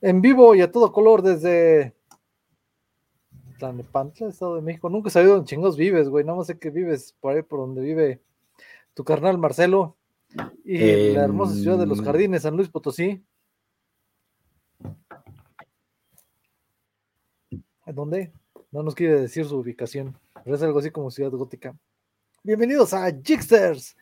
en 0.00 0.20
vivo 0.20 0.54
y 0.54 0.62
a 0.62 0.70
todo 0.70 0.92
color 0.92 1.22
desde 1.22 1.94
Tlanepantla, 3.58 4.28
Estado 4.28 4.56
de 4.56 4.62
México. 4.62 4.88
Nunca 4.88 5.08
he 5.08 5.12
sabido 5.12 5.34
dónde 5.34 5.48
chingos 5.48 5.76
vives, 5.76 6.08
güey. 6.08 6.24
No 6.24 6.42
sé 6.44 6.58
qué 6.58 6.70
vives 6.70 7.14
por 7.20 7.34
ahí, 7.34 7.42
por 7.42 7.60
donde 7.60 7.82
vive 7.82 8.20
tu 8.94 9.04
carnal 9.04 9.38
Marcelo. 9.38 9.96
Y 10.64 11.10
la 11.10 11.24
hermosa 11.24 11.54
ciudad 11.54 11.78
de 11.78 11.86
los 11.86 11.98
Em, 11.98 12.04
Jardines, 12.04 12.42
San 12.42 12.56
Luis 12.56 12.68
Potosí. 12.68 13.22
¿En 17.86 17.94
dónde? 17.94 18.32
No 18.70 18.82
nos 18.82 18.94
quiere 18.94 19.20
decir 19.20 19.44
su 19.44 19.56
ubicación, 19.56 20.16
pero 20.44 20.54
es 20.54 20.62
algo 20.62 20.78
así 20.78 20.90
como 20.90 21.10
Ciudad 21.10 21.32
Gótica. 21.32 21.76
Bienvenidos 22.44 22.94
a 22.94 23.10
Jixters. 23.10 23.96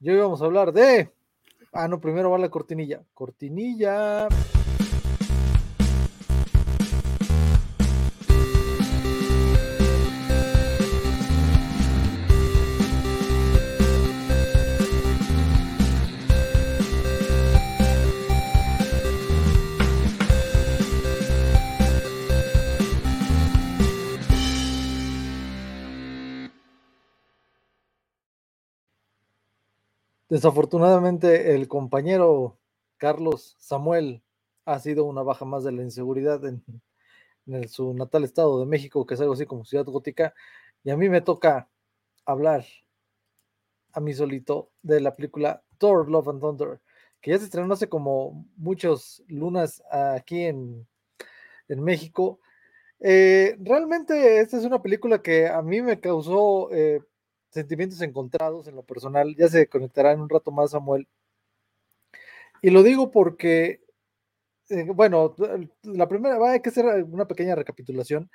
Y 0.00 0.10
hoy 0.10 0.18
vamos 0.18 0.42
a 0.42 0.44
hablar 0.44 0.72
de. 0.72 1.10
Ah, 1.72 1.88
no, 1.88 1.98
primero 1.98 2.30
va 2.30 2.38
la 2.38 2.50
cortinilla. 2.50 3.02
Cortinilla. 3.14 4.28
Desafortunadamente, 30.36 31.54
el 31.54 31.66
compañero 31.66 32.58
Carlos 32.98 33.56
Samuel 33.58 34.22
ha 34.66 34.78
sido 34.80 35.06
una 35.06 35.22
baja 35.22 35.46
más 35.46 35.64
de 35.64 35.72
la 35.72 35.82
inseguridad 35.82 36.44
en, 36.44 36.62
su 37.70 37.94
natal 37.94 38.22
estado 38.22 38.60
de 38.60 38.66
México, 38.66 39.06
que 39.06 39.14
es 39.14 39.20
algo 39.22 39.32
así 39.32 39.46
como 39.46 39.64
Ciudad 39.64 39.86
Gótica, 39.86 40.34
y 40.84 40.90
a 40.90 40.96
mí 40.98 41.08
me 41.08 41.22
toca 41.22 41.70
hablar 42.26 42.66
a 43.94 44.00
mí 44.00 44.12
solito 44.12 44.68
de 44.82 45.00
la 45.00 45.16
película 45.16 45.62
Thor 45.78 46.10
Love 46.10 46.28
and 46.28 46.40
Thunder, 46.42 46.80
que 47.22 47.30
ya 47.30 47.38
se 47.38 47.44
estrenó 47.44 47.72
hace 47.72 47.88
como 47.88 48.46
muchos 48.58 49.22
lunas 49.28 49.82
aquí 49.90 50.42
en, 50.42 50.86
en 51.68 51.82
México. 51.82 52.40
Eh, 53.00 53.56
realmente 53.60 54.40
esta 54.40 54.58
es 54.58 54.66
una 54.66 54.82
película 54.82 55.22
que 55.22 55.48
a 55.48 55.62
mí 55.62 55.80
me 55.80 55.98
causó 55.98 56.70
eh, 56.72 57.00
sentimientos 57.56 58.00
encontrados 58.02 58.68
en 58.68 58.76
lo 58.76 58.82
personal. 58.84 59.34
Ya 59.36 59.48
se 59.48 59.68
conectará 59.68 60.12
en 60.12 60.20
un 60.20 60.28
rato 60.28 60.52
más 60.52 60.70
Samuel. 60.72 61.08
Y 62.62 62.70
lo 62.70 62.82
digo 62.82 63.10
porque, 63.10 63.80
eh, 64.70 64.84
bueno, 64.94 65.34
la 65.82 66.08
primera, 66.08 66.38
va, 66.38 66.52
hay 66.52 66.60
que 66.60 66.70
hacer 66.70 66.86
una 67.04 67.28
pequeña 67.28 67.54
recapitulación. 67.54 68.30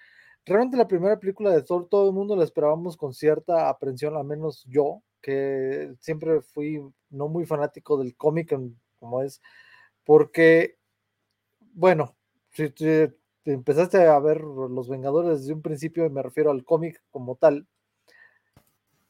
Realmente 0.45 0.78
la 0.78 0.88
primera 0.88 1.19
película 1.19 1.52
de 1.52 1.63
Thor, 1.63 1.88
todo 1.89 2.08
el 2.09 2.16
mundo 2.16 2.36
la 2.36 2.44
esperábamos 2.44 2.97
con 2.97 3.13
cierta 3.13 3.69
aprensión, 3.69 4.16
al 4.17 4.25
menos 4.25 4.66
yo, 4.67 5.03
que 5.22 5.94
siempre 6.00 6.41
fui 6.41 6.81
no 7.09 7.28
muy 7.28 7.45
fanático 7.45 7.97
del 7.97 8.16
cómic 8.16 8.56
como 9.00 9.22
es, 9.22 9.41
porque, 10.03 10.78
bueno, 11.73 12.16
si 12.52 12.69
te, 12.72 13.16
te 13.44 13.53
empezaste 13.53 14.06
a 14.08 14.19
ver 14.19 14.41
Los 14.41 14.89
Vengadores 14.89 15.41
desde 15.41 15.53
un 15.53 15.61
principio, 15.61 16.06
y 16.06 16.09
me 16.09 16.23
refiero 16.23 16.52
al 16.52 16.66
cómic 16.66 17.03
como 17.11 17.35
tal, 17.35 17.67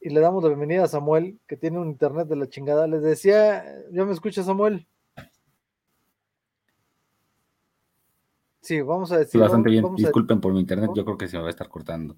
y 0.01 0.09
le 0.09 0.19
damos 0.19 0.41
la 0.43 0.49
bienvenida 0.49 0.83
a 0.83 0.87
Samuel, 0.87 1.39
que 1.47 1.55
tiene 1.57 1.77
un 1.79 1.87
internet 1.87 2.27
de 2.27 2.35
la 2.35 2.49
chingada. 2.49 2.87
Les 2.87 3.01
decía, 3.03 3.63
¿ya 3.91 4.03
me 4.03 4.11
escucha 4.13 4.43
Samuel? 4.43 4.87
Sí, 8.61 8.81
vamos 8.81 9.11
a 9.11 9.17
decir. 9.19 9.41
Bastante 9.41 9.69
bien. 9.69 9.83
vamos 9.83 9.99
a- 9.99 10.03
Disculpen 10.07 10.39
por 10.41 10.53
mi 10.53 10.59
internet, 10.59 10.91
yo 10.95 11.03
creo 11.03 11.17
que 11.17 11.27
se 11.27 11.37
me 11.37 11.41
va 11.43 11.47
a 11.47 11.51
estar 11.51 11.67
cortando 11.69 12.15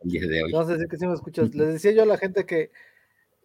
el 0.00 0.10
día 0.10 0.26
de 0.26 0.42
hoy. 0.44 0.52
Vamos 0.52 0.68
a 0.68 0.72
decir 0.74 0.88
que 0.88 0.96
sí 0.96 1.06
me 1.06 1.14
escuchas. 1.14 1.54
Les 1.54 1.72
decía 1.74 1.92
yo 1.92 2.02
a 2.02 2.06
la 2.06 2.16
gente 2.18 2.46
que 2.46 2.70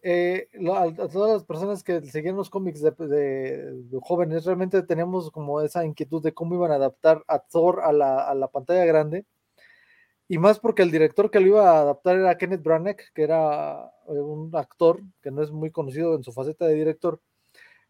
eh, 0.04 0.50
a, 0.72 0.84
a 0.84 1.08
todas 1.08 1.34
las 1.34 1.44
personas 1.46 1.84
que 1.84 2.02
seguían 2.04 2.36
los 2.36 2.52
cómics 2.52 2.82
de, 2.82 2.92
de- 2.92 3.72
de 3.84 4.00
jóvenes, 4.02 4.46
realmente 4.46 4.84
teníamos 4.84 5.32
como 5.32 5.62
esa 5.62 5.84
inquietud 5.84 6.22
de 6.22 6.34
cómo 6.34 6.54
iban 6.54 6.72
a 6.72 6.76
adaptar 6.76 7.24
a 7.28 7.40
Thor 7.40 7.82
a 7.84 7.92
la, 7.92 8.28
a 8.30 8.36
la 8.36 8.48
pantalla 8.50 8.86
grande. 8.86 9.26
Y 10.28 10.38
más 10.40 10.60
porque 10.60 10.82
el 10.82 10.92
director 10.92 11.30
que 11.30 11.40
lo 11.40 11.48
iba 11.48 11.70
a 11.70 11.82
adaptar 11.82 12.18
era 12.18 12.38
Kenneth 12.38 12.64
Branagh, 12.64 12.98
que 13.14 13.22
era 13.24 13.92
eh, 14.08 14.12
un 14.14 14.50
actor 14.56 15.02
que 15.22 15.30
no 15.32 15.44
es 15.44 15.52
muy 15.52 15.70
conocido 15.72 16.16
en 16.16 16.24
su 16.24 16.32
faceta 16.32 16.66
de 16.66 16.74
director. 16.74 17.22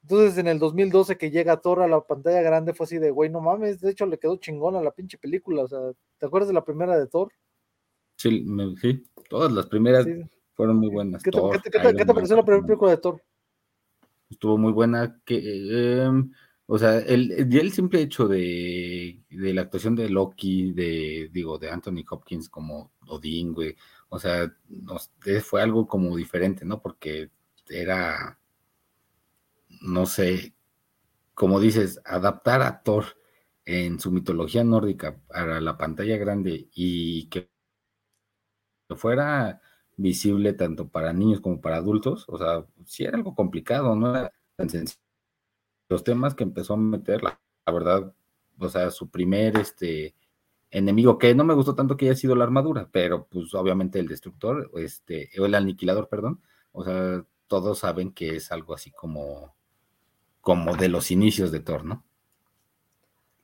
Entonces, 0.01 0.37
en 0.37 0.47
el 0.47 0.59
2012 0.59 1.17
que 1.17 1.31
llega 1.31 1.61
Thor 1.61 1.81
a 1.81 1.87
la 1.87 2.01
pantalla 2.01 2.41
grande, 2.41 2.73
fue 2.73 2.83
así 2.83 2.97
de, 2.99 3.09
güey, 3.09 3.29
no 3.29 3.41
mames, 3.41 3.79
de 3.79 3.89
hecho 3.91 4.05
le 4.05 4.19
quedó 4.19 4.35
chingón 4.35 4.75
a 4.75 4.81
la 4.81 4.91
pinche 4.91 5.17
película. 5.17 5.63
O 5.63 5.67
sea, 5.67 5.79
¿te 6.19 6.25
acuerdas 6.25 6.49
de 6.49 6.53
la 6.53 6.63
primera 6.65 6.97
de 6.99 7.07
Thor? 7.07 7.31
Sí, 8.17 8.43
me- 8.45 8.75
sí, 8.77 9.03
todas 9.29 9.51
las 9.51 9.65
primeras 9.67 10.03
Sí. 10.05 10.11
fueron 10.53 10.77
muy 10.77 10.89
buenas. 10.89 11.23
¿Qué 11.23 11.31
te, 11.31 11.37
Thor, 11.39 11.51
qué 11.53 11.57
te- 11.59 11.71
qué 11.71 11.79
te- 11.79 11.83
Iron 11.85 11.91
qué 11.93 11.99
te 11.99 12.05
Man, 12.05 12.15
pareció 12.15 12.35
la 12.35 12.43
primera 12.45 12.65
película 12.67 12.91
de 12.91 12.97
Thor? 12.97 13.21
Estuvo 14.29 14.57
muy 14.57 14.71
buena. 14.73 15.19
Que, 15.25 15.41
eh, 15.43 16.11
o 16.67 16.77
sea, 16.79 16.99
el, 16.99 17.31
el 17.31 17.71
simple 17.71 18.01
hecho 18.01 18.27
de, 18.27 19.23
de 19.29 19.53
la 19.53 19.61
actuación 19.61 19.95
de 19.95 20.09
Loki, 20.09 20.71
de, 20.73 21.29
digo, 21.31 21.57
de 21.59 21.69
Anthony 21.69 22.03
Hopkins 22.09 22.49
como 22.49 22.91
Odín, 23.07 23.53
güey, 23.53 23.75
o 24.09 24.19
sea, 24.19 24.51
nos- 24.69 25.11
fue 25.43 25.61
algo 25.61 25.87
como 25.87 26.15
diferente, 26.17 26.65
¿no? 26.65 26.81
Porque 26.81 27.29
era, 27.69 28.39
no 29.81 30.05
sé, 30.05 30.53
como 31.35 31.59
dices, 31.59 32.01
adaptar 32.05 32.61
a 32.63 32.83
Thor 32.83 33.05
en 33.65 33.99
su 33.99 34.11
mitología 34.11 34.63
nórdica 34.63 35.17
para 35.27 35.61
la 35.61 35.77
pantalla 35.77 36.17
grande 36.17 36.69
y 36.73 37.27
que 37.29 37.49
fuera 38.97 39.61
visible 39.97 40.53
tanto 40.53 40.87
para 40.89 41.13
niños 41.13 41.39
como 41.41 41.61
para 41.61 41.77
adultos, 41.77 42.25
o 42.27 42.37
sea, 42.37 42.65
sí 42.85 43.03
era 43.05 43.17
algo 43.17 43.35
complicado, 43.35 43.95
no 43.95 44.09
era 44.15 44.31
tan 44.55 44.69
sencillo. 44.69 45.04
Los 45.89 46.03
temas 46.03 46.33
que 46.35 46.43
empezó 46.43 46.73
a 46.73 46.77
meter, 46.77 47.23
la, 47.23 47.39
la 47.65 47.73
verdad, 47.73 48.13
o 48.59 48.69
sea, 48.69 48.89
su 48.91 49.09
primer 49.09 49.57
este 49.57 50.15
enemigo, 50.71 51.17
que 51.17 51.35
no 51.35 51.43
me 51.43 51.53
gustó 51.53 51.75
tanto 51.75 51.95
que 51.95 52.05
haya 52.05 52.15
sido 52.15 52.35
la 52.35 52.43
armadura, 52.43 52.89
pero 52.91 53.27
pues 53.27 53.53
obviamente 53.53 53.99
el 53.99 54.07
destructor, 54.07 54.71
este, 54.75 55.29
o 55.39 55.45
el 55.45 55.55
aniquilador, 55.55 56.09
perdón, 56.09 56.41
o 56.71 56.83
sea, 56.83 57.23
todos 57.47 57.79
saben 57.79 58.11
que 58.11 58.35
es 58.35 58.51
algo 58.51 58.73
así 58.73 58.91
como, 58.91 59.55
como 60.41 60.75
de 60.75 60.89
los 60.89 61.11
inicios 61.11 61.51
de 61.51 61.59
Thor, 61.59 61.85
¿no? 61.85 62.03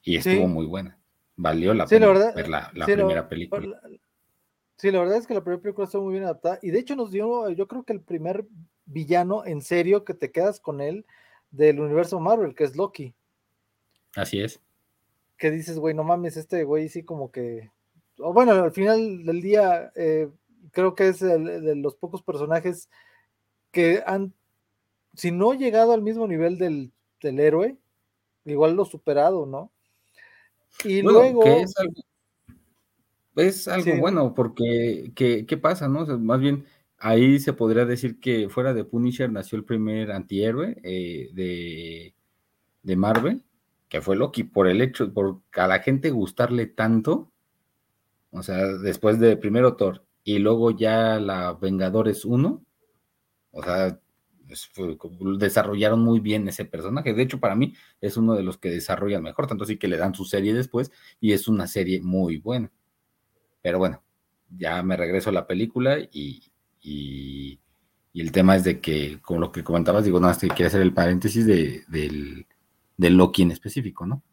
Y 0.03 0.15
estuvo 0.17 0.47
Sí. 0.47 0.53
muy 0.53 0.65
buena. 0.65 0.99
Valió 1.35 1.73
la 1.73 1.87
Sí, 1.87 1.95
pena 1.95 2.07
la 2.07 2.13
verdad, 2.13 2.35
ver 2.35 2.49
la, 2.49 2.71
la 2.73 2.85
sí, 2.85 2.93
primera 2.93 3.29
película. 3.29 3.67
la- 3.67 3.81
Sí, 4.77 4.89
la 4.89 4.99
verdad 4.99 5.17
es 5.17 5.27
que 5.27 5.35
la 5.35 5.43
primera 5.43 5.61
película 5.61 5.85
está 5.85 5.99
muy 5.99 6.13
bien 6.13 6.23
adaptada. 6.23 6.57
Y 6.63 6.71
de 6.71 6.79
hecho 6.79 6.95
nos 6.95 7.11
dio, 7.11 7.47
yo 7.51 7.67
creo 7.67 7.83
que 7.83 7.93
el 7.93 8.01
primer 8.01 8.47
villano 8.85 9.45
en 9.45 9.61
serio 9.61 10.03
que 10.03 10.15
te 10.15 10.31
quedas 10.31 10.59
con 10.59 10.81
él 10.81 11.05
del 11.51 11.79
universo 11.79 12.19
Marvel, 12.19 12.55
que 12.55 12.63
es 12.63 12.75
Loki. 12.75 13.13
Así 14.15 14.41
es. 14.41 14.59
Que 15.37 15.51
dices, 15.51 15.77
güey, 15.79 15.93
no 15.93 16.03
mames, 16.03 16.37
este 16.37 16.63
güey 16.63 16.89
sí 16.89 17.03
como 17.03 17.31
que... 17.31 17.69
O 18.19 18.33
bueno, 18.33 18.51
al 18.51 18.71
final 18.71 19.25
del 19.25 19.41
día 19.41 19.91
eh, 19.95 20.29
creo 20.71 20.95
que 20.95 21.07
es 21.09 21.21
el- 21.21 21.63
de 21.63 21.75
los 21.75 21.95
pocos 21.95 22.21
personajes 22.21 22.89
que 23.71 24.03
han, 24.05 24.33
si 25.15 25.31
no 25.31 25.53
llegado 25.53 25.93
al 25.93 26.01
mismo 26.01 26.27
nivel 26.27 26.57
del, 26.57 26.91
del 27.21 27.39
héroe, 27.39 27.77
igual 28.45 28.75
lo 28.75 28.85
superado, 28.85 29.45
¿no? 29.45 29.71
Y 30.83 31.01
Bueno, 31.01 31.19
luego... 31.19 31.41
que 31.43 31.61
es 31.61 31.73
algo, 31.77 31.93
es 33.35 33.67
algo 33.67 33.91
Sí. 33.91 33.99
bueno, 33.99 34.33
porque 34.35 35.11
que- 35.15 35.45
¿qué 35.45 35.57
pasa, 35.57 35.87
no? 35.87 36.01
O 36.01 36.05
sea, 36.05 36.17
más 36.17 36.39
bien, 36.39 36.65
ahí 37.01 37.39
se 37.39 37.53
podría 37.53 37.85
decir 37.85 38.19
que 38.19 38.47
fuera 38.49 38.73
de 38.73 38.85
Punisher 38.85 39.31
nació 39.31 39.57
el 39.57 39.65
primer 39.65 40.11
antihéroe 40.11 40.77
eh, 40.83 41.29
de, 41.33 42.13
de 42.83 42.95
Marvel, 42.95 43.43
que 43.89 44.01
fue 44.01 44.15
Loki, 44.15 44.43
por 44.43 44.67
el 44.67 44.81
hecho, 44.81 45.11
por 45.13 45.41
a 45.53 45.67
la 45.67 45.79
gente 45.79 46.11
gustarle 46.11 46.67
tanto, 46.67 47.31
o 48.31 48.43
sea, 48.43 48.65
después 48.77 49.19
de 49.19 49.35
primero 49.35 49.75
Thor 49.75 50.05
y 50.23 50.39
luego 50.39 50.71
ya 50.71 51.19
la 51.19 51.53
Vengadores 51.53 52.23
1, 52.23 52.63
o 53.51 53.63
sea, 53.63 53.99
desarrollaron 55.37 56.01
muy 56.01 56.19
bien 56.19 56.47
ese 56.47 56.65
personaje. 56.65 57.13
De 57.13 57.23
hecho, 57.23 57.39
para 57.39 57.55
mí 57.55 57.73
es 57.99 58.17
uno 58.17 58.35
de 58.35 58.43
los 58.43 58.57
que 58.57 58.69
desarrollan 58.69 59.23
mejor, 59.23 59.47
tanto 59.47 59.63
así 59.63 59.77
que 59.77 59.87
le 59.87 59.97
dan 59.97 60.13
su 60.13 60.25
serie 60.25 60.53
después 60.53 60.91
y 61.19 61.33
es 61.33 61.47
una 61.47 61.67
serie 61.67 62.01
muy 62.01 62.37
buena. 62.37 62.71
Pero 63.61 63.79
bueno, 63.79 64.03
ya 64.49 64.83
me 64.83 64.97
regreso 64.97 65.29
a 65.29 65.33
la 65.33 65.47
película 65.47 65.97
y, 65.99 66.50
y, 66.81 67.59
y 68.13 68.21
el 68.21 68.31
tema 68.31 68.55
es 68.55 68.63
de 68.63 68.79
que, 68.81 69.19
como 69.21 69.39
lo 69.39 69.51
que 69.51 69.63
comentabas, 69.63 70.03
digo, 70.03 70.19
nada 70.19 70.33
más 70.33 70.39
que 70.41 70.47
quería 70.49 70.67
hacer 70.67 70.81
el 70.81 70.93
paréntesis 70.93 71.45
de, 71.45 71.83
del, 71.87 72.45
del 72.97 73.15
Loki 73.17 73.43
en 73.43 73.51
específico, 73.51 74.05
¿no? 74.05 74.23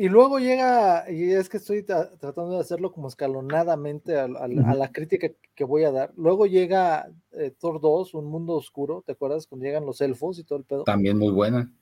Y 0.00 0.08
luego 0.08 0.38
llega, 0.38 1.10
y 1.10 1.32
es 1.32 1.48
que 1.48 1.56
estoy 1.56 1.78
tra- 1.82 2.16
tratando 2.20 2.52
de 2.52 2.60
hacerlo 2.60 2.92
como 2.92 3.08
escalonadamente 3.08 4.16
al- 4.16 4.36
al- 4.36 4.58
a, 4.60 4.70
Ujú. 4.70 4.78
la 4.78 4.92
crítica 4.92 5.28
que 5.56 5.64
voy 5.64 5.82
a 5.82 5.90
dar. 5.90 6.12
Luego 6.16 6.46
llega 6.46 7.10
eh, 7.32 7.52
Thor 7.58 7.80
2, 7.80 8.14
Un 8.14 8.26
Mundo 8.26 8.54
Oscuro, 8.54 9.02
¿te 9.04 9.12
acuerdas? 9.12 9.48
Cuando 9.48 9.66
llegan 9.66 9.84
los 9.84 10.00
elfos 10.00 10.38
y 10.38 10.44
todo 10.44 10.58
el 10.60 10.64
pedo. 10.64 10.84
También 10.84 11.18
muy 11.18 11.32
buena. 11.32 11.72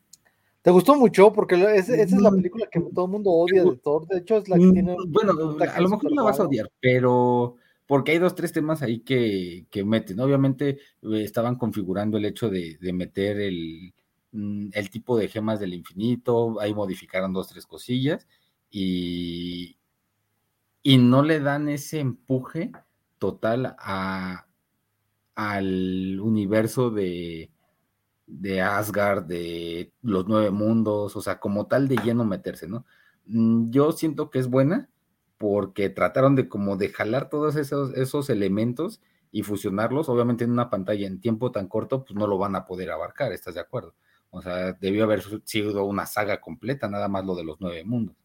¿Te 0.62 0.70
gustó 0.70 0.96
mucho? 0.96 1.30
Porque 1.32 1.56
esa 1.76 1.94
es 1.94 2.10
la 2.12 2.30
película 2.30 2.66
que 2.72 2.80
todo 2.80 3.04
el 3.04 3.10
mundo 3.12 3.30
odia 3.30 3.62
de 3.62 3.76
Thor. 3.76 4.06
De 4.08 4.18
hecho, 4.18 4.38
es 4.38 4.48
la 4.48 4.56
que 4.58 4.70
tiene. 4.70 4.96
Bueno, 5.08 5.32
a 5.32 5.80
lo 5.80 5.88
mejor 5.90 6.04
no 6.10 6.16
la 6.16 6.22
vas 6.22 6.40
a 6.40 6.44
odiar, 6.44 6.72
pero 6.80 7.56
porque 7.86 8.12
hay 8.12 8.18
dos, 8.18 8.34
tres 8.34 8.52
temas 8.52 8.82
ahí 8.82 9.00
que, 9.00 9.66
que 9.70 9.84
meten. 9.84 10.20
Obviamente 10.20 10.78
eh, 11.02 11.22
estaban 11.22 11.56
configurando 11.56 12.18
el 12.18 12.24
hecho 12.24 12.50
de, 12.50 12.78
meter 12.92 13.40
el, 13.40 13.94
mm, 14.32 14.68
el, 14.72 14.90
tipo 14.90 15.16
de 15.16 15.28
gemas 15.28 15.60
del 15.60 15.74
infinito, 15.74 16.60
ahí 16.60 16.74
modificaron 16.74 17.32
dos, 17.32 17.48
tres 17.48 17.66
cosillas 17.66 18.26
y, 18.70 19.78
y 20.82 20.98
no 20.98 21.22
le 21.22 21.40
dan 21.40 21.68
ese 21.68 22.00
empuje 22.00 22.72
total 23.18 23.76
a, 23.78 24.46
al 25.36 26.18
universo 26.20 26.90
de, 26.90 27.50
de 28.26 28.62
Asgard, 28.62 29.24
de 29.24 29.92
los 30.02 30.26
nueve 30.26 30.50
mundos, 30.50 31.14
o 31.16 31.20
sea, 31.20 31.38
como 31.38 31.66
tal 31.66 31.88
de 31.88 31.96
lleno 31.96 32.24
meterse, 32.24 32.66
¿no? 32.66 32.84
Mm, 33.26 33.70
yo 33.70 33.92
siento 33.92 34.30
que 34.30 34.38
es 34.40 34.48
buena, 34.48 34.88
porque 35.38 35.90
trataron 35.90 36.34
de 36.34 36.48
como 36.48 36.76
de 36.76 36.88
jalar 36.88 37.28
todos 37.28 37.56
esos, 37.56 37.94
esos 37.94 38.30
elementos 38.30 39.00
y 39.30 39.42
fusionarlos, 39.42 40.08
obviamente 40.08 40.44
en 40.44 40.52
una 40.52 40.70
pantalla 40.70 41.06
en 41.06 41.20
tiempo 41.20 41.52
tan 41.52 41.68
corto, 41.68 42.04
pues 42.04 42.16
no 42.16 42.26
lo 42.26 42.38
van 42.38 42.56
a 42.56 42.64
poder 42.64 42.90
abarcar, 42.90 43.32
¿estás 43.32 43.54
de 43.54 43.60
acuerdo? 43.60 43.94
O 44.30 44.42
sea, 44.42 44.72
debió 44.74 45.04
haber 45.04 45.22
sido 45.44 45.84
una 45.84 46.06
saga 46.06 46.40
completa, 46.40 46.88
nada 46.88 47.08
más 47.08 47.24
lo 47.24 47.34
de 47.34 47.44
los 47.44 47.60
nueve 47.60 47.84
mundos. 47.84 48.16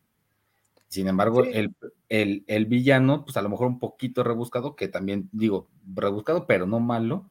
Sin 0.87 1.07
embargo, 1.07 1.45
el, 1.45 1.73
el, 2.09 2.65
villano, 2.65 3.23
pues 3.23 3.37
a 3.37 3.41
lo 3.41 3.47
mejor 3.47 3.67
un 3.67 3.79
poquito 3.79 4.25
rebuscado, 4.25 4.75
que 4.75 4.89
también 4.89 5.29
digo, 5.31 5.69
rebuscado, 5.95 6.45
pero 6.45 6.65
no 6.65 6.81
malo, 6.81 7.29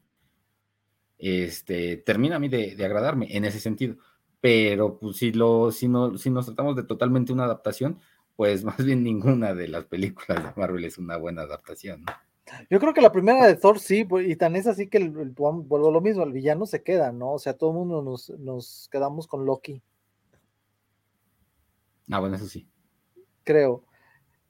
este, 1.18 1.98
termina 1.98 2.36
a 2.36 2.38
mí 2.38 2.48
de, 2.48 2.74
de 2.74 2.84
agradarme 2.86 3.36
en 3.36 3.44
ese 3.44 3.60
sentido. 3.60 3.96
Pero 4.40 4.98
pues 4.98 5.18
si, 5.18 5.32
lo, 5.32 5.70
si, 5.72 5.88
no, 5.88 6.16
si 6.16 6.30
nos 6.30 6.46
tratamos 6.46 6.74
de 6.74 6.84
totalmente 6.84 7.34
una 7.34 7.44
adaptación, 7.44 7.98
pues 8.40 8.64
más 8.64 8.82
bien 8.82 9.04
ninguna 9.04 9.52
de 9.52 9.68
las 9.68 9.84
películas 9.84 10.42
de 10.42 10.58
Marvel 10.58 10.86
es 10.86 10.96
una 10.96 11.18
buena 11.18 11.42
adaptación. 11.42 12.06
Yo 12.70 12.80
creo 12.80 12.94
que 12.94 13.02
la 13.02 13.12
primera 13.12 13.46
de 13.46 13.54
Thor 13.54 13.78
sí, 13.78 14.04
pues, 14.04 14.26
y 14.26 14.34
tan 14.34 14.56
es 14.56 14.66
así 14.66 14.88
que 14.88 14.96
el, 14.96 15.10
vuelvo 15.10 15.90
lo 15.90 16.00
mismo, 16.00 16.22
el 16.22 16.32
villano 16.32 16.64
se 16.64 16.82
queda, 16.82 17.12
¿no? 17.12 17.32
O 17.32 17.38
sea, 17.38 17.58
todo 17.58 17.68
el 17.68 17.76
mundo 17.76 18.00
nos, 18.00 18.30
nos 18.38 18.88
quedamos 18.90 19.26
con 19.26 19.44
Loki. 19.44 19.82
Ah, 22.10 22.18
bueno, 22.18 22.36
eso 22.36 22.46
sí. 22.46 22.66
Creo. 23.44 23.84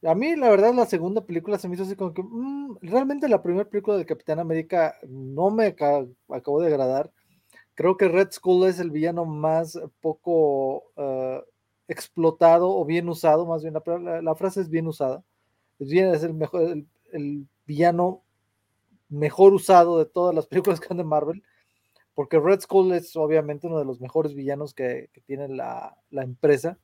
A 0.05 0.15
mí, 0.15 0.37
la 0.37 0.51
verdad, 0.51 0.73
la 0.73 0.87
segunda 0.87 1.27
película 1.27 1.59
se 1.59 1.67
me 1.67 1.75
hizo 1.75 1.83
así 1.83 1.97
como 1.97 2.15
que 2.15 2.23
mm, 2.23 2.77
realmente 2.83 3.29
la 3.29 3.43
primera 3.43 3.69
película 3.69 3.97
de 3.97 4.07
Capitán 4.07 4.39
América 4.39 4.95
no 5.09 5.51
me 5.51 5.67
acabó 5.67 6.61
de 6.61 6.69
agradar. 6.69 7.11
Creo 7.75 7.97
que 7.97 8.07
Red 8.07 8.31
Skull 8.31 8.69
es 8.69 8.79
el 8.79 8.93
villano 8.93 9.25
más 9.25 9.77
poco 10.01 10.85
uh, 10.95 11.41
explotado 11.91 12.71
o 12.71 12.85
bien 12.85 13.09
usado, 13.09 13.47
más 13.47 13.63
bien 13.63 13.75
la, 13.75 14.35
frase 14.37 14.61
es 14.61 14.71
bien 14.71 14.87
usada. 14.87 15.25
Es, 15.81 16.23
el 16.23 16.35
mejor, 16.35 16.63
el, 17.13 17.49
villano 17.67 18.23
mejor 19.09 19.53
usado 19.53 19.99
de 19.99 20.07
todas 20.07 20.35
las 20.35 20.47
películas 20.49 20.81
que 20.81 20.87
han 20.91 20.99
de 20.99 21.05
Marvel, 21.05 21.43
porque 22.15 22.39
Red 22.39 22.61
Skull 22.61 22.93
es 22.93 23.17
obviamente 23.17 23.67
uno 23.67 23.79
de 23.79 23.85
los 23.85 24.01
mejores 24.01 24.35
villanos 24.35 24.73
que, 24.73 25.11
tiene 25.27 25.49
la, 25.49 25.97
empresa. 26.13 26.79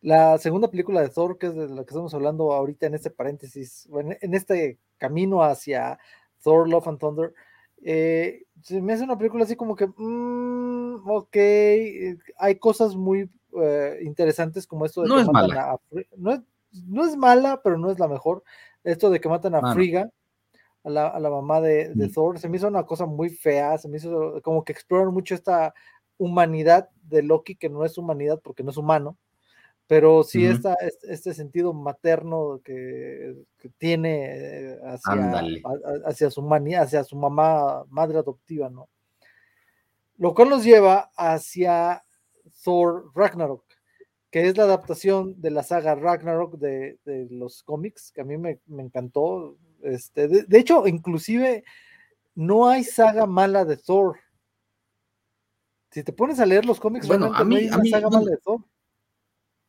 La 0.00 0.36
segunda 0.38 0.68
película 0.68 1.00
de 1.00 1.08
Thor, 1.08 1.38
que 1.38 1.46
es 1.46 1.54
de 1.54 1.68
la 1.68 1.84
que 1.84 1.90
estamos 1.90 2.12
hablando 2.12 2.52
ahorita 2.52 2.86
en 2.86 2.94
este 2.94 3.10
paréntesis, 3.10 3.88
en, 3.92 4.18
en 4.20 4.34
este 4.34 4.78
camino 4.98 5.42
hacia 5.42 5.98
Thor, 6.42 6.68
Love 6.68 6.88
and 6.88 6.98
Thunder, 6.98 7.34
eh, 7.82 8.44
se 8.62 8.80
me 8.80 8.92
hace 8.94 9.04
una 9.04 9.18
película 9.18 9.44
así 9.44 9.54
como 9.54 9.76
que, 9.76 9.86
mm, 9.86 11.08
ok, 11.08 11.36
eh, 11.36 12.16
hay 12.38 12.56
cosas 12.56 12.96
muy 12.96 13.30
eh, 13.62 13.98
interesantes 14.02 14.66
como 14.66 14.84
esto 14.84 15.02
de 15.02 15.08
no 15.08 15.16
que 15.16 15.20
es 15.22 15.26
matan 15.28 15.48
mala. 15.48 15.72
a 15.72 15.80
no 16.16 16.32
es, 16.32 16.40
no 16.86 17.04
es, 17.04 17.16
mala, 17.16 17.60
pero 17.62 17.78
no 17.78 17.90
es 17.90 17.98
la 17.98 18.08
mejor. 18.08 18.42
Esto 18.84 19.10
de 19.10 19.20
que 19.20 19.28
matan 19.28 19.54
a 19.54 19.72
Friga, 19.72 20.10
a 20.84 20.90
la, 20.90 21.08
a 21.08 21.18
la, 21.18 21.30
mamá 21.30 21.60
de, 21.60 21.92
de 21.94 22.08
mm. 22.08 22.12
Thor, 22.12 22.38
se 22.38 22.48
me 22.48 22.56
hizo 22.56 22.68
una 22.68 22.84
cosa 22.84 23.06
muy 23.06 23.30
fea, 23.30 23.76
se 23.78 23.88
me 23.88 23.96
hizo 23.96 24.40
como 24.42 24.64
que 24.64 24.72
exploran 24.72 25.12
mucho 25.12 25.34
esta 25.34 25.74
humanidad 26.18 26.88
de 27.02 27.22
Loki, 27.22 27.56
que 27.56 27.68
no 27.68 27.84
es 27.84 27.98
humanidad 27.98 28.40
porque 28.42 28.62
no 28.62 28.70
es 28.70 28.76
humano, 28.76 29.16
pero 29.86 30.24
sí 30.24 30.44
esta, 30.44 30.76
este, 31.02 31.32
sentido 31.32 31.72
materno 31.72 32.60
que, 32.64 33.36
que 33.58 33.68
tiene 33.78 34.26
eh, 34.26 34.80
hacia, 34.84 35.42
hacia, 36.06 36.30
su 36.30 36.42
manía, 36.42 36.82
hacia 36.82 37.04
su 37.04 37.16
mamá, 37.16 37.84
madre 37.88 38.18
adoptiva, 38.18 38.68
¿no? 38.68 38.88
Lo 40.18 40.34
cual 40.34 40.48
nos 40.48 40.64
lleva 40.64 41.10
hacia 41.16 42.02
Thor 42.64 43.10
Ragnarok, 43.14 43.64
que 44.30 44.48
es 44.48 44.56
la 44.56 44.64
adaptación 44.64 45.40
de 45.40 45.50
la 45.50 45.62
saga 45.62 45.94
Ragnarok 45.94 46.58
de, 46.58 46.98
los 47.30 47.62
cómics, 47.62 48.12
que 48.12 48.20
a 48.20 48.24
mí 48.24 48.36
me, 48.36 48.60
encantó. 48.78 49.56
Este, 49.82 50.28
de, 50.28 50.58
hecho, 50.58 50.86
inclusive 50.86 51.64
no 52.34 52.68
hay 52.68 52.84
saga 52.84 53.26
mala 53.26 53.64
de 53.64 53.76
Thor. 53.76 54.18
Si 55.90 56.02
te 56.02 56.12
pones 56.12 56.40
a 56.40 56.46
leer 56.46 56.66
los 56.66 56.80
cómics, 56.80 57.06
bueno, 57.06 57.32
a 57.32 57.44
mí, 57.44 57.66
no 57.66 57.80
hay 57.80 57.90
saga 57.90 58.10
mala 58.10 58.30
de 58.30 58.38
Thor. 58.38 58.60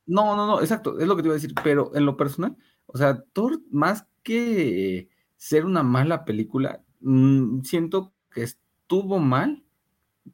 No, 0.06 0.36
no, 0.36 0.48
no, 0.48 0.62
exacto, 0.62 1.00
es 1.00 1.08
lo 1.08 1.16
que 1.16 1.22
te 1.22 1.28
iba 1.28 1.34
a 1.34 1.40
decir, 1.40 1.54
pero 1.64 1.94
en 1.94 2.06
lo 2.06 2.16
personal, 2.16 2.56
o 2.86 2.98
sea, 2.98 3.22
Thor, 3.34 3.60
más 3.70 4.08
que 4.24 5.10
ser 5.36 5.66
una 5.66 5.84
mala 5.84 6.26
película, 6.26 6.82
mm, 7.02 7.62
siento 7.62 8.14
que 8.32 8.44
estuvo 8.44 9.20
mal, 9.20 9.64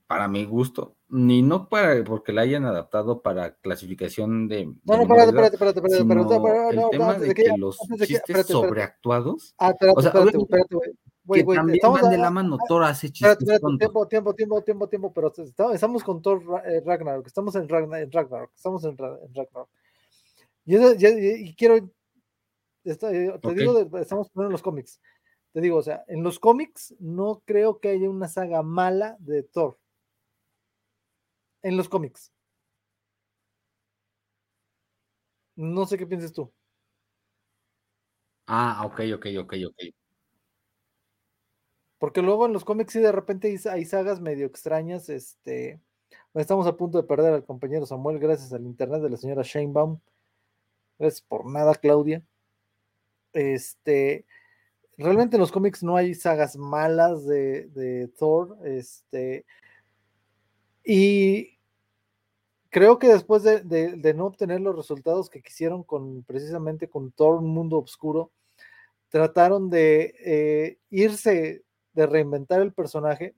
para 0.07 0.27
mi 0.27 0.45
gusto, 0.45 0.95
ni 1.13 1.43
no 1.43 1.69
para 1.69 2.03
porque 2.03 2.33
la 2.33 2.41
hayan 2.41 2.65
adaptado 2.65 3.21
para 3.21 3.53
clasificación 3.57 4.47
de. 4.47 4.65
No, 4.65 4.97
no, 4.97 5.01
espérate, 5.03 5.29
espérate, 5.29 5.55
espérate, 5.55 5.79
espérate, 5.79 6.35
espérate, 6.35 6.81
El 6.81 6.89
tema 6.89 7.13
de 7.19 7.33
que 7.35 7.53
los 7.55 7.77
chistes 7.99 8.47
sobreactuados. 8.47 9.53
Ah, 9.59 9.69
espérate, 9.69 9.99
o 9.99 10.01
sea, 10.01 10.09
espérate, 10.09 10.37
espérate, 10.39 10.75
güey. 11.23 11.45
Que 11.45 11.53
también 11.53 11.79
van 11.83 12.09
de 12.09 12.17
la 12.17 12.31
mano, 12.31 12.57
Thor 12.67 12.83
hace 12.83 13.11
chistes. 13.11 13.37
Espérate, 13.39 13.77
tiempo, 13.77 14.07
tiempo, 14.07 14.33
tiempo, 14.33 14.61
tiempo, 14.63 14.89
tiempo, 14.89 15.13
pero 15.13 15.31
estamos 15.71 16.03
con 16.03 16.19
Thor 16.19 16.41
eh, 16.65 16.81
Ragnarok, 16.83 17.27
estamos 17.27 17.55
en 17.55 17.69
Ragnarok, 17.69 18.51
estamos 18.55 18.83
en 18.83 18.97
Ragnarok. 18.97 19.69
Y, 20.65 20.75
y 20.77 21.53
quiero, 21.53 21.75
eh, 21.75 22.95
te 22.95 23.53
digo, 23.53 23.79
estamos 23.99 24.31
poniendo 24.31 24.51
los 24.51 24.63
cómics. 24.63 24.99
Te 25.51 25.61
digo, 25.61 25.77
o 25.77 25.83
sea, 25.83 26.03
en 26.07 26.23
los 26.23 26.39
cómics 26.39 26.95
no 26.99 27.43
creo 27.45 27.79
que 27.79 27.89
haya 27.89 28.09
una 28.09 28.27
saga 28.27 28.63
mala 28.63 29.15
de 29.19 29.43
Thor 29.43 29.77
en 31.63 31.77
los 31.77 31.89
cómics. 31.89 32.31
No 35.55 35.85
sé 35.85 35.97
qué 35.97 36.05
piensas 36.07 36.33
tú. 36.33 36.51
Ah, 38.47 38.83
ok, 38.85 39.01
ok, 39.15 39.25
ok, 39.39 39.53
ok. 39.67 39.93
Porque 41.97 42.21
luego 42.21 42.45
en 42.45 42.53
los 42.53 42.65
cómics 42.65 42.93
sí 42.93 42.99
de 42.99 43.11
repente 43.11 43.57
hay, 43.71 43.85
sagas 43.85 44.19
medio 44.19 44.45
extrañas. 44.45 45.09
Este, 45.09 45.79
estamos 46.33 46.67
a 46.67 46.75
punto 46.75 46.97
de 47.01 47.07
perder 47.07 47.33
al 47.33 47.45
compañero 47.45 47.85
Samuel 47.85 48.19
gracias 48.19 48.51
al 48.53 48.65
internet 48.65 49.01
de 49.01 49.09
la 49.09 49.17
señora 49.17 49.43
Shanebaum. 49.43 49.99
Gracias 50.99 51.21
por 51.21 51.45
nada, 51.49 51.73
Claudia. 51.75 52.21
Este, 53.31 54.25
realmente 54.97 55.37
en 55.37 55.41
los 55.41 55.51
cómics 55.51 55.83
no 55.83 55.95
hay 55.95 56.13
sagas 56.13 56.57
malas 56.57 57.25
de, 57.25 57.67
de 57.69 58.09
Thor. 58.09 58.57
Este, 58.65 59.45
y 60.83 61.57
creo 62.73 62.97
que 62.97 63.07
después 63.07 63.43
de, 63.43 64.13
no 64.15 64.25
obtener 64.25 64.59
los 64.59 64.75
resultados 64.75 65.29
que 65.29 65.43
quisieron 65.43 65.83
con 65.83 66.23
precisamente 66.23 66.89
con 66.89 67.11
todo 67.11 67.37
un 67.37 67.49
mundo 67.49 67.77
oscuro, 67.77 68.31
trataron 69.09 69.69
de 69.69 70.15
eh, 70.25 70.79
irse, 70.89 71.63
de 71.93 72.05
reinventar 72.07 72.61
el 72.61 72.73
personaje, 72.73 73.35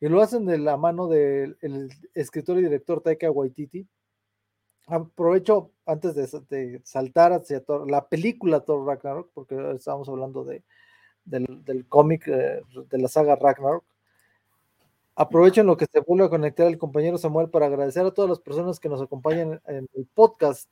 y 0.00 0.08
lo 0.08 0.20
hacen 0.20 0.44
de 0.44 0.58
la 0.58 0.76
mano 0.76 1.08
del 1.08 1.56
escritor 2.12 2.58
y 2.58 2.62
director 2.62 3.00
Taika 3.00 3.30
Waititi. 3.30 3.88
Aprovecho 4.86 5.72
antes 5.86 6.14
de, 6.14 6.82
saltar 6.84 7.32
hacia 7.32 7.64
la 7.86 8.06
película 8.06 8.60
Thor 8.60 8.86
Ragnarok, 8.86 9.30
porque 9.32 9.56
estábamos 9.74 10.10
hablando 10.10 10.44
de, 10.44 10.62
del, 11.24 11.86
cómic 11.88 12.28
eh, 12.28 12.60
de 12.90 12.98
la 12.98 13.08
saga 13.08 13.34
Ragnarok. 13.34 13.84
Aprovechen 15.16 15.66
lo 15.66 15.76
que 15.76 15.86
se 15.86 16.00
vuelve 16.00 16.26
a 16.26 16.28
conectar 16.28 16.66
el 16.66 16.78
compañero 16.78 17.18
Samuel 17.18 17.48
para 17.48 17.66
agradecer 17.66 18.04
a 18.04 18.10
todas 18.10 18.28
las 18.28 18.40
personas 18.40 18.80
que 18.80 18.88
nos 18.88 19.00
acompañan 19.00 19.60
en 19.66 19.88
el 19.94 20.06
podcast, 20.12 20.68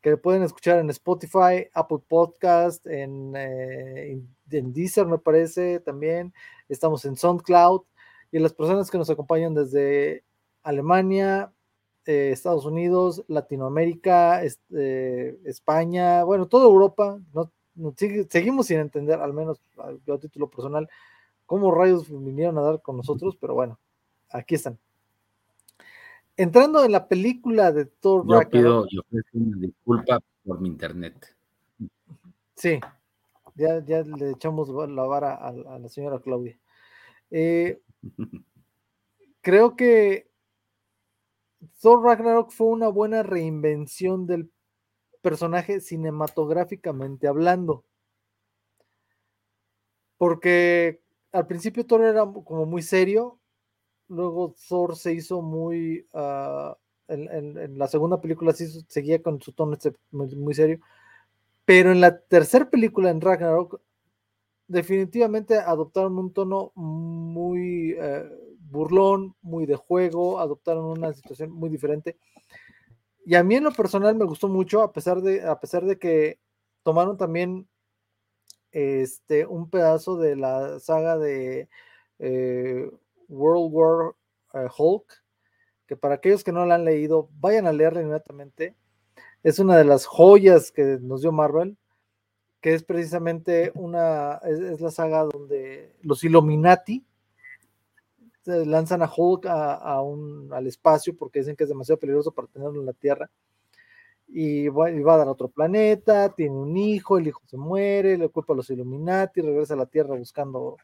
que 0.00 0.16
pueden 0.16 0.44
escuchar 0.44 0.78
en 0.78 0.90
Spotify, 0.90 1.68
Apple 1.74 1.98
Podcast, 2.06 2.86
en, 2.86 3.34
eh, 3.36 4.20
en 4.50 4.72
Deezer, 4.72 5.06
me 5.06 5.18
parece 5.18 5.80
también. 5.80 6.32
Estamos 6.68 7.04
en 7.04 7.16
SoundCloud. 7.16 7.82
Y 8.30 8.38
las 8.38 8.52
personas 8.52 8.90
que 8.90 8.98
nos 8.98 9.10
acompañan 9.10 9.54
desde 9.54 10.22
Alemania, 10.62 11.52
eh, 12.04 12.30
Estados 12.32 12.64
Unidos, 12.64 13.24
Latinoamérica, 13.26 14.42
eh, 14.44 15.38
España, 15.44 16.24
bueno, 16.24 16.46
toda 16.46 16.66
Europa. 16.66 17.20
No, 17.32 17.50
seguimos 18.28 18.66
sin 18.66 18.78
entender, 18.78 19.20
al 19.20 19.32
menos 19.32 19.60
yo 20.06 20.14
a 20.14 20.18
título 20.18 20.48
personal, 20.48 20.88
cómo 21.48 21.74
rayos 21.74 22.10
vinieron 22.10 22.58
a 22.58 22.60
dar 22.60 22.82
con 22.82 22.98
nosotros, 22.98 23.34
pero 23.40 23.54
bueno, 23.54 23.80
aquí 24.28 24.54
están. 24.54 24.78
entrando 26.36 26.84
en 26.84 26.92
la 26.92 27.08
película 27.08 27.72
de 27.72 27.86
Thor 27.86 28.26
yo 28.28 28.50
Pido, 28.50 28.86
yo 28.90 29.02
pido 29.04 29.24
una 29.32 29.56
disculpa 29.56 30.20
por 30.44 30.60
mi 30.60 30.68
internet. 30.68 31.34
Sí, 32.54 32.78
ya, 33.54 33.82
ya 33.82 34.02
le 34.02 34.32
echamos 34.32 34.68
la 34.68 35.02
vara 35.04 35.36
a, 35.36 35.52
la 35.52 35.88
señora 35.88 36.20
Claudia. 36.20 36.58
Eh, 37.30 37.80
creo 39.40 39.74
que 39.74 40.30
Thor 41.80 42.04
Ragnarok 42.04 42.50
fue 42.50 42.66
una 42.66 42.88
buena 42.88 43.22
reinvención 43.22 44.26
del 44.26 44.50
personaje 45.22 45.80
cinematográficamente 45.80 47.26
hablando. 47.26 47.86
Porque 50.18 51.00
al 51.32 51.46
principio 51.46 51.86
Thor 51.86 52.02
era 52.02 52.20
como 52.20 52.66
muy 52.66 52.82
serio, 52.82 53.38
luego 54.08 54.54
Thor 54.68 54.96
se 54.96 55.12
hizo 55.12 55.42
muy... 55.42 56.06
Ah, 56.12 56.76
en, 57.08 57.78
la 57.78 57.88
segunda 57.88 58.20
película 58.20 58.52
sí 58.52 58.66
seguía 58.86 59.22
con 59.22 59.40
su 59.40 59.52
tono 59.52 59.72
este 59.72 59.94
muy, 60.10 60.54
serio, 60.54 60.78
pero 61.64 61.90
en 61.90 62.02
la 62.02 62.18
tercera 62.20 62.68
película, 62.68 63.08
en 63.08 63.22
Ragnarok, 63.22 63.80
definitivamente 64.66 65.56
adoptaron 65.56 66.18
un 66.18 66.32
tono 66.34 66.72
muy 66.74 67.96
eh, 67.98 68.28
burlón, 68.60 69.34
muy 69.40 69.64
de 69.64 69.76
juego, 69.76 70.38
adoptaron 70.38 70.84
una 70.84 71.12
situación 71.14 71.50
muy 71.50 71.70
diferente. 71.70 72.18
Y 73.24 73.34
a 73.34 73.42
mí 73.42 73.56
en 73.56 73.64
lo 73.64 73.72
personal 73.72 74.14
me 74.14 74.24
gustó 74.26 74.48
mucho, 74.48 74.82
a 74.82 74.92
pesar 74.92 75.22
de, 75.22 75.42
a 75.46 75.58
pesar 75.58 75.84
de 75.84 75.98
que 75.98 76.38
tomaron 76.82 77.16
también 77.16 77.68
este, 78.78 79.44
un 79.46 79.68
pedazo 79.68 80.16
de 80.16 80.36
la 80.36 80.78
saga 80.78 81.18
de 81.18 81.68
eh, 82.20 82.90
World 83.28 83.72
War 83.72 84.14
eh, 84.54 84.68
Hulk, 84.76 85.22
que 85.86 85.96
para 85.96 86.16
aquellos 86.16 86.44
que 86.44 86.52
no 86.52 86.64
la 86.64 86.76
han 86.76 86.84
leído, 86.84 87.28
vayan 87.40 87.66
a 87.66 87.72
leerla 87.72 88.02
inmediatamente. 88.02 88.76
Es 89.42 89.58
una 89.58 89.76
de 89.76 89.84
las 89.84 90.06
joyas 90.06 90.70
que 90.70 90.98
nos 91.00 91.22
dio 91.22 91.32
Marvel, 91.32 91.76
que 92.60 92.74
es 92.74 92.84
precisamente 92.84 93.72
una, 93.74 94.40
es, 94.44 94.80
la 94.80 94.90
saga 94.90 95.24
donde 95.24 95.94
los 96.02 96.22
Illuminati 96.24 97.04
lanzan 98.44 99.02
a 99.02 99.12
Hulk 99.14 99.46
a, 99.46 100.00
un, 100.02 100.52
al 100.52 100.66
espacio 100.66 101.14
porque 101.16 101.40
dicen 101.40 101.54
que 101.54 101.64
es 101.64 101.68
demasiado 101.68 101.98
peligroso 101.98 102.32
para 102.32 102.48
tenerlo 102.48 102.80
en 102.80 102.86
la 102.86 102.94
Tierra 102.94 103.30
y 104.28 104.68
va, 104.68 104.86
a 104.86 105.16
dar 105.16 105.28
a 105.28 105.32
otro 105.32 105.48
planeta, 105.48 106.34
tiene 106.34 106.54
un 106.54 106.76
hijo, 106.76 107.16
el 107.16 107.28
hijo 107.28 107.40
se 107.46 107.56
muere, 107.56 108.18
le 108.18 108.28
culpa 108.28 108.52
a 108.52 108.56
los 108.56 108.68
Illuminati, 108.68 109.40
regresa 109.40 109.74
a 109.74 109.78
la 109.78 109.86
Tierra 109.86 110.16
buscando 110.16 110.76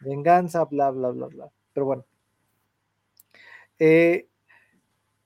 venganza, 0.00 0.64
bla, 0.64 0.90
bla, 0.90 1.10
bla, 1.10 1.26
bla. 1.28 1.50
Pero 1.72 1.86
bueno. 1.86 2.04
Eh, 3.78 4.26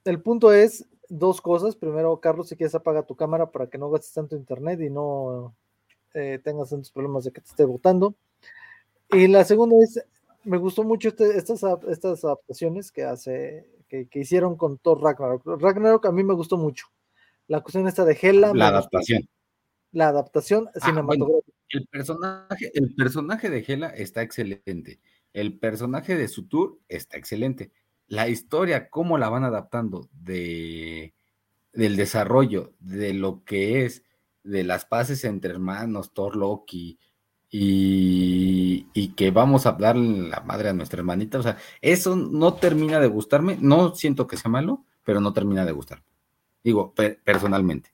el 0.04 0.20
punto 0.22 0.52
es 0.52 0.86
dos 1.08 1.40
cosas. 1.40 1.74
Primero, 1.74 2.20
Carlos, 2.20 2.48
si 2.48 2.56
quieres 2.56 2.74
apaga 2.74 3.02
tu 3.02 3.16
cámara 3.16 3.50
para 3.50 3.68
que 3.68 3.78
no 3.78 3.90
gastes 3.90 4.12
tanto 4.12 4.36
internet 4.36 4.80
y 4.80 4.90
no 4.90 5.54
eh, 6.12 6.38
tengas 6.44 6.70
tantos 6.70 6.90
problemas 6.90 7.24
de 7.24 7.32
que 7.32 7.40
te 7.40 7.48
esté 7.48 7.64
votando. 7.64 8.14
Y 9.10 9.26
la 9.26 9.44
segunda 9.44 9.76
es, 9.82 10.04
me 10.44 10.58
gustó 10.58 10.84
mucho 10.84 11.08
este, 11.08 11.36
estas, 11.38 11.64
estas 11.88 12.24
adaptaciones 12.24 12.92
que 12.92 13.04
hace, 13.04 13.66
que, 13.88 14.06
que, 14.06 14.20
hicieron 14.20 14.56
con 14.56 14.76
Thor 14.76 15.00
Ragnarok. 15.00 15.46
Ragnarok 15.60 16.06
a 16.06 16.12
mí 16.12 16.22
me 16.22 16.34
gustó 16.34 16.58
mucho 16.58 16.86
la 17.46 17.60
cuestión 17.60 17.86
esta 17.86 18.04
de 18.04 18.18
Hela. 18.20 18.52
La 18.54 18.68
adaptación. 18.68 19.28
La 19.92 20.08
adaptación 20.08 20.68
ah, 20.74 20.80
cinematográfica. 20.80 21.56
el, 21.68 21.86
personaje, 21.86 22.70
el 22.74 22.94
personaje 22.94 23.50
de 23.50 23.64
Hela 23.66 23.88
está 23.88 24.22
excelente. 24.22 25.00
El 25.32 25.58
personaje 25.58 26.16
de 26.16 26.28
Sutur 26.28 26.80
está 26.88 27.16
excelente. 27.16 27.70
La 28.06 28.28
historia, 28.28 28.88
cómo 28.90 29.18
la 29.18 29.28
van 29.28 29.44
adaptando 29.44 30.08
de, 30.12 31.14
del 31.72 31.96
desarrollo 31.96 32.74
de 32.80 33.14
lo 33.14 33.44
que 33.44 33.84
es 33.84 34.02
de 34.42 34.62
las 34.62 34.84
paces 34.84 35.24
entre 35.24 35.52
hermanos, 35.52 36.12
Thor, 36.12 36.36
Loki, 36.36 36.98
y, 37.50 38.88
y, 38.92 39.08
que 39.14 39.30
vamos 39.30 39.64
a 39.64 39.72
darle 39.72 40.28
la 40.28 40.40
madre 40.40 40.70
a 40.70 40.72
nuestra 40.72 40.98
hermanita. 40.98 41.38
O 41.38 41.42
sea, 41.42 41.56
eso 41.80 42.16
no 42.16 42.54
termina 42.54 42.98
de 42.98 43.06
gustarme. 43.06 43.56
No 43.60 43.94
siento 43.94 44.26
que 44.26 44.36
sea 44.36 44.50
malo, 44.50 44.84
pero 45.04 45.20
no 45.20 45.32
termina 45.32 45.64
de 45.64 45.70
gustarme 45.70 46.13
digo, 46.64 46.94
personalmente. 47.22 47.90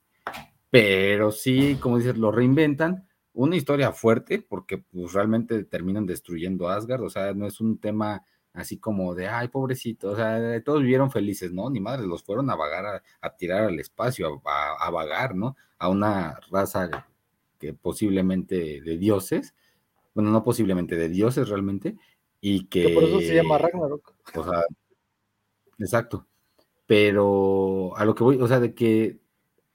Pero 0.71 1.33
sí, 1.33 1.77
como 1.81 1.99
dices, 1.99 2.17
lo 2.17 2.31
reinventan. 2.31 3.07
Una 3.33 3.57
historia 3.57 3.93
fuerte, 3.93 4.41
porque 4.41 4.79
pues 4.79 5.13
realmente 5.13 5.65
terminan 5.65 6.07
destruyendo 6.07 6.69
Asgard, 6.69 7.03
o 7.03 7.11
sea, 7.11 7.33
no 7.33 7.47
es 7.47 7.61
un 7.61 7.79
tema 7.79 8.25
así 8.53 8.79
como 8.79 9.15
de, 9.15 9.29
ay, 9.29 9.49
pobrecito, 9.49 10.11
o 10.11 10.17
sea, 10.17 10.61
todos 10.65 10.83
vivieron 10.83 11.13
felices, 11.13 11.53
¿no? 11.53 11.71
Ni 11.71 11.79
madre, 11.79 12.07
los 12.07 12.25
fueron 12.25 12.51
a 12.51 12.57
vagar, 12.57 13.03
a, 13.21 13.37
tirar 13.37 13.65
al 13.65 13.79
espacio, 13.79 14.43
a, 14.45 14.91
vagar, 14.91 15.37
¿no? 15.37 15.57
A 15.79 15.89
una 15.89 16.41
raza 16.51 17.07
que 17.59 17.73
posiblemente 17.73 18.81
de 18.81 18.99
dioses, 18.99 19.55
bueno, 20.13 20.31
no 20.31 20.43
posiblemente 20.43 20.97
de 20.97 21.09
dioses 21.09 21.49
realmente, 21.49 21.97
y 22.41 22.67
que... 22.67 22.89
que 22.89 22.95
por 22.95 23.05
eso 23.05 23.21
se 23.21 23.35
llama 23.37 23.59
Ragnarok. 23.59 24.13
O 24.35 24.45
sea, 24.45 24.65
exacto 25.79 26.27
pero 26.91 27.97
a 27.97 28.05
lo 28.05 28.17
que 28.17 28.25
voy, 28.25 28.43
o 28.43 28.49
sea, 28.49 28.59
de 28.59 28.75
que 28.75 29.21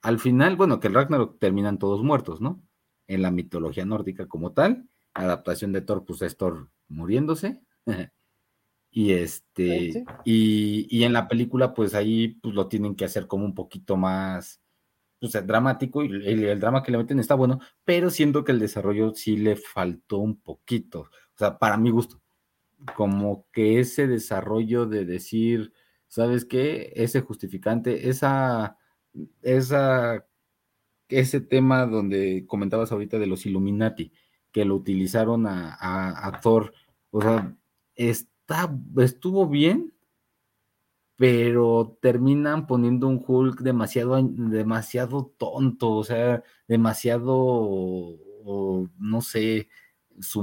al 0.02 0.18
final, 0.18 0.54
bueno, 0.54 0.80
que 0.80 0.88
el 0.88 0.92
Ragnarok 0.92 1.38
terminan 1.38 1.78
todos 1.78 2.02
muertos, 2.02 2.42
¿no? 2.42 2.62
En 3.06 3.22
la 3.22 3.30
mitología 3.30 3.86
nórdica 3.86 4.28
como 4.28 4.52
tal, 4.52 4.86
adaptación 5.14 5.72
de 5.72 5.80
Thor, 5.80 6.04
pues 6.04 6.20
es 6.20 6.36
Thor 6.36 6.68
muriéndose. 6.88 7.62
y 8.90 9.12
este, 9.12 10.04
y, 10.26 10.86
y, 10.90 11.04
en 11.04 11.14
la 11.14 11.26
película, 11.26 11.72
pues 11.72 11.94
ahí 11.94 12.38
pues 12.42 12.54
lo 12.54 12.68
tienen 12.68 12.94
que 12.94 13.06
hacer 13.06 13.26
como 13.26 13.46
un 13.46 13.54
poquito 13.54 13.96
más 13.96 14.60
pues, 15.18 15.32
dramático, 15.46 16.04
y 16.04 16.08
el, 16.08 16.44
el, 16.44 16.60
drama 16.60 16.82
que 16.82 16.92
le 16.92 16.98
meten 16.98 17.18
está 17.18 17.34
bueno, 17.34 17.60
pero 17.82 18.10
siento 18.10 18.44
que 18.44 18.52
el 18.52 18.58
desarrollo 18.58 19.14
sí 19.14 19.38
le 19.38 19.56
faltó 19.56 20.18
un 20.18 20.38
poquito. 20.38 21.00
O 21.34 21.38
sea, 21.38 21.56
para 21.58 21.78
mi 21.78 21.88
gusto, 21.88 22.20
como 22.94 23.46
que 23.52 23.80
ese 23.80 24.06
desarrollo 24.06 24.84
de 24.84 25.06
decir 25.06 25.72
¿sabes 26.08 26.44
qué? 26.44 26.92
Ese 26.94 27.20
justificante, 27.20 28.08
esa, 28.08 28.78
esa, 29.42 30.26
ese 31.08 31.40
tema 31.40 31.86
donde 31.86 32.44
comentabas 32.46 32.92
ahorita 32.92 33.18
de 33.18 33.26
los 33.26 33.46
Illuminati, 33.46 34.12
que 34.52 34.64
lo 34.64 34.76
utilizaron 34.76 35.46
a, 35.46 36.40
Thor, 36.42 36.72
o 37.10 37.20
sea, 37.20 37.54
está, 37.94 38.74
estuvo 38.98 39.46
bien, 39.46 39.92
pero 41.16 41.98
terminan 42.00 42.66
poniendo 42.66 43.08
un 43.08 43.22
Hulk 43.26 43.60
demasiado, 43.60 44.20
demasiado 44.22 45.32
tonto, 45.38 45.92
o 45.92 46.04
sea, 46.04 46.42
demasiado, 46.68 48.18
no 48.98 49.20
sé, 49.20 49.68
su, 50.20 50.42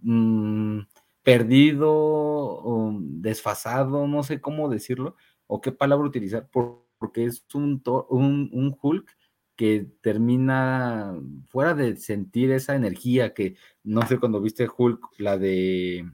mm, 0.00 0.80
perdido, 1.26 2.92
desfasado, 3.00 4.06
no 4.06 4.22
sé 4.22 4.40
cómo 4.40 4.68
decirlo, 4.68 5.16
o 5.48 5.60
qué 5.60 5.72
palabra 5.72 6.06
utilizar, 6.06 6.48
porque 6.52 7.24
es 7.24 7.44
un, 7.52 7.82
un, 8.08 8.78
Hulk 8.80 9.10
que 9.56 9.88
termina 10.02 11.20
fuera 11.48 11.74
de 11.74 11.96
sentir 11.96 12.52
esa 12.52 12.76
energía 12.76 13.34
que, 13.34 13.56
no 13.82 14.06
sé, 14.06 14.20
cuando 14.20 14.40
viste 14.40 14.68
Hulk, 14.68 15.00
la 15.18 15.36
de 15.36 16.08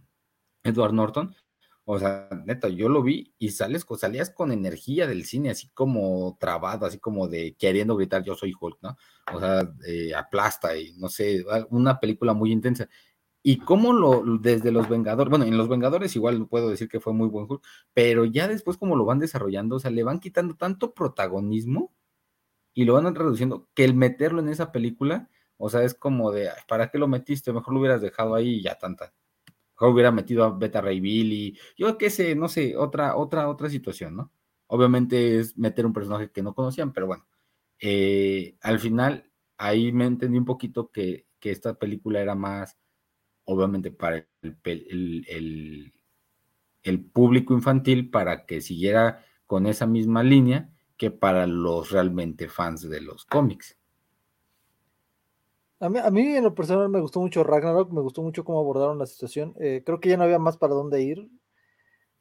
Edward 0.65 0.95
Norton, 0.95 1.37
o 1.85 1.99
sea, 1.99 2.31
neta, 2.47 2.71
yo 2.71 2.89
lo 2.89 3.03
vi 3.03 3.35
y 3.39 3.51
sales, 3.51 3.85
salías 3.99 4.31
con 4.31 4.51
energía 4.51 5.07
del 5.07 5.27
cine, 5.27 5.51
así 5.51 5.69
como 5.75 6.39
trabado, 6.41 6.87
así 6.87 6.99
como 6.99 7.29
de 7.29 7.55
queriendo 7.59 7.97
gritar 7.97 8.25
yo 8.25 8.35
soy 8.35 8.55
Hulk, 8.59 8.79
¿no? 8.81 8.97
O 9.35 9.41
sea, 9.41 9.71
eh, 9.87 10.15
aplasta 10.15 10.75
y 10.75 10.95
no 10.95 11.11
sé, 11.11 11.45
una 11.69 12.01
película 12.01 12.33
muy 12.33 12.51
intensa 12.51 12.89
y 13.43 13.59
cómo 13.59 13.93
lo, 13.93 14.23
desde 14.39 14.71
los 14.71 14.89
Vengadores, 14.89 15.31
bueno, 15.31 15.45
en 15.45 15.57
los 15.59 15.69
Vengadores 15.69 16.15
igual 16.15 16.47
puedo 16.47 16.71
decir 16.71 16.89
que 16.89 17.01
fue 17.01 17.13
muy 17.13 17.29
buen 17.29 17.47
Hulk, 17.49 17.65
pero 17.93 18.25
ya 18.25 18.47
después 18.47 18.77
como 18.77 18.97
lo 18.97 19.05
van 19.05 19.19
desarrollando, 19.19 19.77
o 19.77 19.81
sea, 19.81 19.91
le 19.91 20.05
van 20.05 20.21
quitando 20.21 20.55
tanto 20.55 20.95
protagonismo 20.95 21.93
y 22.75 22.85
lo 22.85 22.95
van 22.95 23.15
reduciendo, 23.15 23.69
que 23.75 23.85
el 23.85 23.95
meterlo 23.95 24.41
en 24.41 24.49
esa 24.49 24.73
película, 24.73 25.29
o 25.57 25.69
sea, 25.71 25.83
es 25.85 25.95
como 25.95 26.31
de, 26.33 26.51
¿para 26.69 26.91
qué 26.91 26.99
lo 26.99 27.09
metiste? 27.09 27.53
Mejor 27.53 27.75
lo 27.75 27.81
hubieras 27.81 28.01
dejado 28.01 28.35
ahí 28.35 28.57
y 28.57 28.63
ya 28.63 28.79
tanta. 28.79 29.13
Mejor 29.75 29.91
hubiera 29.95 30.13
metido 30.13 30.45
a 30.45 30.51
Beta 30.57 30.81
Ray 30.81 31.01
Bill 31.01 31.59
yo 31.77 31.99
qué 31.99 32.11
sé, 32.11 32.35
no 32.37 32.49
sé, 32.49 32.77
otra, 32.77 33.17
otra, 33.17 33.49
otra 33.49 33.69
situación, 33.71 34.17
¿no? 34.17 34.33
Obviamente 34.69 35.39
es 35.39 35.59
meter 35.59 35.85
un 35.87 35.93
personaje 35.93 36.31
que 36.31 36.43
no 36.43 36.55
conocían, 36.55 36.93
pero 36.93 37.07
bueno, 37.09 37.27
eh, 37.81 38.57
al 38.63 38.79
final 38.79 39.31
ahí 39.59 39.93
me 39.93 40.07
entendí 40.07 40.39
un 40.39 40.45
poquito 40.45 40.91
que, 40.91 41.27
que 41.41 41.51
esta 41.51 41.75
película 41.75 42.21
era 42.21 42.35
más 42.35 42.79
obviamente 43.45 43.91
para 43.91 44.27
el, 44.43 45.93
el, 46.83 47.05
público 47.13 47.55
infantil, 47.55 48.11
para 48.11 48.47
que 48.47 48.61
siguiera 48.61 49.25
con 49.47 49.67
esa 49.67 49.87
misma 49.87 50.23
línea 50.23 50.71
que 50.97 51.11
para 51.11 51.47
los 51.47 51.91
realmente 51.91 52.49
fans 52.49 52.89
de 52.89 53.01
los 53.01 53.25
cómics. 53.25 53.77
A 55.81 55.89
mí, 55.89 55.99
a 55.99 56.11
mí, 56.11 56.37
en 56.37 56.45
lo 56.45 56.55
personal 56.55 56.89
me 56.89 57.01
gustó 57.01 57.21
mucho 57.21 57.43
Ragnarok, 57.43 57.91
me 57.93 58.01
gustó 58.01 58.23
mucho 58.23 58.45
cómo 58.45 58.61
abordaron 58.61 58.99
la 58.99 59.07
situación. 59.07 59.55
Eh, 59.59 59.83
creo 59.85 59.99
que 59.99 60.11
ya 60.11 60.17
no 60.17 60.23
había 60.23 60.39
más 60.39 60.57
para 60.57 60.75
dónde 60.75 61.03
ir. 61.03 61.29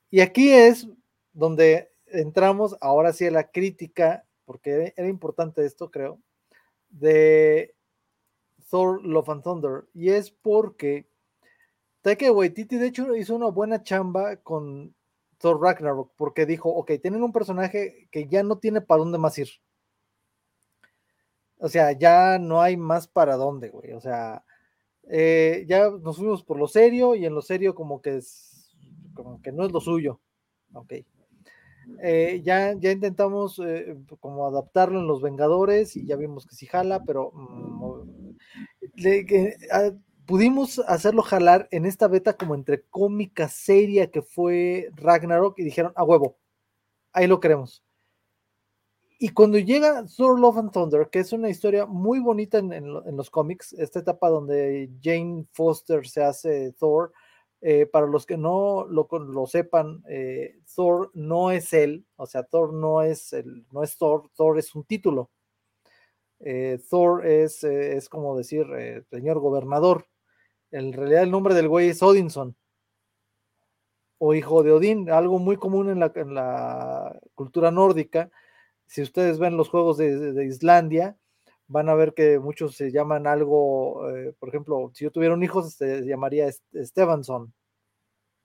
Y 0.09 0.21
aquí 0.21 0.49
es 0.49 0.87
donde 1.31 1.91
entramos 2.07 2.75
ahora 2.81 3.13
sí 3.13 3.27
a 3.27 3.31
la 3.31 3.51
crítica, 3.51 4.25
porque 4.45 4.93
era 4.97 5.07
importante 5.07 5.63
esto, 5.63 5.91
creo, 5.91 6.19
de 6.89 7.75
Thor 8.69 9.05
Love 9.05 9.29
and 9.29 9.43
Thunder. 9.43 9.83
Y 9.93 10.09
es 10.09 10.31
porque 10.31 11.10
Taika 12.01 12.31
Waititi, 12.31 12.77
de 12.77 12.87
hecho, 12.87 13.15
hizo 13.15 13.35
una 13.35 13.47
buena 13.47 13.83
chamba 13.83 14.37
con 14.37 14.95
Thor 15.37 15.61
Ragnarok, 15.61 16.13
porque 16.15 16.45
dijo, 16.45 16.69
ok, 16.69 16.93
tienen 17.01 17.23
un 17.23 17.31
personaje 17.31 18.07
que 18.11 18.27
ya 18.27 18.43
no 18.43 18.57
tiene 18.57 18.81
para 18.81 18.99
dónde 18.99 19.17
más 19.17 19.37
ir. 19.37 19.49
O 21.57 21.69
sea, 21.69 21.91
ya 21.91 22.39
no 22.39 22.61
hay 22.61 22.75
más 22.75 23.07
para 23.07 23.35
dónde, 23.35 23.69
güey. 23.69 23.93
O 23.93 24.01
sea, 24.01 24.43
eh, 25.09 25.65
ya 25.67 25.89
nos 25.89 26.17
fuimos 26.17 26.43
por 26.43 26.57
lo 26.57 26.67
serio 26.67 27.13
y 27.15 27.25
en 27.25 27.35
lo 27.35 27.41
serio 27.41 27.75
como 27.75 28.01
que 28.01 28.17
es, 28.17 28.75
como 29.13 29.41
que 29.41 29.51
no 29.51 29.65
es 29.65 29.71
lo 29.71 29.79
suyo. 29.79 30.19
Ok. 30.73 30.93
Eh, 32.01 32.41
ya, 32.43 32.73
ya 32.73 32.91
intentamos 32.91 33.59
eh, 33.63 33.95
como 34.19 34.47
adaptarlo 34.47 34.99
en 34.99 35.07
Los 35.07 35.21
Vengadores 35.21 35.95
y 35.97 36.05
ya 36.05 36.15
vimos 36.15 36.47
que 36.47 36.55
sí 36.55 36.65
jala, 36.65 37.03
pero 37.03 37.31
mm, 37.31 38.37
ah, 39.71 39.91
pudimos 40.31 40.79
hacerlo 40.87 41.23
jalar 41.23 41.67
en 41.71 41.85
esta 41.85 42.07
beta 42.07 42.37
como 42.37 42.55
entre 42.55 42.83
cómica 42.83 43.49
seria 43.49 44.11
que 44.11 44.21
fue 44.21 44.89
Ragnarok 44.95 45.59
y 45.59 45.63
dijeron, 45.65 45.91
a 45.93 46.05
huevo, 46.05 46.37
ahí 47.11 47.27
lo 47.27 47.41
queremos. 47.41 47.83
Y 49.19 49.27
cuando 49.33 49.57
llega 49.57 50.05
Thor 50.05 50.39
Love 50.39 50.57
and 50.59 50.71
Thunder, 50.71 51.09
que 51.09 51.19
es 51.19 51.33
una 51.33 51.49
historia 51.49 51.85
muy 51.85 52.21
bonita 52.21 52.59
en, 52.59 53.17
los 53.17 53.29
cómics, 53.29 53.73
esta 53.73 53.99
etapa 53.99 54.29
donde 54.29 54.89
Jane 55.03 55.47
Foster 55.51 56.07
se 56.07 56.23
hace 56.23 56.71
Thor, 56.79 57.11
eh, 57.59 57.85
para 57.85 58.07
los 58.07 58.25
que 58.25 58.37
no 58.37 58.85
lo, 58.85 59.09
lo 59.19 59.47
sepan, 59.47 60.01
eh, 60.07 60.61
Thor 60.73 61.11
no 61.13 61.51
es 61.51 61.73
él, 61.73 62.05
o 62.15 62.25
sea, 62.25 62.43
Thor 62.43 62.71
no 62.73 63.01
es, 63.01 63.33
el, 63.33 63.65
no 63.69 63.83
es 63.83 63.97
Thor, 63.97 64.29
Thor 64.33 64.57
es 64.57 64.73
un 64.75 64.85
título. 64.85 65.29
Eh, 66.39 66.79
Thor 66.89 67.25
es, 67.27 67.65
es 67.65 68.07
como 68.07 68.37
decir, 68.37 68.65
señor 69.09 69.39
gobernador. 69.39 70.07
En 70.71 70.93
realidad 70.93 71.23
el 71.23 71.31
nombre 71.31 71.53
del 71.53 71.67
güey 71.67 71.89
es 71.89 72.01
Odinson 72.01 72.55
o 74.17 74.33
hijo 74.33 74.63
de 74.63 74.71
Odín, 74.71 75.09
algo 75.09 75.39
muy 75.39 75.57
común 75.57 75.89
en 75.89 75.99
la, 75.99 76.11
en 76.15 76.35
la 76.35 77.19
cultura 77.33 77.71
nórdica 77.71 78.29
si 78.91 79.01
ustedes 79.01 79.39
ven 79.39 79.55
los 79.55 79.69
juegos 79.69 79.95
de, 79.95 80.45
Islandia, 80.45 81.17
van 81.67 81.87
a 81.87 81.95
ver 81.95 82.13
que 82.13 82.39
muchos 82.39 82.75
se 82.75 82.91
llaman 82.91 83.25
algo, 83.25 84.09
eh, 84.09 84.33
por 84.37 84.49
ejemplo, 84.49 84.91
si 84.93 85.05
yo 85.05 85.11
tuviera 85.11 85.33
un 85.33 85.41
hijo, 85.43 85.63
se 85.63 86.01
llamaría 86.01 86.51
Stevenson. 86.51 87.53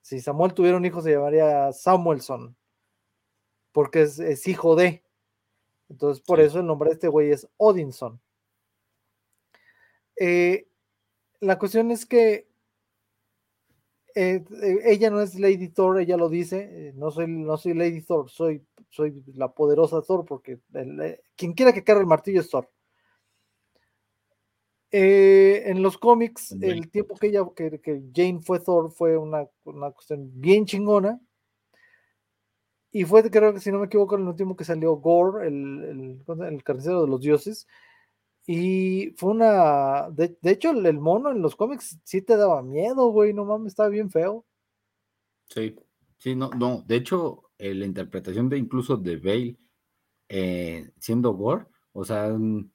Si 0.02 0.20
Samuel 0.20 0.54
tuviera 0.54 0.76
un 0.76 0.84
hijo, 0.84 1.02
se 1.02 1.10
llamaría 1.10 1.72
Samuelson, 1.72 2.56
porque 3.72 4.02
es, 4.02 4.46
hijo 4.46 4.76
de. 4.76 5.02
Entonces, 5.88 6.22
por 6.24 6.38
eso 6.38 6.60
el 6.60 6.66
nombre 6.66 6.90
de 6.90 6.94
este 6.94 7.08
güey 7.08 7.32
es 7.32 7.48
Odinson. 7.56 8.20
Eh, 10.14 10.68
la 11.40 11.58
cuestión 11.58 11.90
es 11.90 12.06
que 12.06 12.48
eh, 14.14 14.44
ella 14.84 15.10
no 15.10 15.20
es 15.20 15.38
Lady 15.38 15.68
Thor, 15.68 16.00
ella 16.00 16.16
lo 16.16 16.28
dice, 16.28 16.92
no 16.94 17.10
soy, 17.10 17.28
no 17.28 17.56
soy 17.56 17.74
Lady 17.74 18.00
Thor, 18.00 18.30
soy 18.30 18.64
soy 18.96 19.22
la 19.34 19.52
poderosa 19.52 20.02
Thor, 20.02 20.24
porque 20.24 20.58
eh, 20.74 21.20
quien 21.36 21.52
quiera 21.52 21.72
que 21.72 21.84
cargue 21.84 22.00
el 22.00 22.06
martillo 22.06 22.40
es 22.40 22.50
Thor. 22.50 22.70
Eh, 24.90 25.64
en 25.66 25.82
los 25.82 25.98
cómics, 25.98 26.52
el 26.52 26.90
tiempo 26.90 27.16
que 27.16 27.26
ella, 27.26 27.40
que, 27.54 28.02
Jane 28.14 28.40
fue 28.40 28.60
Thor, 28.60 28.90
fue 28.90 29.16
una, 29.18 29.46
cuestión 29.92 30.30
bien 30.40 30.64
chingona. 30.64 31.20
Y 32.90 33.04
fue, 33.04 33.28
creo 33.30 33.52
que 33.52 33.60
si 33.60 33.70
no 33.70 33.80
me 33.80 33.86
equivoco, 33.86 34.16
el 34.16 34.22
último 34.22 34.56
que 34.56 34.64
salió 34.64 34.94
Gore, 34.94 35.48
el, 35.48 36.22
el, 36.26 36.64
carnicero 36.64 37.02
de 37.02 37.08
los 37.08 37.20
dioses. 37.20 37.66
Y 38.46 39.10
fue 39.16 39.30
una. 39.30 40.08
De, 40.10 40.36
hecho, 40.44 40.70
el, 40.70 40.86
el, 40.86 40.98
mono 40.98 41.30
en 41.32 41.42
los 41.42 41.56
cómics 41.56 41.98
sí 42.04 42.22
te 42.22 42.36
daba 42.36 42.62
miedo, 42.62 43.08
güey. 43.10 43.32
No 43.32 43.44
mames, 43.44 43.72
estaba 43.72 43.88
bien 43.88 44.10
feo. 44.10 44.46
Sí, 45.48 45.74
sí, 46.18 46.36
no, 46.36 46.50
no. 46.50 46.82
De 46.86 46.96
hecho, 46.96 47.50
eh, 47.58 47.74
la 47.74 47.86
interpretación 47.86 48.48
de 48.48 48.58
incluso 48.58 48.96
de 48.96 49.16
Bale 49.16 49.56
eh, 50.28 50.90
siendo 50.98 51.32
Gore, 51.32 51.66
o 51.92 52.04
sea, 52.04 52.28
mm, 52.28 52.70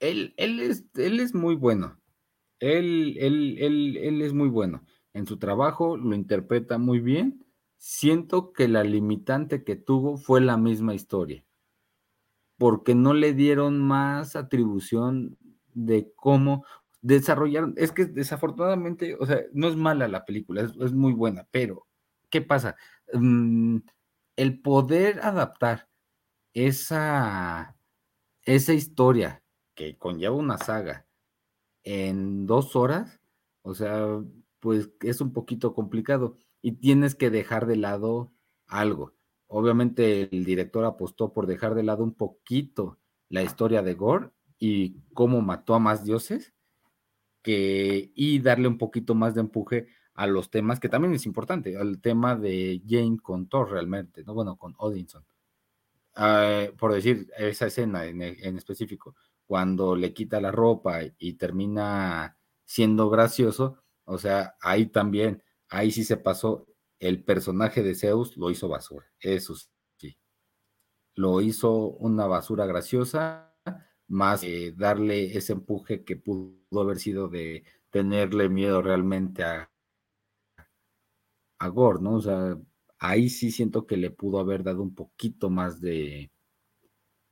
él, 0.00 0.34
él, 0.36 0.60
es, 0.60 0.84
él 0.94 1.20
es 1.20 1.34
muy 1.34 1.54
bueno. 1.54 1.98
Él, 2.58 3.16
él, 3.18 3.56
él, 3.58 3.96
él 3.96 4.22
es 4.22 4.32
muy 4.32 4.48
bueno. 4.48 4.84
En 5.12 5.26
su 5.26 5.38
trabajo 5.38 5.96
lo 5.96 6.14
interpreta 6.14 6.78
muy 6.78 7.00
bien. 7.00 7.46
Siento 7.78 8.52
que 8.52 8.68
la 8.68 8.84
limitante 8.84 9.64
que 9.64 9.76
tuvo 9.76 10.16
fue 10.16 10.40
la 10.40 10.56
misma 10.56 10.94
historia, 10.94 11.44
porque 12.58 12.94
no 12.94 13.14
le 13.14 13.32
dieron 13.34 13.80
más 13.80 14.36
atribución 14.36 15.36
de 15.74 16.12
cómo 16.14 16.64
desarrollaron. 17.02 17.74
Es 17.76 17.92
que 17.92 18.06
desafortunadamente, 18.06 19.16
o 19.20 19.26
sea, 19.26 19.42
no 19.52 19.68
es 19.68 19.76
mala 19.76 20.08
la 20.08 20.24
película, 20.24 20.62
es, 20.62 20.92
muy 20.92 21.12
buena, 21.12 21.46
pero 21.50 21.86
¿qué 22.30 22.42
pasa? 22.42 22.76
Mm, 23.12 23.78
el 24.36 24.60
poder 24.60 25.20
adaptar 25.20 25.88
esa, 26.54 27.76
esa 28.44 28.72
historia 28.72 29.42
que 29.74 29.96
conlleva 29.98 30.34
una 30.34 30.58
saga 30.58 31.06
en 31.84 32.46
dos 32.46 32.76
horas, 32.76 33.20
o 33.62 33.74
sea, 33.74 34.20
pues 34.60 34.90
es 35.02 35.20
un 35.20 35.32
poquito 35.32 35.74
complicado 35.74 36.36
y 36.62 36.72
tienes 36.72 37.14
que 37.14 37.30
dejar 37.30 37.66
de 37.66 37.76
lado 37.76 38.32
algo. 38.66 39.14
Obviamente 39.48 40.28
el 40.32 40.44
director 40.44 40.84
apostó 40.84 41.32
por 41.32 41.46
dejar 41.46 41.74
de 41.74 41.82
lado 41.82 42.02
un 42.02 42.14
poquito 42.14 42.98
la 43.28 43.42
historia 43.42 43.82
de 43.82 43.94
Gore 43.94 44.30
y 44.58 44.96
cómo 45.12 45.40
mató 45.40 45.74
a 45.74 45.78
más 45.78 46.04
dioses 46.04 46.54
y 47.44 48.38
darle 48.40 48.68
un 48.68 48.78
poquito 48.78 49.14
más 49.14 49.34
de 49.34 49.40
empuje 49.40 49.86
a 50.14 50.26
los 50.26 50.50
temas, 50.50 50.80
que 50.80 50.88
también 50.88 51.14
es 51.14 51.26
importante, 51.26 51.76
al 51.76 52.00
tema 52.00 52.36
de 52.36 52.82
Jane 52.88 53.18
con 53.22 53.48
Thor 53.48 53.70
realmente, 53.70 54.24
¿no? 54.24 54.34
Bueno, 54.34 54.56
con 54.56 54.74
Odinson. 54.78 55.24
Ah, 56.14 56.66
por 56.78 56.94
decir, 56.94 57.30
esa 57.36 57.66
escena 57.66 58.06
en, 58.06 58.22
en, 58.22 58.56
específico, 58.56 59.14
cuando 59.44 59.94
le 59.94 60.14
quita 60.14 60.40
la 60.40 60.50
ropa 60.50 61.00
y 61.18 61.34
termina 61.34 62.36
siendo 62.64 63.10
gracioso, 63.10 63.82
o 64.04 64.16
sea, 64.18 64.56
ahí 64.60 64.86
también, 64.86 65.42
ahí 65.68 65.90
sí 65.90 66.04
se 66.04 66.16
pasó, 66.16 66.66
el 66.98 67.22
personaje 67.24 67.82
de 67.82 67.94
Zeus 67.94 68.36
lo 68.36 68.50
hizo 68.50 68.68
basura, 68.68 69.06
eso 69.20 69.54
sí. 69.98 70.18
Lo 71.14 71.40
hizo 71.40 71.74
una 71.74 72.26
basura 72.26 72.66
graciosa, 72.66 73.54
más 74.08 74.42
darle 74.76 75.36
ese 75.36 75.54
empuje 75.54 76.04
que 76.04 76.16
pudo 76.16 76.80
haber 76.80 76.98
sido 76.98 77.28
de 77.28 77.64
tenerle 77.90 78.48
miedo 78.48 78.82
realmente 78.82 79.42
a, 79.44 79.70
a 81.58 81.68
Gore, 81.68 82.00
¿no? 82.02 82.14
O 82.16 82.20
sea, 82.20 82.58
ahí 82.98 83.28
sí 83.28 83.50
siento 83.50 83.86
que 83.86 83.96
le 83.96 84.10
pudo 84.10 84.38
haber 84.38 84.62
dado 84.62 84.82
un 84.82 84.94
poquito 84.94 85.50
más 85.50 85.80
de, 85.80 86.30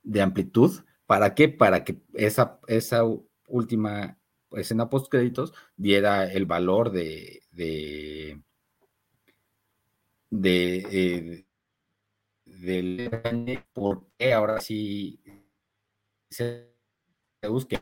de 0.03 0.21
amplitud. 0.21 0.71
¿Para 1.05 1.35
qué? 1.35 1.49
Para 1.49 1.83
que 1.83 2.01
esa, 2.13 2.59
esa 2.67 3.03
última 3.47 4.19
escena 4.51 4.89
post 4.89 5.09
créditos 5.11 5.53
diera 5.75 6.31
el 6.31 6.45
valor 6.45 6.91
de 6.91 7.41
de, 10.41 10.77
eh, 10.91 11.45
del 12.45 13.63
porque 13.73 14.33
ahora 14.33 14.59
sí 14.59 15.19
se 16.29 16.71
busque 17.47 17.81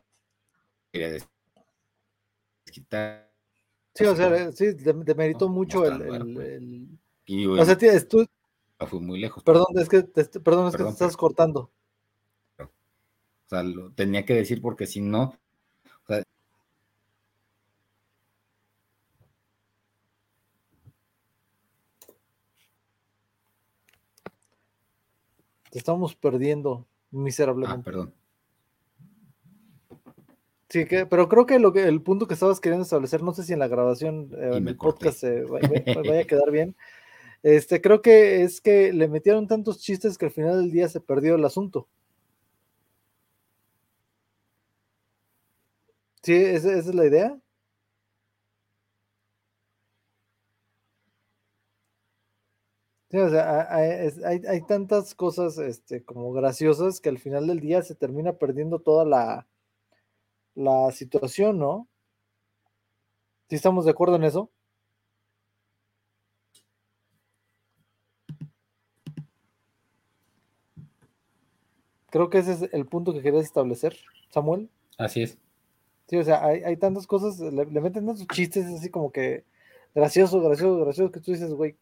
quitar 2.71 3.33
Sí, 3.95 4.05
o 4.05 4.15
sea, 4.15 4.51
sí, 4.51 4.73
demeritó 4.73 5.49
mucho 5.49 5.85
el, 5.85 6.01
o 7.59 7.65
sea, 7.65 7.77
tú... 8.07 8.25
Fue 8.87 8.99
muy 8.99 9.19
lejos. 9.19 9.43
Perdón, 9.43 9.67
es 9.75 9.87
que 9.87 10.01
te, 10.03 10.25
perdón, 10.39 10.67
es 10.67 10.75
que 10.75 10.83
te 10.83 10.89
estás 10.89 11.15
cortando. 11.15 11.71
O 12.59 13.49
sea, 13.49 13.61
lo 13.63 13.91
tenía 13.91 14.25
que 14.25 14.33
decir 14.33 14.61
porque 14.61 14.87
si 14.87 14.99
no, 14.99 15.23
o 16.03 16.07
sea, 16.07 16.23
te 25.73 25.79
estamos 25.79 26.15
perdiendo 26.15 26.85
ah, 26.85 27.07
miserablemente. 27.09 27.79
Ah, 27.79 27.83
perdón. 27.83 28.13
Sí, 30.69 30.85
que, 30.85 31.07
pero 31.07 31.27
creo 31.27 31.47
que, 31.47 31.57
lo 31.57 31.73
que 31.73 31.87
el 31.87 32.03
punto 32.03 32.27
que 32.27 32.35
estabas 32.35 32.59
queriendo 32.59 32.83
establecer, 32.83 33.23
no 33.23 33.33
sé 33.33 33.43
si 33.43 33.53
en 33.53 33.59
la 33.59 33.67
grabación, 33.67 34.29
eh, 34.37 34.51
en 34.53 34.67
el 34.67 34.77
podcast 34.77 35.17
se 35.17 35.41
vaya, 35.45 35.67
a 35.67 36.23
quedar 36.27 36.51
bien. 36.51 36.75
Este, 37.41 37.81
creo 37.81 38.03
que 38.03 38.43
es 38.43 38.61
que 38.61 38.93
le 38.93 39.07
metieron 39.07 39.47
tantos 39.47 39.79
chistes 39.79 40.19
que 40.19 40.27
al 40.27 40.31
final 40.31 40.61
del 40.61 40.71
día 40.71 40.87
se 40.89 41.01
perdió 41.01 41.35
el 41.35 41.45
asunto. 41.45 41.87
Sí, 46.21 46.35
esa, 46.35 46.71
es 46.71 46.85
la 46.93 47.05
idea. 47.05 47.39
Sí, 53.13 53.19
o 53.19 53.29
sea, 53.29 53.67
hay, 53.69 54.41
hay, 54.47 54.61
tantas 54.61 55.13
cosas 55.13 55.59
este, 55.59 56.03
como 56.03 56.33
graciosas 56.33 56.99
que 56.99 57.09
al 57.09 57.19
final 57.19 57.45
del 57.45 57.59
día 57.59 57.83
se 57.83 57.93
termina 57.93 58.33
perdiendo 58.33 58.79
toda 58.79 59.05
la, 59.05 59.47
la 60.55 60.91
situación, 60.91 61.59
¿no? 61.59 61.87
¿Sí 63.49 63.55
estamos 63.55 63.85
de 63.85 63.91
acuerdo 63.91 64.15
en 64.15 64.23
eso? 64.23 64.49
Creo 72.09 72.31
que 72.31 72.39
ese 72.39 72.53
es 72.53 72.73
el 72.73 72.87
punto 72.87 73.13
que 73.13 73.21
querías 73.21 73.43
establecer, 73.43 73.95
Samuel. 74.31 74.71
Así 74.97 75.21
es. 75.21 75.37
Sí, 76.07 76.17
o 76.17 76.23
sea, 76.23 76.43
hay, 76.43 76.77
tantas 76.77 77.05
cosas, 77.05 77.39
le, 77.39 77.65
meten 77.67 78.07
tantos 78.07 78.25
chistes 78.29 78.65
así 78.65 78.89
como 78.89 79.11
que 79.11 79.45
gracioso, 79.93 80.41
gracioso, 80.41 80.83
gracioso, 80.83 81.11
que 81.11 81.19
tú 81.19 81.31
dices, 81.31 81.53
güey, 81.53 81.77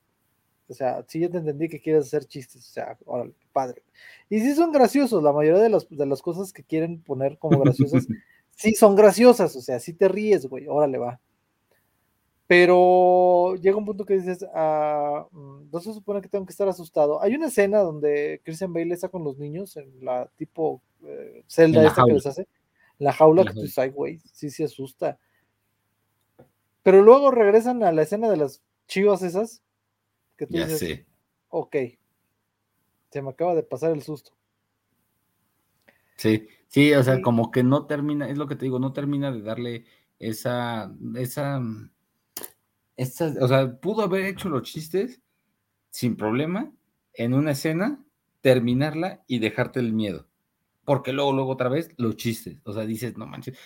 o 0.71 0.73
sea, 0.73 1.03
sí 1.07 1.19
ya 1.19 1.29
te 1.29 1.37
entendí 1.37 1.69
que 1.69 1.81
quieres 1.81 2.05
hacer 2.05 2.25
chistes, 2.25 2.67
o 2.69 2.71
sea, 2.71 2.97
órale, 3.05 3.33
padre. 3.53 3.83
Y 4.29 4.39
sí 4.39 4.55
son 4.55 4.71
graciosos, 4.71 5.21
la 5.21 5.33
mayoría 5.33 5.61
de, 5.61 5.85
de 5.89 6.05
las 6.05 6.21
cosas 6.21 6.53
que 6.53 6.63
quieren 6.63 7.01
poner 7.01 7.37
como 7.37 7.59
graciosas, 7.59 8.07
sí 8.55 8.73
son 8.73 8.95
graciosas, 8.95 9.55
o 9.55 9.61
sea, 9.61 9.79
sí 9.79 9.93
te 9.93 10.07
ríes, 10.07 10.47
güey, 10.47 10.67
órale, 10.67 10.97
va. 10.97 11.19
Pero 12.47 13.55
llega 13.55 13.77
un 13.77 13.85
punto 13.85 14.05
que 14.05 14.15
dices, 14.15 14.45
ah, 14.53 15.25
mm, 15.31 15.69
no 15.71 15.79
se 15.79 15.93
supone 15.93 16.21
que 16.21 16.27
tengo 16.27 16.45
que 16.45 16.51
estar 16.51 16.67
asustado. 16.67 17.21
Hay 17.21 17.33
una 17.33 17.47
escena 17.47 17.79
donde 17.79 18.41
Christian 18.43 18.73
Bale 18.73 18.93
está 18.93 19.07
con 19.07 19.23
los 19.23 19.37
niños 19.37 19.77
en 19.77 19.89
la 20.03 20.29
tipo 20.35 20.81
eh, 21.05 21.45
celda 21.47 21.87
esta 21.87 22.03
que 22.03 22.11
les 22.11 22.25
hace, 22.25 22.47
la 22.99 23.13
jaula, 23.13 23.45
que 23.45 23.53
tú 23.53 23.61
dices, 23.61 23.93
güey, 23.93 24.19
sí 24.33 24.49
se 24.49 24.65
asusta. 24.65 25.17
Pero 26.83 27.01
luego 27.01 27.31
regresan 27.31 27.83
a 27.83 27.91
la 27.93 28.01
escena 28.01 28.29
de 28.29 28.35
las 28.37 28.61
chivas 28.85 29.21
esas, 29.21 29.61
que 30.47 30.47
tú 30.47 30.57
dices, 30.57 31.05
ok, 31.49 31.75
se 33.11 33.21
me 33.21 33.29
acaba 33.29 33.53
de 33.53 33.61
pasar 33.61 33.91
el 33.91 34.01
susto. 34.01 34.31
Sí, 36.17 36.47
sí, 36.67 36.93
o 36.93 37.03
sea, 37.03 37.21
como 37.21 37.51
que 37.51 37.63
no 37.63 37.85
termina, 37.85 38.27
es 38.27 38.37
lo 38.37 38.47
que 38.47 38.55
te 38.55 38.65
digo, 38.65 38.79
no 38.79 38.91
termina 38.91 39.31
de 39.31 39.41
darle 39.41 39.85
esa, 40.17 40.91
esa 41.15 41.61
o 42.97 43.47
sea, 43.47 43.79
pudo 43.79 44.03
haber 44.03 44.25
hecho 44.25 44.49
los 44.49 44.63
chistes 44.63 45.21
sin 45.91 46.15
problema 46.15 46.71
en 47.13 47.33
una 47.35 47.51
escena, 47.51 48.03
terminarla 48.41 49.23
y 49.27 49.39
dejarte 49.39 49.79
el 49.79 49.93
miedo. 49.93 50.27
Porque 50.85 51.13
luego, 51.13 51.33
luego 51.33 51.51
otra 51.51 51.69
vez 51.69 51.93
los 51.97 52.15
chistes. 52.15 52.57
O 52.63 52.73
sea, 52.73 52.85
dices, 52.85 53.15
no 53.17 53.27
manches. 53.27 53.57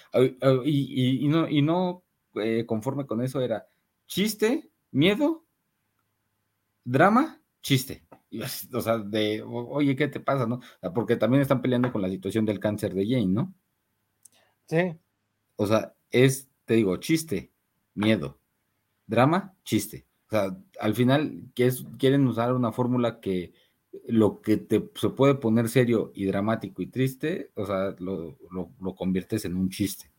Y, 0.66 1.28
no, 1.30 1.48
y 1.48 1.62
no 1.62 2.04
eh, 2.36 2.66
conforme 2.66 3.06
con 3.06 3.22
eso 3.22 3.40
era 3.42 3.68
chiste, 4.08 4.70
miedo, 4.92 5.45
drama, 6.86 7.42
chiste. 7.62 8.06
O 8.74 8.82
sea, 8.82 8.98
de, 8.98 9.42
oye, 9.46 9.96
¿qué 9.96 10.10
te 10.10 10.20
pasa, 10.20 10.46
no? 10.46 10.60
Porque 10.94 11.16
también 11.16 11.42
están 11.42 11.62
peleando 11.62 11.90
con 11.90 12.02
la 12.02 12.10
situación 12.10 12.46
del 12.46 12.60
cáncer 12.60 12.94
de 12.94 13.08
Jane, 13.08 13.28
¿no? 13.28 13.54
Sí. 14.68 14.98
O 15.56 15.66
sea, 15.66 15.96
es, 16.10 16.50
te 16.66 16.74
digo, 16.74 16.98
chiste, 16.98 17.54
miedo, 17.94 18.42
drama, 19.08 19.56
chiste. 19.64 20.06
O 20.28 20.30
sea, 20.32 20.58
al 20.80 20.96
final 20.96 21.44
quieren 21.98 22.28
usar 22.28 22.54
una 22.54 22.72
fórmula 22.72 23.20
que 23.22 23.54
lo 24.08 24.42
que 24.42 24.58
te, 24.58 24.90
se 24.96 25.10
puede 25.10 25.36
poner 25.36 25.70
serio 25.70 26.12
y 26.14 26.26
dramático 26.26 26.82
y 26.82 26.88
triste, 26.88 27.52
o 27.56 27.66
sea, 27.66 27.96
lo, 28.00 28.38
conviertes 28.96 29.46
en 29.46 29.56
un 29.56 29.70
chiste. 29.70 30.12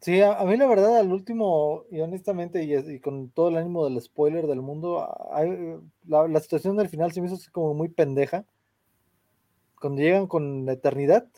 Sí, 0.00 0.22
a, 0.22 0.42
mí 0.44 0.56
la 0.56 0.66
verdad, 0.66 0.98
al 0.98 1.12
último, 1.12 1.84
y 1.90 2.00
honestamente, 2.00 2.64
y, 2.64 3.00
con 3.00 3.28
todo 3.28 3.50
el 3.50 3.58
ánimo 3.58 3.84
del 3.84 4.00
spoiler 4.00 4.46
del 4.46 4.62
mundo, 4.62 5.06
la, 6.06 6.40
situación 6.40 6.76
del 6.78 6.88
final 6.88 7.12
se 7.12 7.20
me 7.20 7.26
hizo 7.26 7.36
así 7.36 7.50
como 7.50 7.74
muy 7.74 7.88
pendeja. 7.88 8.46
Cuando 9.78 10.00
llegan 10.00 10.26
con 10.26 10.64
la 10.64 10.72
eternidad, 10.72 11.28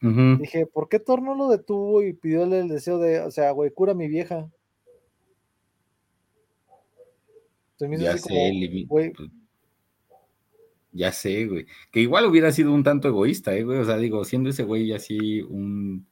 dije, 0.00 0.66
¿por 0.66 0.88
qué 0.88 1.00
Thor 1.00 1.20
no 1.20 1.34
lo 1.34 1.48
detuvo 1.48 2.02
y 2.02 2.12
pidióle 2.12 2.60
el 2.60 2.68
deseo 2.68 2.98
de, 2.98 3.20
o 3.20 3.30
sea, 3.32 3.50
güey, 3.50 3.72
cura 3.72 3.92
a 3.92 3.96
mi 3.96 4.06
vieja? 4.06 4.48
ya 7.78 8.16
sé, 8.16 8.86
pues, 8.88 9.12
ya 10.92 11.12
sé, 11.12 11.46
güey. 11.46 11.66
Que 11.90 12.00
igual 12.00 12.26
hubiera 12.26 12.52
sido 12.52 12.72
un 12.72 12.84
tanto 12.84 13.08
egoísta, 13.08 13.54
¿eh, 13.54 13.64
güey? 13.64 13.78
O 13.78 13.84
sea, 13.84 13.98
digo, 13.98 14.24
siendo 14.24 14.50
ese 14.50 14.62
güey 14.62 14.92
así 14.92 15.42
un, 15.42 16.06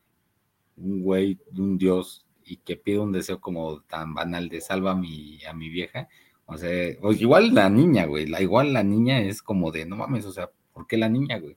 un 0.77 1.03
güey, 1.03 1.39
un 1.57 1.79
dios, 1.79 2.27
y 2.45 2.59
que 2.59 2.77
pide 2.77 2.99
un 2.99 3.13
deseo 3.13 3.41
como 3.41 3.81
tan 3.83 4.15
banal 4.15 4.49
de 4.49 4.61
salva 4.61 4.93
a 4.93 4.97
mi, 4.97 5.43
a 5.45 5.53
mi 5.55 5.69
vieja. 5.69 6.09
O 6.47 6.59
sea, 6.59 6.71
igual 7.19 7.55
la 7.55 7.71
niña, 7.71 8.07
güey. 8.07 8.27
La, 8.27 8.43
igual 8.43 8.73
la 8.73 8.83
niña 8.83 9.21
es 9.21 9.43
como 9.43 9.71
de, 9.71 9.87
no 9.87 9.97
mames, 9.97 10.27
o 10.27 10.33
sea, 10.33 10.51
¿por 10.73 10.87
qué 10.87 10.97
la 10.97 11.09
niña, 11.09 11.39
güey? 11.39 11.57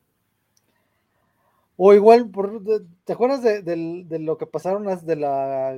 O 1.80 1.94
igual, 1.94 2.32
por, 2.32 2.64
¿te 3.04 3.14
acuerdas 3.14 3.44
de, 3.44 4.18
lo 4.20 4.38
que 4.38 4.48
pasaron 4.48 4.88
de 5.06 5.16
la, 5.16 5.78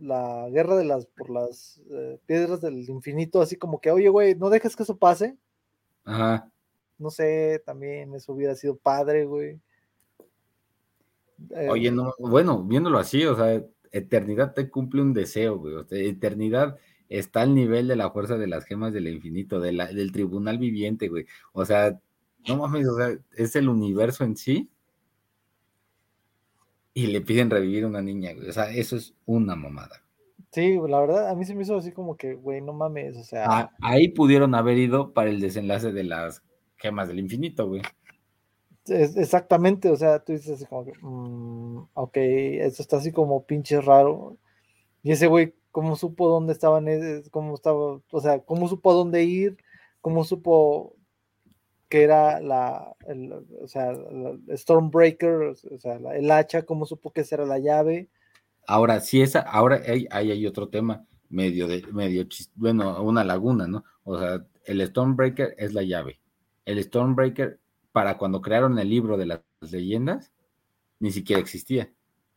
la, 0.00 0.48
guerra 0.48 0.76
de 0.76 0.84
las 0.84 1.04
por 1.04 1.28
las 1.28 1.82
eh, 1.90 2.18
piedras 2.24 2.62
del 2.62 2.88
infinito? 2.88 3.42
Así 3.42 3.56
como 3.56 3.78
que, 3.78 3.90
oye, 3.90 4.08
güey, 4.08 4.34
no 4.34 4.48
dejes 4.48 4.74
que 4.74 4.84
eso 4.84 4.96
pase. 4.96 5.36
Ajá. 6.04 6.50
No 6.96 7.10
sé, 7.10 7.62
también 7.66 8.14
eso 8.14 8.32
hubiera 8.32 8.54
sido 8.54 8.76
padre, 8.76 9.26
güey. 9.26 9.60
Eh, 11.50 11.68
oye, 11.68 11.90
no, 11.90 12.14
bueno, 12.18 12.64
viéndolo 12.64 12.98
así, 12.98 13.24
o 13.24 13.36
sea, 13.36 13.62
eternidad 13.92 14.54
te 14.54 14.70
cumple 14.70 15.02
un 15.02 15.12
deseo, 15.12 15.58
güey. 15.58 15.74
Eternidad 15.90 16.78
está 17.08 17.42
al 17.42 17.54
nivel 17.54 17.88
de 17.88 17.96
la 17.96 18.10
fuerza 18.10 18.36
de 18.36 18.46
las 18.46 18.64
gemas 18.64 18.92
del 18.92 19.08
infinito, 19.08 19.60
de 19.60 19.72
la, 19.72 19.86
del 19.86 20.12
tribunal 20.12 20.58
viviente, 20.58 21.08
güey. 21.08 21.26
O 21.52 21.64
sea, 21.64 22.00
no 22.48 22.56
mames, 22.56 22.88
o 22.88 22.96
sea, 22.96 23.16
es 23.36 23.56
el 23.56 23.68
universo 23.68 24.24
en 24.24 24.36
sí 24.36 24.70
y 26.94 27.08
le 27.08 27.20
piden 27.20 27.50
revivir 27.50 27.84
a 27.84 27.88
una 27.88 28.00
niña, 28.00 28.32
güey. 28.32 28.48
O 28.48 28.52
sea, 28.52 28.70
eso 28.70 28.96
es 28.96 29.14
una 29.26 29.54
mamada. 29.54 30.02
Sí, 30.50 30.78
la 30.88 31.00
verdad, 31.00 31.28
a 31.28 31.34
mí 31.34 31.44
se 31.44 31.54
me 31.54 31.62
hizo 31.62 31.76
así 31.76 31.92
como 31.92 32.16
que, 32.16 32.34
güey, 32.34 32.62
no 32.62 32.72
mames, 32.72 33.16
o 33.18 33.24
sea. 33.24 33.44
Ah, 33.46 33.70
ahí 33.82 34.08
pudieron 34.08 34.54
haber 34.54 34.78
ido 34.78 35.12
para 35.12 35.28
el 35.28 35.40
desenlace 35.40 35.92
de 35.92 36.04
las 36.04 36.42
gemas 36.76 37.08
del 37.08 37.18
infinito, 37.18 37.68
güey. 37.68 37.82
Exactamente, 38.88 39.90
o 39.90 39.96
sea, 39.96 40.20
tú 40.20 40.32
dices 40.32 40.50
así 40.56 40.66
como 40.66 40.84
que, 40.84 40.92
mm, 41.00 41.88
ok, 41.94 42.16
eso 42.16 42.82
está 42.82 42.98
así 42.98 43.12
como 43.12 43.44
pinche 43.44 43.80
raro. 43.80 44.36
Y 45.02 45.12
ese 45.12 45.26
güey, 45.26 45.54
¿cómo 45.70 45.96
supo 45.96 46.28
dónde 46.28 46.52
estaban, 46.52 46.86
cómo 47.30 47.54
estaba, 47.54 48.00
o 48.10 48.20
sea, 48.20 48.40
cómo 48.40 48.68
supo 48.68 48.92
dónde 48.94 49.24
ir? 49.24 49.58
¿Cómo 50.00 50.24
supo 50.24 50.96
que 51.88 52.02
era 52.02 52.40
la, 52.40 52.96
o 53.62 53.68
sea, 53.68 53.92
Stormbreaker, 54.50 55.34
o 55.42 55.78
sea, 55.78 55.96
el 56.14 56.30
hacha, 56.30 56.62
cómo 56.62 56.86
supo 56.86 57.12
que 57.12 57.20
esa 57.20 57.36
era 57.36 57.46
la 57.46 57.58
llave. 57.58 58.08
Ahora, 58.66 59.00
si 59.00 59.22
esa, 59.22 59.40
ahora 59.40 59.80
hay, 59.86 60.06
hay, 60.10 60.46
otro 60.46 60.68
tema, 60.68 61.06
medio 61.28 61.68
de, 61.68 61.84
medio, 61.92 62.26
bueno, 62.56 63.00
una 63.02 63.22
laguna, 63.22 63.68
¿no? 63.68 63.84
O 64.02 64.18
sea, 64.18 64.44
el 64.64 64.84
Stormbreaker 64.84 65.54
es 65.58 65.74
la 65.74 65.82
llave. 65.82 66.20
El 66.64 66.82
Stormbreaker, 66.82 67.60
para 67.96 68.18
cuando 68.18 68.42
crearon 68.42 68.78
el 68.78 68.90
libro 68.90 69.16
de 69.16 69.24
las 69.24 69.40
leyendas, 69.72 70.30
ni 71.00 71.10
siquiera 71.10 71.40
existía. 71.40 71.90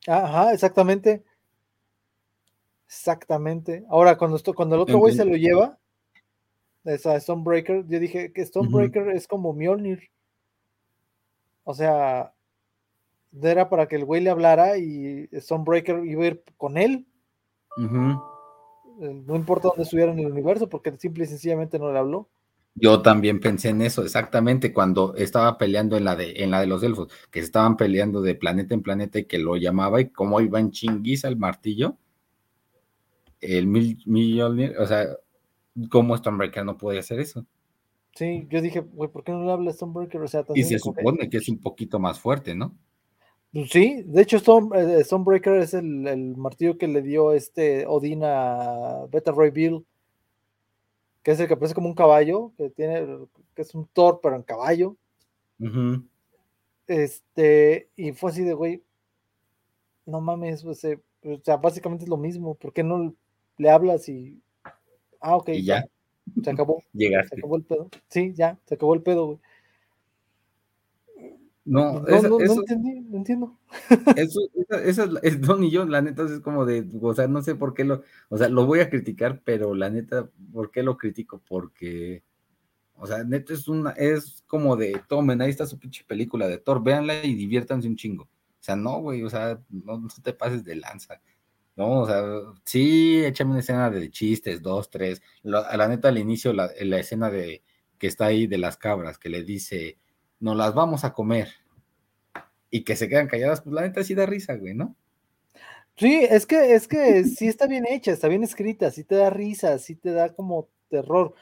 Ajá, 0.08 0.54
exactamente. 0.54 1.22
Exactamente. 2.88 3.84
Ahora, 3.89 4.17
cuando, 4.17 4.38
esto, 4.38 4.54
cuando 4.54 4.76
el 4.76 4.82
otro 4.84 4.98
güey 5.00 5.13
se 5.13 5.26
lo 5.26 5.36
lleva, 5.36 5.78
esa 6.86 7.19
Stonebreaker, 7.19 7.86
yo 7.89 8.00
dije 8.00 8.32
que 8.32 8.45
Stonebreaker 8.45 9.10
es 9.10 9.28
como 9.28 9.52
Mjolnir. 9.52 10.10
O 11.65 11.74
sea, 11.74 12.34
era 13.41 13.67
para 13.67 13.89
que 13.89 13.98
el 13.98 14.06
güey 14.06 14.22
le 14.22 14.30
hablara 14.30 14.78
y 14.78 15.28
Stonebreaker 15.34 16.06
iba 16.06 16.24
a 16.24 16.28
ir 16.28 16.43
con 16.56 16.78
él. 16.78 17.06
Eh, 17.78 19.13
no 19.26 19.36
importa 19.36 19.67
dónde 19.67 19.84
estuviera 19.84 20.13
en 20.13 20.19
el 20.19 20.32
universo, 20.32 20.69
porque 20.69 20.98
simple 20.98 21.26
y 21.26 21.28
sencillamente 21.28 21.78
no 21.78 21.91
le 21.91 22.00
habló. 22.00 22.30
Yo 22.75 23.01
también 23.01 23.39
pensé 23.39 23.69
en 23.69 23.82
eso, 23.82 24.03
exactamente, 24.03 24.71
cuando 24.71 25.15
estaba 25.15 25.58
peleando 25.58 25.97
en 25.97 26.05
la 26.05 26.15
de, 26.15 26.43
en 26.43 26.51
la 26.51 26.62
de 26.62 26.67
los 26.67 26.82
elfos, 26.84 27.12
que 27.29 27.39
estaban 27.39 27.75
peleando 27.75 28.21
de 28.21 28.36
planeta 28.36 28.73
en 28.73 28.82
planeta 28.82 29.19
y 29.19 29.25
que 29.25 29.39
lo 29.39 29.58
llamaba 29.58 29.99
y 29.99 30.10
como 30.10 30.39
iba 30.39 30.60
en 30.60 30.71
chinguiza 30.71 31.27
el 31.27 31.38
martillo, 31.38 31.97
el 33.41 33.67
mil, 33.67 34.01
Mjolnir, 34.05 34.77
o 34.77 34.86
sea, 34.86 35.08
¿Cómo 35.89 36.17
Stonebreaker 36.17 36.65
no 36.65 36.77
puede 36.77 36.99
hacer 36.99 37.19
eso? 37.19 37.45
Sí, 38.15 38.47
yo 38.49 38.62
dije, 38.62 38.82
güey, 38.82 39.10
¿por 39.10 39.23
qué 39.23 39.32
no 39.32 39.45
le 39.45 39.51
habla 39.51 39.71
Stonebreaker? 39.71 40.21
O 40.21 40.27
sea, 40.27 40.43
y 40.53 40.63
se 40.63 40.79
supone 40.79 41.29
que 41.29 41.38
es 41.38 41.47
un 41.47 41.60
poquito 41.60 41.99
más 41.99 42.19
fuerte, 42.19 42.55
¿no? 42.55 42.75
Pues 43.53 43.69
sí, 43.69 44.03
de 44.05 44.21
hecho 44.21 44.38
eh, 44.75 45.03
Stonebreaker 45.03 45.55
es 45.55 45.73
el, 45.73 46.36
martillo 46.38 46.77
que 46.77 46.88
le 46.88 47.01
dio 47.01 47.34
este 47.34 47.86
Odin 47.88 48.21
a 48.23 49.05
Beta 49.12 49.32
Ray 49.32 49.51
Bill, 49.51 49.86
que 51.29 51.33
es 51.33 51.39
el 51.41 51.47
que 51.47 51.55
parece 51.55 51.75
como 51.75 51.87
un 51.87 51.93
caballo, 51.93 52.53
que 52.57 52.71
tiene, 52.71 53.05
que 53.53 53.61
es 53.61 53.75
un 53.75 53.85
Thor, 53.93 54.19
pero 54.19 54.35
en 54.35 54.41
caballo. 54.41 54.95
Este, 56.87 57.87
y 57.95 58.13
fue 58.13 58.31
así 58.31 58.43
de, 58.43 58.55
güey, 58.55 58.81
no 60.07 60.21
mames, 60.21 60.65
o 60.65 60.73
sea, 60.73 60.97
básicamente 61.57 62.05
es 62.05 62.09
lo 62.09 62.17
mismo, 62.17 62.55
¿por 62.55 62.73
qué 62.73 62.81
no 62.81 63.13
le 63.57 63.69
hablas 63.69 64.09
y 64.09 64.41
Ah, 65.19 65.35
ok. 65.35 65.49
Y 65.49 65.65
ya. 65.65 65.85
Se 66.43 66.49
acabó. 66.49 66.81
Llegaste. 66.93 67.35
Se 67.35 67.39
acabó 67.41 67.57
el 67.57 67.63
pedo. 67.63 67.89
Sí, 68.07 68.33
ya, 68.33 68.57
se 68.65 68.73
acabó 68.73 68.95
el 68.95 69.03
pedo, 69.03 69.25
güey. 69.27 69.39
No, 71.69 71.99
No, 72.01 72.08
esa- 72.08 72.27
no, 72.29 72.38
no 72.39 72.43
eso, 72.43 72.60
entendí, 72.62 72.99
no 73.01 73.17
entiendo. 73.17 73.58
eso, 74.15 74.39
esa, 74.55 74.84
esa 74.84 75.10
es, 75.23 75.39
Don 75.41 75.63
y 75.63 75.69
yo, 75.71 75.86
la 75.86 76.01
neta, 76.01 76.23
es 76.25 76.39
como 76.39 76.65
de, 76.65 76.88
o 77.01 77.13
sea, 77.13 77.27
no 77.27 77.41
sé 77.41 77.55
por 77.55 77.73
qué 77.73 77.84
lo, 77.84 78.03
o 78.29 78.38
sea, 78.38 78.49
lo 78.49 78.65
voy 78.65 78.79
a 78.79 78.89
criticar, 78.89 79.41
pero 79.43 79.75
la 79.75 79.89
neta, 79.89 80.29
¿por 80.51 80.71
qué 80.71 80.82
lo 80.84 80.97
critico? 80.97 81.41
Porque, 81.47 82.23
o 82.95 83.08
sea, 83.08 83.23
neta 83.23 83.53
es 83.53 83.67
una, 83.67 83.91
es 83.91 84.43
como 84.47 84.75
de, 84.75 85.01
tomen, 85.08 85.41
ahí 85.41 85.49
está 85.51 85.65
su 85.65 85.79
pinche 85.79 86.03
película 86.08 86.47
de 86.47 86.58
Thor, 86.58 86.84
véanla 86.84 87.23
y 87.25 87.36
diviértanse 87.36 87.88
un 87.88 87.95
chingo. 87.95 88.23
O 88.23 88.63
sea, 88.63 88.75
no, 88.75 88.99
güey, 89.01 89.23
o 89.23 89.29
sea, 89.29 89.62
no, 89.69 89.99
no 89.99 90.08
te 90.23 90.34
pases 90.34 90.63
de 90.63 90.75
lanza. 90.75 91.21
No, 91.75 92.01
o 92.01 92.05
sea, 92.08 92.21
sí, 92.65 93.23
échame 93.23 93.51
una 93.51 93.60
escena 93.62 93.89
de 93.89 94.10
chistes, 94.12 94.62
dos, 94.62 94.89
tres. 94.89 95.21
La, 95.43 95.60
a 95.60 95.77
la 95.77 95.88
neta, 95.88 96.10
al 96.10 96.17
inicio, 96.17 96.51
la, 96.51 96.69
la 96.82 96.99
escena 96.99 97.29
de 97.32 97.63
que 97.97 98.08
está 98.08 98.25
ahí 98.25 98.47
de 98.47 98.58
las 98.58 98.75
cabras, 98.77 99.17
que 99.17 99.29
le 99.29 99.43
dice, 99.43 99.97
nos 100.39 100.56
las 100.56 100.73
vamos 100.73 101.04
a 101.04 101.13
comer. 101.13 101.49
Y 102.71 102.84
que 102.84 102.95
se 102.95 103.10
quedan 103.10 103.28
calladas, 103.28 103.62
pues 103.62 103.73
la 103.73 103.82
neta 103.82 104.04
sí 104.04 104.15
da 104.15 104.25
risa, 104.25 104.56
güey, 104.56 104.73
¿no? 104.73 104.95
Sí, 105.97 106.25
es 106.30 106.45
que, 106.45 106.75
es 106.75 106.88
que 106.88 107.25
sí 107.25 107.47
está 107.47 107.67
bien 107.67 107.86
hecha, 107.86 108.12
está 108.12 108.30
bien 108.30 108.43
escrita, 108.43 108.89
sí 108.89 109.04
te 109.04 109.15
da 109.15 109.30
risa, 109.30 109.78
sí 109.80 109.95
te 109.95 110.12
da 110.12 110.34
como 110.34 110.69
terror, 110.89 111.34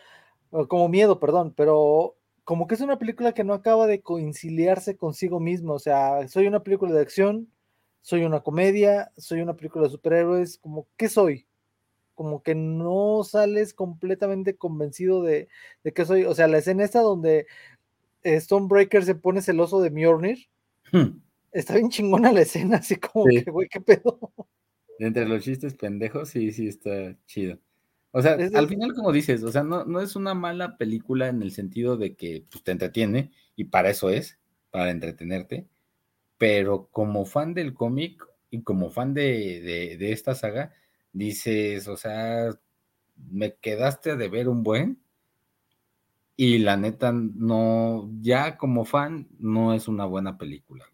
como 0.67 0.89
miedo, 0.89 1.19
perdón, 1.19 1.53
pero 1.55 2.15
como 2.43 2.65
que 2.65 2.75
es 2.75 2.81
una 2.81 2.97
película 2.97 3.33
que 3.33 3.43
no 3.43 3.53
acaba 3.53 3.85
de 3.85 4.01
conciliarse 4.01 4.97
consigo 4.97 5.39
mismo, 5.39 5.73
o 5.73 5.79
sea, 5.79 6.27
soy 6.27 6.47
una 6.47 6.63
película 6.63 6.91
de 6.93 7.01
acción, 7.01 7.51
soy 8.01 8.23
una 8.23 8.39
comedia, 8.39 9.11
soy 9.17 9.41
una 9.41 9.55
película 9.55 9.83
de 9.85 9.91
superhéroes, 9.91 10.57
como, 10.57 10.87
¿qué 10.97 11.09
soy? 11.09 11.45
Como 12.15 12.41
que 12.41 12.55
no 12.55 13.23
sales 13.23 13.73
completamente 13.73 14.55
convencido 14.55 15.21
de, 15.21 15.49
de 15.83 15.93
qué 15.93 16.05
soy, 16.05 16.23
o 16.23 16.33
sea, 16.33 16.47
la 16.47 16.59
escena 16.59 16.83
esta 16.83 17.01
donde 17.01 17.45
Stonebreaker 18.39 19.03
se 19.05 19.15
pone 19.15 19.41
celoso 19.41 19.81
de 19.81 19.89
Mjolnir, 19.91 20.47
Hmm. 20.91 21.19
está 21.51 21.75
bien 21.75 21.89
chingona 21.89 22.31
la 22.31 22.41
escena, 22.41 22.77
así 22.77 22.95
como 22.97 23.25
Sí. 23.27 23.43
que, 23.43 23.51
güey, 23.51 23.67
qué 23.69 23.81
pedo. 23.81 24.19
Entre 24.99 25.27
los 25.27 25.43
chistes 25.43 25.75
pendejos, 25.75 26.29
sí, 26.29 26.51
sí 26.51 26.67
está 26.67 27.15
chido. 27.27 27.59
O 28.11 28.21
sea, 28.21 28.33
Es- 28.35 28.55
al 28.55 28.67
final, 28.67 28.93
como 28.93 29.11
dices, 29.11 29.43
o 29.43 29.51
sea, 29.51 29.63
no, 29.63 29.85
no 29.85 30.01
es 30.01 30.15
una 30.15 30.33
mala 30.33 30.77
película 30.77 31.27
en 31.27 31.41
el 31.43 31.51
sentido 31.51 31.97
de 31.97 32.15
que 32.15 32.43
pues, 32.49 32.63
te 32.63 32.71
entretiene, 32.71 33.31
y 33.55 33.65
para 33.65 33.89
eso 33.89 34.09
es, 34.09 34.39
para 34.71 34.89
entretenerte, 34.91 35.67
pero 36.37 36.87
como 36.91 37.25
fan 37.25 37.53
del 37.53 37.73
cómic 37.73 38.23
y 38.49 38.61
como 38.61 38.89
fan 38.91 39.13
de, 39.13 39.59
de, 39.61 39.97
de 39.97 40.11
esta 40.13 40.35
saga, 40.35 40.73
dices, 41.13 41.87
o 41.87 41.97
sea, 41.97 42.49
me 43.29 43.55
quedaste 43.55 44.15
de 44.15 44.29
ver 44.29 44.47
un 44.47 44.63
buen, 44.63 44.99
y 46.39 46.59
la 46.59 46.77
neta, 46.77 47.11
no, 47.11 48.11
ya 48.21 48.57
como 48.57 48.85
fan, 48.85 49.27
no 49.39 49.73
es 49.73 49.87
una 49.87 50.05
buena 50.05 50.37
película. 50.37 50.85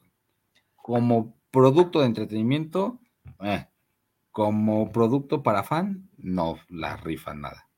Como 0.77 1.36
producto 1.51 1.99
de 1.99 2.06
entretenimiento, 2.06 3.01
eh, 3.41 3.67
como 4.32 4.89
producto 4.93 5.43
para 5.43 5.63
fan, 5.63 6.10
no 6.17 6.58
la 6.69 6.95
rifa 6.95 7.34
nada. 7.34 7.69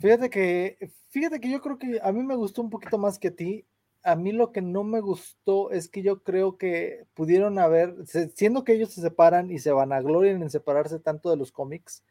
Fíjate 0.00 0.30
que, 0.30 0.92
fíjate 1.10 1.38
que 1.38 1.50
yo 1.50 1.60
creo 1.60 1.78
que 1.78 2.00
a 2.02 2.10
mí 2.10 2.24
me 2.24 2.34
gustó 2.34 2.60
un 2.60 2.70
poquito 2.70 2.98
más 2.98 3.20
que 3.20 3.28
a 3.28 3.36
ti. 3.36 3.66
A 4.02 4.16
mí 4.16 4.32
lo 4.32 4.50
que 4.50 4.60
no 4.60 4.82
me 4.82 5.00
gustó 5.00 5.70
es 5.70 5.88
que 5.88 6.02
yo 6.02 6.24
creo 6.24 6.58
que 6.58 7.06
pudieron 7.14 7.60
haber, 7.60 7.94
siendo 8.34 8.64
que 8.64 8.72
ellos 8.72 8.90
se 8.90 9.00
separan 9.00 9.52
y 9.52 9.60
se 9.60 9.70
vanaglorian 9.70 10.42
en 10.42 10.50
separarse 10.50 10.98
tanto 10.98 11.30
de 11.30 11.36
los 11.36 11.52
cómics, 11.52 12.02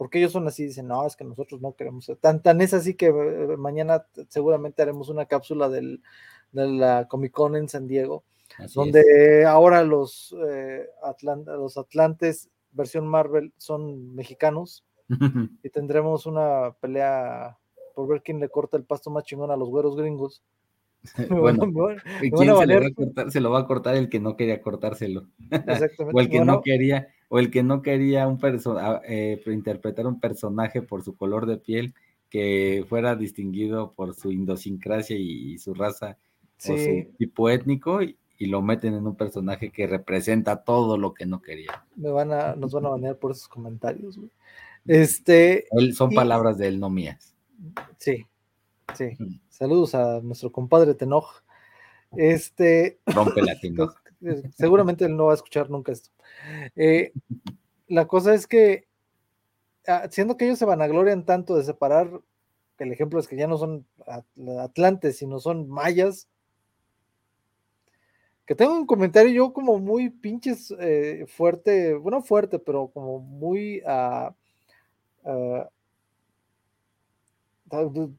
porque 0.00 0.16
ellos 0.18 0.32
son 0.32 0.48
así, 0.48 0.64
dicen, 0.64 0.88
no, 0.88 1.06
es 1.06 1.14
que 1.14 1.24
nosotros 1.24 1.60
no 1.60 1.74
queremos 1.74 2.06
ser 2.06 2.16
tan, 2.16 2.42
tan 2.42 2.62
es 2.62 2.72
así 2.72 2.94
que 2.94 3.08
eh, 3.08 3.56
mañana 3.58 4.06
seguramente 4.28 4.80
haremos 4.80 5.10
una 5.10 5.26
cápsula 5.26 5.68
del, 5.68 6.02
de 6.52 6.68
la 6.68 7.06
Comic 7.06 7.32
Con 7.32 7.54
en 7.54 7.68
San 7.68 7.86
Diego, 7.86 8.24
Así 8.56 8.72
donde 8.76 9.44
ahora 9.44 9.84
los, 9.84 10.34
eh, 10.48 10.86
los 11.44 11.76
Atlantes 11.76 12.48
versión 12.72 13.06
Marvel 13.06 13.52
son 13.58 14.14
mexicanos 14.14 14.86
y 15.62 15.68
tendremos 15.68 16.24
una 16.24 16.74
pelea 16.80 17.58
por 17.94 18.08
ver 18.08 18.22
quién 18.22 18.40
le 18.40 18.48
corta 18.48 18.78
el 18.78 18.84
pasto 18.84 19.10
más 19.10 19.24
chingón 19.24 19.50
a 19.50 19.56
los 19.58 19.68
güeros 19.68 19.96
gringos. 19.96 20.42
Bueno, 21.28 21.66
me 21.66 21.78
van- 21.78 22.02
¿y 22.22 22.30
me 22.30 22.36
van 22.38 22.38
¿quién 22.38 22.38
se, 22.38 22.44
le 22.46 22.52
va 22.52 22.58
banear. 22.58 22.82
a 22.84 22.94
cortar? 22.94 23.30
Se 23.30 23.40
lo 23.42 23.50
va 23.50 23.58
a 23.58 23.66
cortar 23.66 23.96
el 23.96 24.08
que 24.08 24.18
no 24.18 24.34
quería 24.34 24.62
cortárselo. 24.62 25.26
Exactamente. 25.50 26.12
O 26.14 26.20
el 26.20 26.30
que 26.30 26.42
no 26.42 26.62
quería, 26.62 27.08
o 27.32 27.38
el 27.38 27.50
que 27.50 27.62
no 27.62 27.80
quería 27.80 28.26
un 28.28 28.38
eh, 29.08 29.40
interpretar 29.46 30.06
un 30.06 30.18
personaje 30.20 30.82
por 30.82 31.02
su 31.02 31.14
color 31.16 31.46
de 31.46 31.56
piel 31.56 31.94
que 32.28 32.84
fuera 32.88 33.16
distinguido 33.16 33.92
por 33.92 34.14
su 34.14 34.30
idiosincrasia 34.32 35.16
y, 35.16 35.54
y 35.54 35.58
su 35.58 35.72
raza 35.72 36.18
o 36.68 36.76
su 36.76 37.06
tipo 37.16 37.48
étnico 37.48 38.02
y, 38.02 38.18
y 38.36 38.46
lo 38.46 38.62
meten 38.62 38.94
en 38.94 39.06
un 39.06 39.14
personaje 39.16 39.70
que 39.70 39.86
representa 39.86 40.62
todo 40.64 40.98
lo 40.98 41.14
que 41.14 41.24
no 41.24 41.40
quería. 41.40 41.84
me 41.96 42.10
van 42.10 42.32
a, 42.32 42.54
nos 42.56 42.72
van 42.72 42.86
a 42.86 42.90
banear 42.90 43.16
por 43.16 43.30
esos 43.32 43.48
comentarios. 43.48 44.16
güey. 44.18 44.30
Este, 44.86 45.66
Él, 45.70 45.94
son 45.94 46.10
Y- 46.12 46.16
palabras 46.16 46.58
de 46.58 46.66
él, 46.68 46.80
no 46.80 46.90
mías. 46.90 47.34
sí, 47.98 48.26
sí. 48.96 49.16
Saludos 49.48 49.94
a 49.94 50.20
nuestro 50.20 50.50
compadre 50.50 50.94
Tenoj. 50.94 51.42
Este, 52.16 52.98
Rompe 53.06 53.42
latino. 53.42 53.92
eh, 54.22 54.42
seguramente 54.56 55.04
él 55.04 55.16
no 55.16 55.26
va 55.26 55.32
a 55.32 55.34
escuchar 55.36 55.70
nunca 55.70 55.92
esto. 55.92 56.10
Eh, 56.76 57.12
la 57.88 58.06
cosa 58.08 58.34
es 58.34 58.46
que, 58.46 58.86
ah, 59.86 60.08
siendo 60.10 60.36
que 60.36 60.46
ellos 60.46 60.58
se 60.58 60.64
vanaglorian 60.64 61.24
tanto 61.24 61.56
de 61.56 61.64
separar, 61.64 62.20
el 62.78 62.92
ejemplo 62.92 63.20
es 63.20 63.28
que 63.28 63.36
ya 63.36 63.46
no 63.46 63.58
son 63.58 63.86
at- 64.06 64.24
atlantes, 64.60 65.18
sino 65.18 65.38
son 65.40 65.68
mayas, 65.68 66.28
que 68.46 68.54
tengo 68.54 68.74
un 68.74 68.86
comentario 68.86 69.32
yo 69.32 69.52
como 69.52 69.78
muy 69.78 70.10
pinches 70.10 70.74
eh, 70.80 71.24
fuerte, 71.28 71.94
bueno, 71.94 72.22
fuerte, 72.22 72.58
pero 72.58 72.88
como 72.88 73.20
muy, 73.20 73.80
ah, 73.86 74.34
ah, 75.24 75.68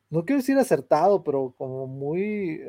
no 0.09 0.25
quiero 0.25 0.39
decir 0.41 0.57
acertado, 0.57 1.23
pero 1.23 1.53
como 1.57 1.87
muy... 1.87 2.61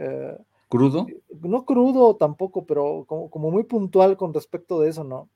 Crudo. 0.73 1.07
no 1.43 1.67
crudo 1.67 2.17
tampoco, 2.17 2.65
pero 2.65 3.05
como, 3.07 3.29
como 3.29 3.51
muy 3.51 3.65
puntual 3.65 4.17
con 4.17 4.33
respecto 4.33 4.81
de 4.81 4.89
eso, 4.89 5.05
¿no? 5.05 5.29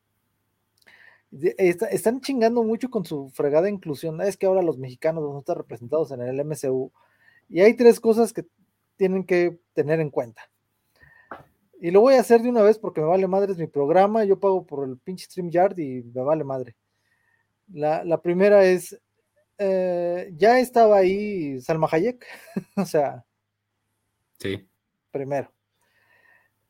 Está- 1.31 1.89
están 1.89 2.23
chingando 2.23 2.63
mucho 2.63 2.89
con 2.89 3.05
su 3.05 3.29
fregada 3.29 3.69
inclusión. 3.69 4.21
Es 4.23 4.39
que 4.39 4.47
ahora 4.47 4.63
los 4.63 4.79
mexicanos 4.79 5.23
no 5.25 5.39
están 5.41 5.57
representados 5.57 6.11
en 6.13 6.23
el 6.23 6.41
MCU. 6.41 6.91
Y 7.51 7.61
hay 7.61 7.75
tres 7.75 8.01
cosas 8.01 8.33
que 8.33 8.47
tienen 8.97 9.25
que 9.25 9.59
tener 9.75 10.01
en 10.01 10.09
cuenta. 10.09 10.43
Y 11.83 11.91
lo 11.91 12.01
voy 12.01 12.15
a 12.15 12.21
hacer 12.21 12.41
de 12.41 12.49
una 12.49 12.63
vez 12.63 12.79
porque 12.79 13.03
me 13.03 13.07
vale 13.09 13.27
madre, 13.27 13.53
es 13.53 13.59
mi 13.59 13.67
programa. 13.67 14.25
Yo 14.25 14.41
pago 14.41 14.65
por 14.65 14.89
el 14.89 14.97
pinche 14.97 15.27
StreamYard 15.27 15.79
y 15.79 16.03
me 16.15 16.23
vale 16.23 16.45
madre. 16.45 16.75
La, 17.75 18.05
la 18.05 18.23
primera 18.23 18.65
es, 18.65 18.99
eh, 19.59 20.33
ya 20.35 20.61
estaba 20.61 20.97
ahí 20.97 21.61
Salma 21.61 21.89
Hayek, 21.93 22.25
o 22.77 22.87
sea, 22.87 23.23
Sí. 24.39 24.67
Primero. 25.17 25.51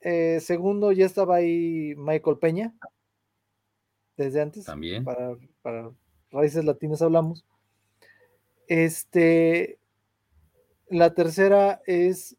Eh, 0.01 0.39
segundo, 0.41 0.93
ya 0.93 1.05
estaba 1.05 1.37
ahí 1.37 1.95
Michael 1.97 2.39
Peña, 2.39 2.75
desde 4.17 4.41
antes, 4.41 4.65
También. 4.65 5.05
para, 5.05 5.37
para 5.63 5.91
Raíces 6.31 6.65
Latinas 6.65 7.03
hablamos. 7.03 7.45
Este, 8.69 9.79
la 10.89 11.15
tercera 11.15 11.83
es 11.87 12.37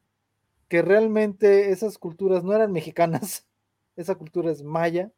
que 0.69 0.81
realmente 0.81 1.71
esas 1.71 1.97
culturas 1.97 2.43
no 2.43 2.53
eran 2.53 2.71
mexicanas, 2.71 3.45
esa 3.95 4.15
cultura 4.15 4.51
es 4.51 4.63
maya. 4.63 5.11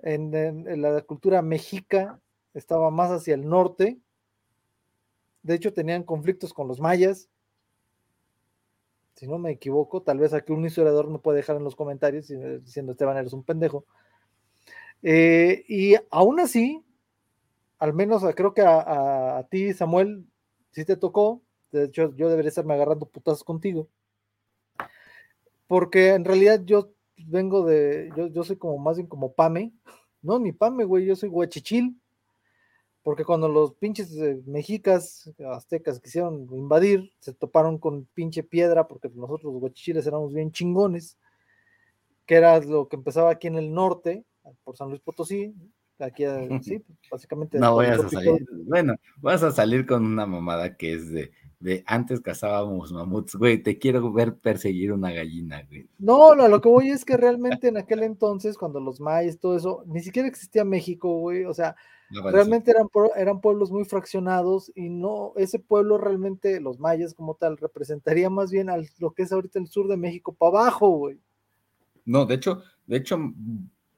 En, 0.00 0.34
en- 0.34 0.68
en 0.68 0.82
la 0.82 1.00
cultura 1.02 1.40
mexica 1.40 2.20
estaba 2.52 2.90
más 2.90 3.10
hacia 3.10 3.34
el 3.34 3.48
norte. 3.48 3.98
De 5.42 5.54
hecho, 5.54 5.72
tenían 5.72 6.02
conflictos 6.02 6.52
con 6.52 6.66
los 6.68 6.80
mayas. 6.80 7.28
Si 9.14 9.26
no 9.26 9.38
me 9.38 9.52
equivoco, 9.52 10.02
tal 10.02 10.18
vez 10.18 10.32
aquí 10.34 10.52
un 10.52 10.64
historiador 10.64 11.08
me 11.08 11.18
puede 11.18 11.38
dejar 11.38 11.56
en 11.56 11.64
los 11.64 11.76
comentarios 11.76 12.28
diciendo 12.28 12.92
Esteban 12.92 13.16
eres 13.16 13.32
un 13.32 13.44
pendejo. 13.44 13.84
Eh, 15.02 15.64
y 15.68 15.94
aún 16.10 16.40
así, 16.40 16.82
al 17.78 17.94
menos 17.94 18.24
creo 18.34 18.54
que 18.54 18.62
a 18.62 19.46
ti, 19.50 19.72
Samuel, 19.72 20.26
sí 20.72 20.84
te 20.84 20.96
tocó. 20.96 21.42
De 21.70 21.84
hecho, 21.84 22.14
yo 22.16 22.28
debería 22.28 22.48
estarme 22.48 22.74
agarrando 22.74 23.06
putazos 23.06 23.44
contigo. 23.44 23.88
Porque 25.66 26.10
en 26.10 26.24
realidad 26.24 26.62
yo 26.64 26.92
vengo 27.16 27.64
de, 27.64 28.12
yo, 28.16 28.26
yo 28.28 28.44
soy 28.44 28.56
como 28.56 28.78
más 28.78 28.96
bien 28.96 29.06
como 29.06 29.32
Pame. 29.32 29.72
No, 30.22 30.38
ni 30.38 30.52
Pame, 30.52 30.84
güey, 30.84 31.06
yo 31.06 31.16
soy 31.16 31.28
huachichil. 31.28 32.00
Porque 33.04 33.24
cuando 33.24 33.48
los 33.48 33.74
pinches 33.74 34.10
eh, 34.16 34.40
mexicas, 34.46 35.30
aztecas 35.46 36.00
quisieron 36.00 36.48
invadir, 36.50 37.12
se 37.20 37.34
toparon 37.34 37.78
con 37.78 38.06
pinche 38.14 38.42
piedra, 38.42 38.88
porque 38.88 39.10
nosotros 39.14 39.52
los 39.52 39.62
huachichiles 39.62 40.06
éramos 40.06 40.32
bien 40.32 40.50
chingones, 40.50 41.18
que 42.24 42.36
era 42.36 42.58
lo 42.60 42.88
que 42.88 42.96
empezaba 42.96 43.30
aquí 43.30 43.46
en 43.46 43.56
el 43.56 43.72
norte, 43.72 44.24
por 44.64 44.76
San 44.76 44.88
Luis 44.88 45.02
Potosí, 45.02 45.54
aquí, 45.98 46.24
eh, 46.24 46.48
sí, 46.62 46.82
básicamente. 47.10 47.58
No 47.58 47.76
vayas 47.76 48.00
a 48.04 48.08
salir. 48.08 48.46
Bueno, 48.66 48.94
vas 49.18 49.42
a 49.42 49.52
salir 49.52 49.86
con 49.86 50.04
una 50.06 50.24
mamada 50.26 50.74
que 50.74 50.94
es 50.94 51.10
de 51.12 51.30
de 51.64 51.82
antes 51.86 52.20
cazábamos 52.20 52.92
mamuts, 52.92 53.36
güey, 53.36 53.56
te 53.56 53.78
quiero 53.78 54.12
ver 54.12 54.36
perseguir 54.36 54.92
una 54.92 55.10
gallina, 55.12 55.64
güey. 55.66 55.88
No, 55.98 56.34
lo, 56.34 56.46
lo 56.46 56.60
que 56.60 56.68
voy 56.68 56.90
es 56.90 57.06
que 57.06 57.16
realmente 57.16 57.68
en 57.68 57.78
aquel 57.78 58.02
entonces, 58.02 58.58
cuando 58.58 58.80
los 58.80 59.00
mayas, 59.00 59.38
todo 59.38 59.56
eso, 59.56 59.82
ni 59.86 60.00
siquiera 60.00 60.28
existía 60.28 60.62
México, 60.62 61.20
güey, 61.20 61.46
o 61.46 61.54
sea, 61.54 61.74
realmente 62.10 62.70
eran, 62.70 62.88
eran 63.16 63.40
pueblos 63.40 63.72
muy 63.72 63.86
fraccionados 63.86 64.70
y 64.74 64.90
no, 64.90 65.32
ese 65.36 65.58
pueblo 65.58 65.96
realmente, 65.96 66.60
los 66.60 66.78
mayas 66.78 67.14
como 67.14 67.34
tal, 67.34 67.56
representaría 67.56 68.28
más 68.28 68.50
bien 68.50 68.68
a 68.68 68.76
lo 68.98 69.12
que 69.12 69.22
es 69.22 69.32
ahorita 69.32 69.58
el 69.58 69.68
sur 69.68 69.88
de 69.88 69.96
México 69.96 70.34
para 70.34 70.64
abajo, 70.64 70.90
güey. 70.90 71.18
No, 72.04 72.26
de 72.26 72.34
hecho, 72.34 72.62
de 72.86 72.98
hecho, 72.98 73.18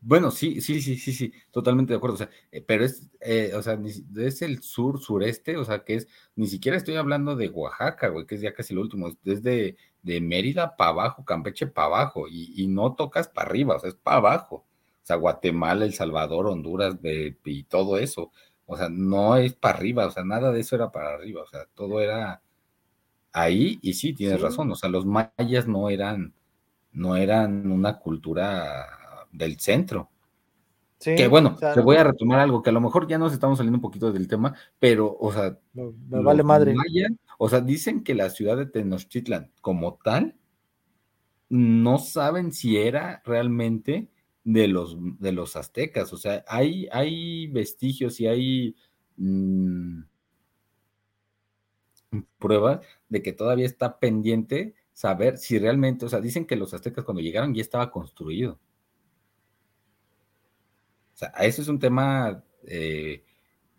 bueno, 0.07 0.31
sí, 0.31 0.61
sí, 0.61 0.81
sí, 0.81 0.97
sí, 0.97 1.13
sí, 1.13 1.33
totalmente 1.51 1.93
de 1.93 1.97
acuerdo. 1.97 2.15
O 2.15 2.19
sea, 2.19 2.31
eh, 2.53 2.63
pero 2.63 2.85
es, 2.85 3.11
eh, 3.21 3.53
o 3.57 3.63
sea, 3.63 3.77
es 4.17 4.41
el 4.43 4.63
sur, 4.63 5.01
sureste, 5.01 5.57
o 5.57 5.65
sea, 5.65 5.83
que 5.83 5.97
es, 5.97 6.09
ni 6.37 6.47
siquiera 6.47 6.77
estoy 6.77 6.95
hablando 6.95 7.35
de 7.35 7.49
Oaxaca, 7.49 8.09
güey, 8.09 8.25
que 8.25 8.37
es 8.37 8.41
ya 8.41 8.55
casi 8.55 8.73
lo 8.73 8.83
último, 8.83 9.09
es 9.25 9.43
de, 9.43 9.77
de 10.03 10.21
Mérida 10.21 10.77
para 10.77 10.91
abajo, 10.91 11.25
Campeche 11.25 11.67
para 11.67 11.89
abajo, 11.89 12.27
y, 12.29 12.69
no 12.69 12.95
tocas 12.95 13.27
para 13.27 13.49
arriba, 13.49 13.75
o 13.77 13.81
sea, 13.81 13.89
es 13.89 13.97
para 13.97 14.19
abajo. 14.19 14.65
O 15.03 15.07
sea, 15.07 15.17
Guatemala, 15.17 15.85
El 15.85 15.95
Salvador, 15.95 16.47
Honduras 16.47 16.97
y 17.03 17.65
todo 17.65 17.99
eso. 17.99 18.31
O 18.67 18.77
sea, 18.77 18.89
no 18.89 19.37
es 19.37 19.55
para 19.55 19.77
arriba, 19.79 20.07
o 20.07 20.11
sea, 20.13 20.25
nada 20.25 20.53
de 20.53 20.61
eso 20.61 20.77
era 20.77 20.93
para 20.93 21.15
arriba, 21.15 21.43
o 21.43 21.47
sea, 21.47 21.67
todo 21.75 22.01
era 22.01 22.43
ahí, 23.33 23.79
y 23.83 23.95
sí, 23.95 24.15
tienes 24.15 24.41
razón, 24.41 24.71
o 24.71 24.77
sea, 24.77 24.89
los 24.89 25.05
mayas 25.07 25.67
no 25.67 25.91
eran, 25.91 26.35
no 26.93 27.17
eran 27.17 27.71
una 27.71 27.99
cultura 27.99 29.06
del 29.33 29.59
centro. 29.61 30.11
que 30.99 31.29
bueno, 31.29 31.57
te 31.57 31.81
voy 31.81 31.97
a 31.97 32.05
retomar 32.05 32.41
algo 32.41 32.63
que 32.63 32.71
a 32.71 32.73
lo 32.73 32.81
mejor 32.81 33.07
ya 33.07 33.19
nos 33.19 33.33
estamos 33.33 33.59
saliendo 33.59 33.77
un 33.77 33.83
poquito 33.83 34.13
del 34.13 34.29
tema, 34.29 34.55
pero, 34.79 35.17
o 35.19 35.33
sea, 35.33 35.59
me, 35.73 36.23
vale 36.23 36.43
madre. 36.43 36.75
o 37.39 37.49
sea, 37.49 37.61
dicen 37.61 38.03
que 38.03 38.15
la 38.15 38.31
ciudad 38.31 38.57
de 38.57 38.67
Tenochtitlan, 38.67 39.51
como 39.61 39.99
tal, 40.03 40.37
no 41.49 41.99
saben 41.99 42.53
si 42.53 42.77
era 42.77 43.23
realmente 43.25 44.09
de 44.45 44.69
los, 44.69 44.97
de 45.19 45.33
los 45.33 45.57
aztecas. 45.57 46.13
O 46.13 46.17
sea, 46.17 46.45
hay, 46.49 46.89
hay 46.93 47.49
vestigios 47.49 48.21
y 48.21 48.27
hay 48.27 48.77
mm, 49.17 50.03
pruebas 52.39 52.81
de 53.09 53.23
que 53.23 53.33
todavía 53.33 53.67
está 53.67 53.99
pendiente 53.99 54.75
saber 54.93 55.37
si 55.37 55.59
realmente, 55.59 56.07
o 56.07 56.09
sea, 56.09 56.21
dicen 56.21 56.47
que 56.47 56.57
los 56.57 56.73
aztecas 56.73 57.05
cuando 57.05 57.21
llegaron 57.21 57.55
ya 57.55 57.61
estaba 57.61 57.91
construido. 57.91 58.59
O 61.17 61.19
sea, 61.19 61.29
eso 61.41 61.63
es 61.63 61.69
un 61.69 61.79
tema 61.79 62.45
eh, 62.65 63.25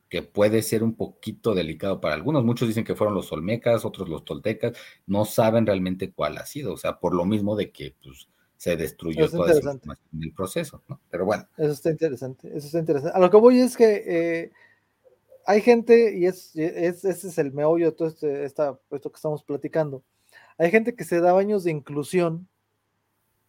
que 0.09 0.23
puede 0.23 0.63
ser 0.63 0.81
un 0.81 0.95
poquito 0.95 1.53
delicado 1.53 2.01
para 2.01 2.15
algunos. 2.15 2.43
Muchos 2.43 2.67
dicen 2.67 2.83
que 2.83 2.95
fueron 2.95 3.13
los 3.13 3.31
olmecas, 3.31 3.85
otros 3.85 4.09
los 4.09 4.25
toltecas, 4.25 4.75
no 5.05 5.23
saben 5.23 5.67
realmente 5.67 6.11
cuál 6.11 6.39
ha 6.39 6.47
sido, 6.47 6.73
o 6.73 6.77
sea, 6.77 6.99
por 6.99 7.13
lo 7.13 7.25
mismo 7.25 7.55
de 7.55 7.71
que 7.71 7.93
pues, 8.01 8.27
se 8.57 8.75
destruyó 8.75 9.29
todo 9.29 9.47
en 9.47 10.23
el 10.23 10.33
proceso, 10.33 10.81
¿no? 10.87 10.99
Pero 11.11 11.25
bueno. 11.25 11.47
Eso 11.57 11.73
está 11.73 11.91
interesante, 11.91 12.47
eso 12.47 12.65
está 12.65 12.79
interesante. 12.79 13.15
A 13.15 13.21
lo 13.21 13.29
que 13.29 13.37
voy 13.37 13.59
es 13.59 13.77
que 13.77 14.03
eh, 14.07 14.51
hay 15.45 15.61
gente, 15.61 16.17
y 16.17 16.25
es, 16.25 16.55
ese 16.55 17.11
es 17.11 17.37
el 17.37 17.51
meollo 17.51 17.85
de 17.85 17.91
todo 17.91 18.07
este, 18.07 18.45
esto 18.45 18.81
que 18.89 18.97
estamos 19.13 19.43
platicando, 19.43 20.03
hay 20.57 20.71
gente 20.71 20.95
que 20.95 21.03
se 21.03 21.19
da 21.19 21.33
baños 21.33 21.63
de 21.63 21.69
inclusión 21.69 22.47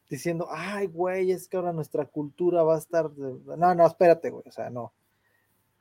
diciendo, 0.08 0.46
ay, 0.50 0.86
güey, 0.86 1.32
es 1.32 1.48
que 1.48 1.56
ahora 1.56 1.72
nuestra 1.72 2.06
cultura 2.06 2.62
va 2.62 2.76
a 2.76 2.78
estar. 2.78 3.10
No, 3.12 3.74
no, 3.74 3.86
espérate, 3.86 4.30
güey, 4.30 4.44
o 4.46 4.52
sea, 4.52 4.70
no. 4.70 4.92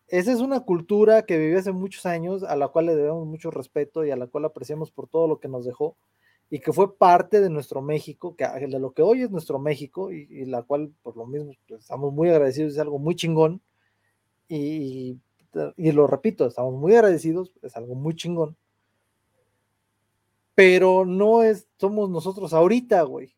Esa 0.07 0.31
es 0.31 0.39
una 0.39 0.61
cultura 0.61 1.23
que 1.23 1.37
vivió 1.37 1.59
hace 1.59 1.71
muchos 1.71 2.05
años, 2.05 2.43
a 2.43 2.55
la 2.55 2.69
cual 2.69 2.85
le 2.85 2.95
debemos 2.95 3.27
mucho 3.27 3.51
respeto 3.51 4.05
y 4.05 4.11
a 4.11 4.15
la 4.15 4.27
cual 4.27 4.45
apreciamos 4.45 4.91
por 4.91 5.07
todo 5.07 5.27
lo 5.27 5.39
que 5.39 5.49
nos 5.49 5.65
dejó 5.65 5.97
y 6.49 6.59
que 6.59 6.71
fue 6.71 6.97
parte 6.97 7.41
de 7.41 7.49
nuestro 7.49 7.81
México, 7.81 8.35
que 8.35 8.45
de 8.45 8.79
lo 8.79 8.91
que 8.91 9.01
hoy 9.01 9.23
es 9.23 9.31
nuestro 9.31 9.59
México 9.59 10.11
y, 10.11 10.45
la 10.45 10.63
cual 10.63 10.93
por 11.03 11.17
lo 11.17 11.25
mismo 11.25 11.51
pues, 11.67 11.81
estamos 11.81 12.13
muy 12.13 12.29
agradecidos, 12.29 12.73
es 12.73 12.79
algo 12.79 12.99
muy 12.99 13.15
chingón 13.15 13.61
y, 14.47 15.19
y 15.75 15.91
lo 15.91 16.07
repito, 16.07 16.47
estamos 16.47 16.73
muy 16.73 16.95
agradecidos, 16.95 17.51
es 17.61 17.75
algo 17.75 17.95
muy 17.95 18.15
chingón, 18.15 18.55
pero 20.55 21.05
no 21.05 21.43
es, 21.43 21.67
somos 21.77 22.09
nosotros 22.09 22.53
ahorita, 22.53 23.03
güey. 23.03 23.36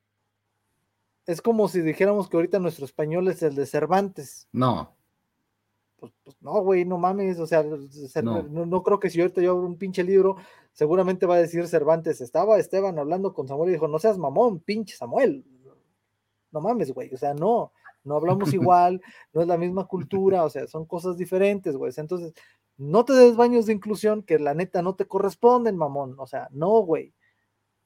Es 1.30 1.44
como 1.44 1.68
si 1.68 1.82
dijéramos 1.82 2.28
que 2.28 2.38
ahorita 2.38 2.58
nuestro 2.58 2.86
español 2.86 3.28
es 3.28 3.44
el 3.44 3.54
de 3.54 3.68
Cervantes. 3.68 4.48
No. 4.52 4.96
Pues, 5.98 6.12
pues 6.24 6.36
no, 6.42 6.60
güey, 6.63 6.86
no 6.86 6.98
mames, 6.98 7.38
o 7.38 7.46
sea, 7.46 7.62
no. 7.62 8.84
creo 8.84 9.00
que 9.00 9.12
si 9.12 9.22
ahorita 9.22 9.39
yo 9.39 9.52
abro 9.52 9.68
un 9.68 9.78
pinche 9.78 10.04
libro, 10.04 10.38
seguramente 10.72 11.28
va 11.28 11.36
a 11.36 11.39
decir 11.39 11.68
Cervantes, 11.68 12.20
estaba 12.20 12.58
Esteban 12.58 12.98
hablando 12.98 13.36
con 13.36 13.48
Samuel 13.48 13.70
y 13.70 13.74
dijo, 13.74 13.88
no 13.88 14.00
seas 14.00 14.18
mamón, 14.18 14.60
pinche 14.60 14.96
Samuel. 14.96 15.46
No 16.50 16.62
mames, 16.62 16.92
güey, 16.96 17.13
o 17.13 17.18
sea, 17.18 17.36
no, 17.36 17.74
no 18.04 18.15
hablamos 18.15 18.52
igual, 18.56 19.00
no 19.32 19.42
es 19.44 19.48
la 19.48 19.58
misma 19.58 19.86
cultura, 19.86 20.46
o 20.46 20.50
sea, 20.50 20.65
son 20.65 20.86
cosas 20.88 21.15
diferentes, 21.15 21.78
güey. 21.78 21.94
Entonces, 21.96 22.34
no 22.76 23.06
te 23.06 23.13
des 23.13 23.36
baños 23.36 23.68
de 23.68 23.74
inclusión 23.74 24.24
que 24.24 24.39
la 24.39 24.56
neta 24.56 24.82
no 24.82 24.96
te 24.96 25.06
corresponden, 25.06 25.78
mamón. 25.78 26.15
O 26.18 26.26
sea, 26.26 26.48
no, 26.50 26.80
güey. 26.80 27.13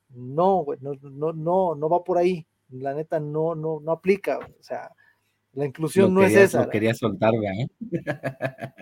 No, 0.08 0.60
güey, 0.60 0.80
no, 0.82 0.94
no, 1.02 1.34
no, 1.34 1.76
no 1.76 1.90
va 1.90 2.06
por 2.06 2.18
ahí 2.18 2.48
la 2.74 2.94
neta 2.94 3.20
no, 3.20 3.56
no, 3.56 3.80
no 3.80 3.92
aplica, 3.92 4.40
o 4.40 4.64
sea, 4.64 4.92
la 5.54 5.66
inclusión 5.66 6.14
no 6.14 6.24
es 6.24 6.36
esa. 6.36 6.64
Lo 6.64 6.70
quería 6.70 6.94
soltar, 6.94 7.34
güey. 7.36 7.70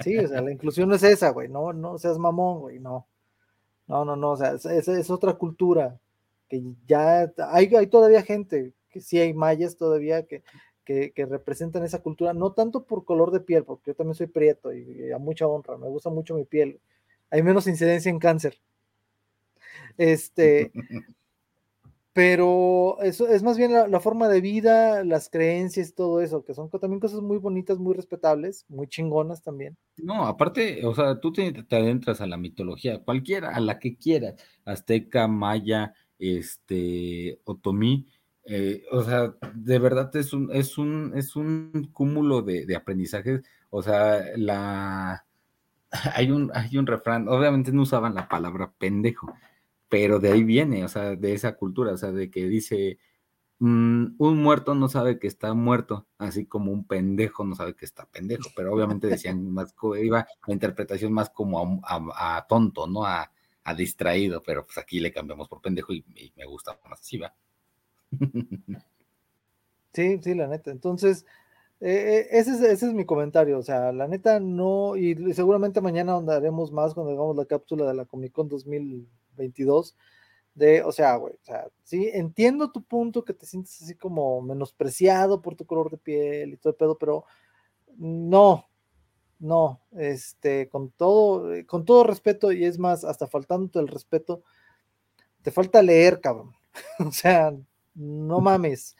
Sí, 0.02 0.18
o 0.18 0.28
sea, 0.28 0.42
la 0.42 0.52
inclusión 0.52 0.88
no 0.90 0.96
es 0.96 1.04
esa, 1.04 1.30
güey, 1.30 1.50
no, 1.50 1.74
no 1.74 1.98
seas 1.98 2.18
mamón, 2.18 2.60
güey, 2.60 2.80
no. 2.80 3.08
No, 3.88 4.06
no, 4.06 4.16
no, 4.16 4.32
o 4.32 4.38
sea, 4.38 4.54
es, 4.54 4.66
es, 4.66 5.10
otra 5.10 5.34
cultura 5.34 6.00
que 6.48 6.64
ya 6.88 7.30
hay, 7.50 7.76
hay 7.76 7.88
todavía 7.88 8.24
gente, 8.24 8.74
que 8.90 9.02
sí 9.02 9.20
hay 9.20 9.34
mayas 9.34 9.76
todavía 9.76 10.24
que, 10.24 10.44
que, 10.86 11.12
que, 11.12 11.26
representan 11.26 11.84
esa 11.84 12.02
cultura, 12.02 12.34
no 12.34 12.54
tanto 12.54 12.86
por 12.86 13.04
color 13.04 13.32
de 13.32 13.42
piel, 13.42 13.66
porque 13.66 13.92
yo 13.92 13.96
también 13.96 14.16
soy 14.16 14.28
prieto 14.28 14.74
y, 14.74 14.82
y, 14.82 15.12
a 15.12 15.18
mucha 15.18 15.46
honra, 15.46 15.78
me 15.78 15.90
gusta 15.90 16.10
mucho 16.10 16.36
mi 16.36 16.46
piel. 16.46 16.80
Hay 17.30 17.44
menos 17.44 17.68
incidencia 17.68 18.10
en 18.10 18.20
cáncer. 18.20 18.60
Este, 19.98 20.72
pero 22.14 23.00
eso 23.02 23.28
es 23.28 23.42
más 23.42 23.58
bien 23.58 23.72
la, 23.72 24.00
forma 24.02 24.28
de 24.28 24.42
vida, 24.42 25.04
las 25.06 25.30
creencias, 25.30 25.94
todo 25.94 26.20
eso, 26.20 26.44
que 26.44 26.54
son 26.54 26.70
también 26.70 27.00
cosas 27.00 27.22
muy 27.22 27.38
bonitas, 27.38 27.78
muy 27.80 27.94
respetables, 27.94 28.66
muy 28.68 28.88
chingonas 28.88 29.42
también. 29.42 29.78
No, 29.98 30.26
aparte, 30.26 30.86
o 30.86 30.94
sea, 30.94 31.20
tú 31.22 31.32
te, 31.32 31.54
adentras 31.70 32.20
a 32.20 32.28
la 32.28 32.36
mitología, 32.36 33.00
cualquiera, 33.00 33.56
a 33.56 33.62
la 33.62 33.80
que 33.80 33.96
quieras, 33.96 34.36
azteca, 34.66 35.30
maya, 35.30 35.94
este, 36.20 37.40
otomí, 37.46 38.08
eh, 38.44 38.84
o 38.92 39.04
sea, 39.04 39.34
de 39.54 39.80
verdad 39.80 40.14
es 40.16 40.34
un, 40.34 40.50
es 40.52 40.78
un, 40.78 41.14
es 41.16 41.38
un 41.38 41.90
cúmulo 41.94 42.42
de, 42.42 42.66
de 42.66 42.76
aprendizajes, 42.76 43.42
o 43.70 43.82
sea, 43.82 44.22
la, 44.36 45.26
hay 46.16 46.30
un, 46.32 46.52
hay 46.54 46.78
un 46.78 46.88
refrán, 46.88 47.30
obviamente 47.30 47.72
no 47.72 47.84
usaban 47.84 48.16
la 48.16 48.28
palabra 48.28 48.74
pendejo, 48.78 49.34
pero 49.92 50.20
de 50.20 50.32
ahí 50.32 50.44
viene, 50.46 50.86
o 50.86 50.88
sea, 50.88 51.18
de 51.18 51.34
esa 51.34 51.58
cultura, 51.58 51.92
o 51.92 51.98
sea, 51.98 52.14
de 52.14 52.32
que 52.32 52.48
dice, 52.48 52.98
mm, 53.60 54.16
un 54.20 54.38
muerto 54.42 54.74
no 54.74 54.88
sabe 54.88 55.20
que 55.20 55.28
está 55.28 55.54
muerto, 55.54 56.08
así 56.18 56.46
como 56.46 56.72
un 56.72 56.86
pendejo 56.86 57.44
no 57.44 57.56
sabe 57.56 57.76
que 57.76 57.84
está 57.84 58.06
pendejo, 58.06 58.50
pero 58.56 58.74
obviamente 58.74 59.08
decían 59.08 59.52
más, 59.52 59.76
iba 60.02 60.26
la 60.48 60.54
interpretación 60.54 61.12
más 61.12 61.30
como 61.30 61.82
a, 61.84 62.46
tonto, 62.48 62.88
¿no? 62.88 63.06
A, 63.06 63.30
distraído, 63.78 64.42
pero 64.44 64.66
pues 64.66 64.78
aquí 64.78 65.00
le 65.02 65.12
cambiamos 65.12 65.50
por 65.50 65.62
pendejo 65.62 65.92
y, 65.94 66.06
me 66.38 66.46
gusta 66.46 66.80
más 66.90 67.02
así, 67.02 67.18
va. 67.18 67.34
Sí, 69.94 70.22
sí, 70.24 70.36
la 70.36 70.48
neta. 70.48 70.72
Entonces, 70.72 71.26
eh, 71.82 72.28
eh, 72.32 72.40
ese, 72.40 72.52
es, 72.52 72.62
ese, 72.62 72.86
es, 72.88 72.94
mi 72.94 73.04
comentario. 73.04 73.60
O 73.60 73.62
sea, 73.62 73.92
la 73.92 74.08
neta 74.08 74.40
no, 74.40 74.96
y 74.96 75.34
seguramente 75.34 75.82
mañana 75.82 76.16
andaremos 76.16 76.72
más 76.72 76.94
cuando 76.94 77.12
hagamos 77.12 77.36
la 77.36 77.44
cápsula 77.44 77.86
de 77.88 77.94
la 77.96 78.06
Comic 78.06 78.32
Con 78.32 78.48
2000. 78.48 79.06
22, 79.36 79.96
de, 80.54 80.84
o 80.84 80.92
sea, 80.92 81.16
güey, 81.16 81.34
o 81.34 81.44
sea, 81.44 81.68
sí, 81.84 82.10
entiendo 82.14 82.72
tu 82.72 82.84
punto 82.84 83.24
que 83.24 83.34
te 83.34 83.46
sientes 83.46 83.82
así 83.82 83.96
como 83.96 84.42
menospreciado 84.42 85.42
por 85.42 85.56
tu 85.56 85.66
color 85.66 85.90
de 85.90 85.98
piel 85.98 86.54
y 86.54 86.58
todo 86.58 86.72
el 86.72 86.78
pedo, 86.78 86.98
pero 86.98 87.26
no, 87.98 88.68
no, 89.40 89.82
este, 89.94 90.70
con 90.70 90.92
todo, 90.92 91.50
con 91.66 91.86
todo 91.86 92.04
respeto, 92.04 92.52
y 92.52 92.66
es 92.66 92.78
más, 92.78 93.04
hasta 93.04 93.28
faltándote 93.28 93.80
el 93.80 93.88
respeto, 93.88 94.44
te 95.42 95.52
falta 95.52 95.82
leer, 95.82 96.22
cabrón. 96.22 96.54
o 97.00 97.12
sea, 97.12 97.54
no 97.96 98.40
mames, 98.40 98.96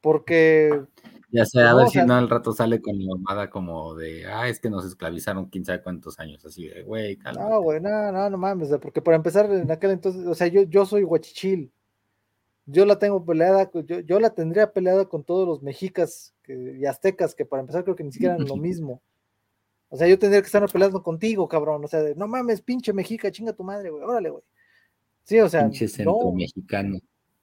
porque 0.00 0.84
ya 1.28 1.44
sé, 1.44 1.60
a 1.60 1.74
ver 1.74 1.88
si 1.88 1.98
no 2.04 2.14
al 2.14 2.30
rato 2.30 2.52
sale 2.52 2.80
con 2.80 2.98
la 2.98 3.14
mamada 3.14 3.50
como 3.50 3.94
de, 3.94 4.26
ah, 4.26 4.48
es 4.48 4.60
que 4.60 4.70
nos 4.70 4.84
esclavizaron 4.84 5.46
quién 5.46 5.64
sabe 5.64 5.82
cuántos 5.82 6.18
años, 6.18 6.44
así 6.44 6.68
de, 6.68 6.82
güey, 6.82 7.16
calma. 7.16 7.48
No, 7.48 7.62
güey, 7.62 7.80
no, 7.80 8.12
no, 8.12 8.30
no 8.30 8.38
mames, 8.38 8.70
porque 8.80 9.02
para 9.02 9.16
empezar 9.16 9.50
en 9.50 9.70
aquel 9.70 9.90
entonces, 9.90 10.26
o 10.26 10.34
sea, 10.34 10.46
yo, 10.46 10.62
yo 10.62 10.86
soy 10.86 11.02
guachichil, 11.02 11.72
yo 12.66 12.86
la 12.86 12.98
tengo 12.98 13.24
peleada, 13.24 13.70
yo, 13.72 14.00
yo 14.00 14.20
la 14.20 14.30
tendría 14.30 14.72
peleada 14.72 15.08
con 15.08 15.24
todos 15.24 15.46
los 15.46 15.62
mexicas 15.62 16.34
y 16.46 16.84
aztecas, 16.84 17.34
que 17.34 17.44
para 17.44 17.60
empezar 17.60 17.84
creo 17.84 17.96
que 17.96 18.04
ni 18.04 18.12
siquiera 18.12 18.34
eran 18.34 18.46
lo 18.46 18.56
mismo. 18.56 19.02
O 19.88 19.96
sea, 19.96 20.08
yo 20.08 20.18
tendría 20.18 20.40
que 20.40 20.46
estar 20.46 20.68
peleando 20.70 21.02
contigo, 21.02 21.48
cabrón, 21.48 21.84
o 21.84 21.88
sea, 21.88 22.02
de, 22.02 22.14
no 22.14 22.26
mames, 22.26 22.60
pinche 22.60 22.92
mexica, 22.92 23.30
chinga 23.30 23.52
tu 23.52 23.62
madre, 23.62 23.90
güey, 23.90 24.02
órale, 24.02 24.30
güey. 24.30 24.42
Sí, 25.22 25.40
o 25.40 25.48
sea, 25.48 25.62
Pinche 25.62 25.88
centro 25.88 26.32
mexicano. 26.32 26.98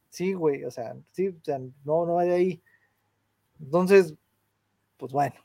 Sí, 0.10 0.34
güey, 0.34 0.64
o 0.64 0.72
sea, 0.72 0.96
sí, 1.12 1.30
o 1.30 1.44
sea, 1.44 1.60
no, 1.60 2.06
no 2.06 2.16
vaya 2.16 2.34
ahí. 2.34 2.62
Entonces, 3.64 4.16
pues 4.98 5.12
bueno. 5.12 5.36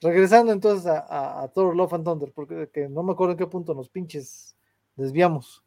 Regresando 0.00 0.52
entonces 0.52 0.86
a, 0.86 1.42
a, 1.42 1.48
Thor 1.48 1.76
Love 1.76 1.94
and 1.94 2.04
Thunder, 2.04 2.32
porque 2.32 2.68
que 2.72 2.88
no 2.88 3.04
me 3.04 3.12
acuerdo 3.12 3.32
en 3.32 3.38
qué 3.38 3.46
punto 3.46 3.72
nos 3.72 3.88
pinches 3.88 4.56
desviamos. 4.96 5.62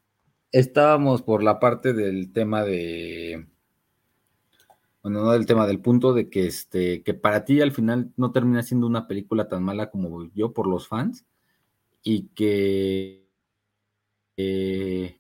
Estábamos 0.52 1.22
por 1.22 1.41
la 1.41 1.58
parte 1.60 1.93
del 1.93 2.34
tema 2.34 2.64
de. 2.64 3.48
Bueno, 5.02 5.24
no 5.24 5.32
del 5.32 5.46
tema 5.46 5.66
del 5.68 5.80
punto 5.80 6.14
de 6.14 6.30
que 6.30 6.48
este, 6.48 7.02
que 7.04 7.14
para 7.14 7.46
ti 7.46 7.62
al 7.62 7.72
final 7.72 8.12
no 8.18 8.32
termina 8.32 8.62
siendo 8.62 8.88
una 8.88 9.08
película 9.08 9.48
tan 9.48 9.64
mala 9.64 9.89
como 9.89 10.26
yo 10.34 10.54
por 10.54 10.68
los 10.68 10.89
fans. 10.89 11.26
Y 12.04 12.28
que. 12.36 13.30
Eh, 14.36 15.18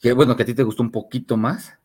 que 0.00 0.12
bueno, 0.12 0.34
que 0.34 0.42
a 0.42 0.46
ti 0.46 0.54
te 0.54 0.64
gustó 0.64 0.82
un 0.82 0.90
poquito 0.90 1.36
más 1.36 1.78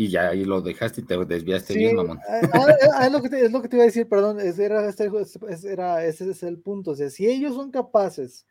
y 0.00 0.08
ya 0.08 0.30
ahí 0.30 0.46
lo 0.46 0.62
dejaste 0.62 1.02
y 1.02 1.04
te 1.04 1.14
desviaste 1.26 1.74
bien, 1.74 1.94
mamón. 1.94 2.18
Ah, 2.26 2.40
ah, 2.54 2.66
ah, 2.94 3.06
es, 3.06 3.12
lo 3.12 3.20
que 3.20 3.28
te, 3.28 3.44
es, 3.44 3.52
lo 3.52 3.60
que 3.60 3.68
te, 3.68 3.76
iba 3.76 3.82
a 3.82 3.86
decir, 3.86 4.08
perdón, 4.08 4.40
era, 4.40 4.88
este, 4.88 5.10
era, 5.64 6.06
ese 6.06 6.30
es 6.30 6.42
el 6.42 6.58
punto. 6.58 6.92
O 6.92 6.96
sea, 6.96 7.10
si 7.10 7.26
ellos 7.26 7.54
son 7.54 7.70
capaces 7.70 8.46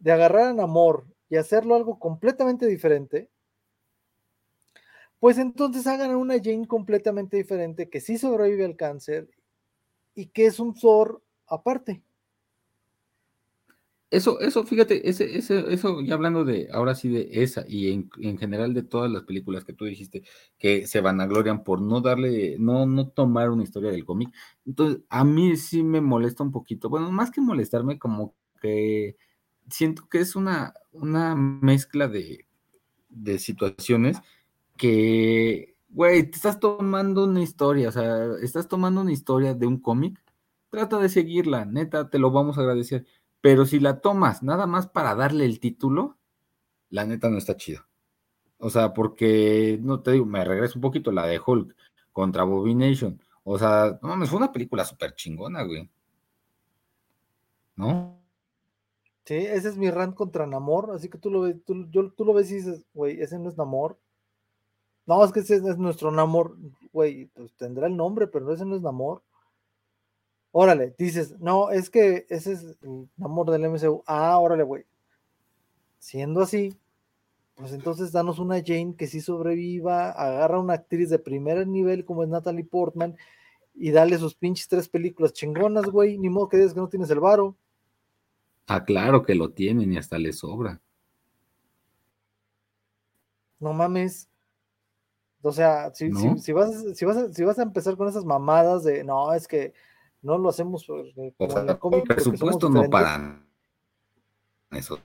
de 0.00 0.10
agarrar 0.10 0.58
a 0.58 0.64
amor 0.64 1.06
y 1.28 1.36
hacerlo 1.36 1.76
algo 1.76 2.00
completamente 2.00 2.66
diferente, 2.66 3.30
pues 5.20 5.38
entonces 5.38 5.86
hagan 5.86 6.16
una 6.16 6.34
Jane 6.42 6.66
completamente 6.66 7.36
diferente 7.36 7.88
que 7.88 8.00
sí 8.00 8.18
sobrevive 8.18 8.64
al 8.64 8.74
cáncer 8.74 9.30
y 10.16 10.26
que 10.26 10.46
es 10.46 10.58
un 10.58 10.74
Thor 10.74 11.22
aparte. 11.46 12.02
Eso, 14.08 14.38
eso, 14.40 14.62
fíjate, 14.64 15.08
ese, 15.08 15.36
ese, 15.36 15.72
eso, 15.74 16.00
ya 16.00 16.14
hablando 16.14 16.44
de, 16.44 16.68
ahora 16.72 16.94
sí 16.94 17.08
de 17.08 17.28
esa 17.32 17.64
y 17.66 17.90
en, 17.90 18.38
general 18.38 18.72
de 18.72 18.84
todas 18.84 19.10
las 19.10 19.24
películas 19.24 19.64
que 19.64 19.72
tú 19.72 19.84
dijiste 19.84 20.22
que 20.58 20.86
se 20.86 21.00
vanaglorian 21.00 21.64
por 21.64 21.80
no 21.80 22.00
darle, 22.00 22.56
no, 22.60 22.86
no 22.86 23.08
tomar 23.08 23.50
una 23.50 23.64
historia 23.64 23.90
del 23.90 24.04
cómic. 24.04 24.32
Entonces, 24.64 25.02
a 25.08 25.24
mí 25.24 25.56
sí 25.56 25.82
me 25.82 26.00
molesta 26.00 26.44
un 26.44 26.52
poquito. 26.52 26.88
Bueno, 26.88 27.10
más 27.10 27.32
que 27.32 27.40
molestarme, 27.40 27.98
como 27.98 28.36
que 28.60 29.16
siento 29.68 30.08
que 30.08 30.20
es 30.20 30.36
una, 30.36 30.74
una 30.92 31.34
mezcla 31.34 32.06
de, 32.06 32.46
de 33.08 33.38
situaciones 33.40 34.18
que, 34.76 35.76
güey, 35.88 36.30
te 36.30 36.36
estás 36.36 36.60
tomando 36.60 37.24
una 37.24 37.42
historia, 37.42 37.88
o 37.88 37.92
sea, 37.92 38.26
estás 38.42 38.68
tomando 38.68 39.00
una 39.00 39.12
historia 39.12 39.54
de 39.54 39.66
un 39.66 39.80
cómic, 39.80 40.20
trata 40.70 40.98
de 40.98 41.08
seguirla, 41.08 41.64
neta, 41.64 42.10
te 42.10 42.18
lo 42.18 42.30
vamos 42.30 42.58
a 42.58 42.60
agradecer 42.60 43.06
pero 43.40 43.66
si 43.66 43.80
la 43.80 44.00
tomas 44.00 44.42
nada 44.42 44.66
más 44.66 44.86
para 44.86 45.14
darle 45.14 45.44
el 45.44 45.60
título, 45.60 46.18
la 46.90 47.04
neta 47.04 47.28
no 47.28 47.38
está 47.38 47.56
chido. 47.56 47.82
O 48.58 48.70
sea, 48.70 48.92
porque, 48.92 49.78
no 49.82 50.00
te 50.00 50.12
digo, 50.12 50.24
me 50.24 50.44
regreso 50.44 50.78
un 50.78 50.82
poquito 50.82 51.12
la 51.12 51.26
de 51.26 51.40
Hulk 51.44 51.76
contra 52.12 52.46
Nation. 52.46 53.20
O 53.44 53.58
sea, 53.58 53.98
no 54.02 54.08
mames, 54.08 54.30
fue 54.30 54.38
una 54.38 54.52
película 54.52 54.84
súper 54.84 55.14
chingona, 55.14 55.62
güey. 55.62 55.90
¿No? 57.76 58.18
Sí, 59.24 59.34
ese 59.34 59.68
es 59.68 59.76
mi 59.76 59.90
rant 59.90 60.14
contra 60.14 60.46
Namor, 60.46 60.92
así 60.92 61.08
que 61.08 61.18
tú 61.18 61.30
lo 61.30 61.42
ves, 61.42 61.56
tú, 61.64 61.88
tú 61.90 62.24
lo 62.24 62.32
ves 62.32 62.50
y 62.50 62.56
dices, 62.56 62.86
güey, 62.94 63.20
ese 63.20 63.38
no 63.38 63.48
es 63.48 63.58
Namor. 63.58 63.98
No, 65.04 65.24
es 65.24 65.32
que 65.32 65.40
ese 65.40 65.56
es 65.56 65.78
nuestro 65.78 66.10
Namor, 66.10 66.56
güey, 66.92 67.26
pues 67.26 67.52
tendrá 67.54 67.86
el 67.86 67.96
nombre, 67.96 68.26
pero 68.28 68.52
ese 68.52 68.64
no 68.64 68.76
es 68.76 68.82
Namor. 68.82 69.22
Órale, 70.52 70.94
dices, 70.98 71.38
no, 71.38 71.70
es 71.70 71.90
que 71.90 72.26
ese 72.28 72.52
es 72.52 72.78
el 72.82 73.08
amor 73.22 73.50
del 73.50 73.64
MCU. 73.64 74.02
Ah, 74.06 74.38
órale, 74.38 74.62
güey. 74.62 74.84
Siendo 75.98 76.40
así, 76.40 76.76
pues 77.56 77.72
entonces 77.72 78.12
danos 78.12 78.38
una 78.38 78.62
Jane 78.64 78.94
que 78.96 79.06
sí 79.06 79.20
sobreviva, 79.20 80.10
agarra 80.10 80.60
una 80.60 80.74
actriz 80.74 81.10
de 81.10 81.18
primer 81.18 81.66
nivel 81.66 82.04
como 82.04 82.22
es 82.22 82.28
Natalie 82.28 82.64
Portman 82.64 83.16
y 83.74 83.90
dale 83.90 84.18
sus 84.18 84.34
pinches 84.34 84.68
tres 84.68 84.88
películas 84.88 85.32
chingonas, 85.32 85.86
güey. 85.86 86.18
Ni 86.18 86.28
modo 86.28 86.48
que 86.48 86.56
digas 86.56 86.74
que 86.74 86.80
no 86.80 86.88
tienes 86.88 87.10
el 87.10 87.20
varo. 87.20 87.56
Ah, 88.66 88.84
claro 88.84 89.22
que 89.22 89.34
lo 89.34 89.50
tienen 89.50 89.92
y 89.92 89.98
hasta 89.98 90.18
le 90.18 90.32
sobra. 90.32 90.80
No 93.60 93.72
mames. 93.72 94.28
O 95.42 95.52
sea, 95.52 95.94
si, 95.94 96.10
si, 96.12 96.52
vas, 96.52 96.84
si, 96.94 97.04
vas, 97.04 97.34
si 97.34 97.44
vas 97.44 97.58
a 97.58 97.62
empezar 97.62 97.96
con 97.96 98.08
esas 98.08 98.24
mamadas 98.24 98.82
de, 98.82 99.04
no, 99.04 99.32
es 99.32 99.46
que 99.46 99.72
no 100.22 100.38
lo 100.38 100.48
hacemos 100.48 100.86
eh, 100.88 101.32
como 101.36 101.58
en 101.58 101.68
el 101.68 101.78
cómic. 101.78 102.06
Presupuesto 102.06 102.68
no 102.68 102.88
para 102.90 103.42
eso. 104.72 104.98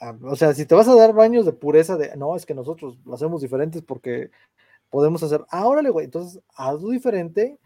Ah, 0.00 0.16
o 0.22 0.36
sea, 0.36 0.54
si 0.54 0.66
te 0.66 0.74
vas 0.74 0.88
a 0.88 0.94
dar 0.94 1.12
baños 1.12 1.44
de 1.46 1.52
pureza 1.52 1.96
de 1.96 2.16
no, 2.16 2.36
es 2.36 2.46
que 2.46 2.54
nosotros 2.54 2.98
lo 3.04 3.14
hacemos 3.14 3.42
diferentes 3.42 3.82
porque 3.82 4.30
podemos 4.90 5.22
hacer, 5.22 5.44
ah, 5.50 5.66
órale, 5.66 5.90
güey, 5.90 6.06
entonces 6.06 6.42
hazlo 6.54 6.90
diferente 6.90 7.58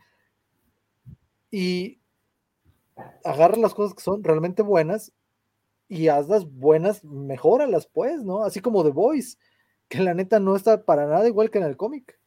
y 1.51 1.99
agarra 3.25 3.57
las 3.57 3.75
cosas 3.75 3.95
que 3.95 4.03
son 4.03 4.23
realmente 4.23 4.63
buenas 4.63 5.13
y 5.89 6.09
hazlas 6.09 6.51
buenas, 6.51 7.05
mejóralas, 7.05 7.87
pues, 7.87 8.23
¿no? 8.23 8.45
Así 8.45 8.61
como 8.61 8.85
The 8.85 8.91
Voice, 8.91 9.39
que 9.89 10.01
la 10.01 10.15
neta 10.15 10.41
no 10.41 10.57
está 10.57 10.85
para 10.85 11.07
nada 11.07 11.27
igual 11.29 11.51
que 11.51 11.59
en 11.59 11.65
el 11.65 11.77
cómic. 11.77 12.19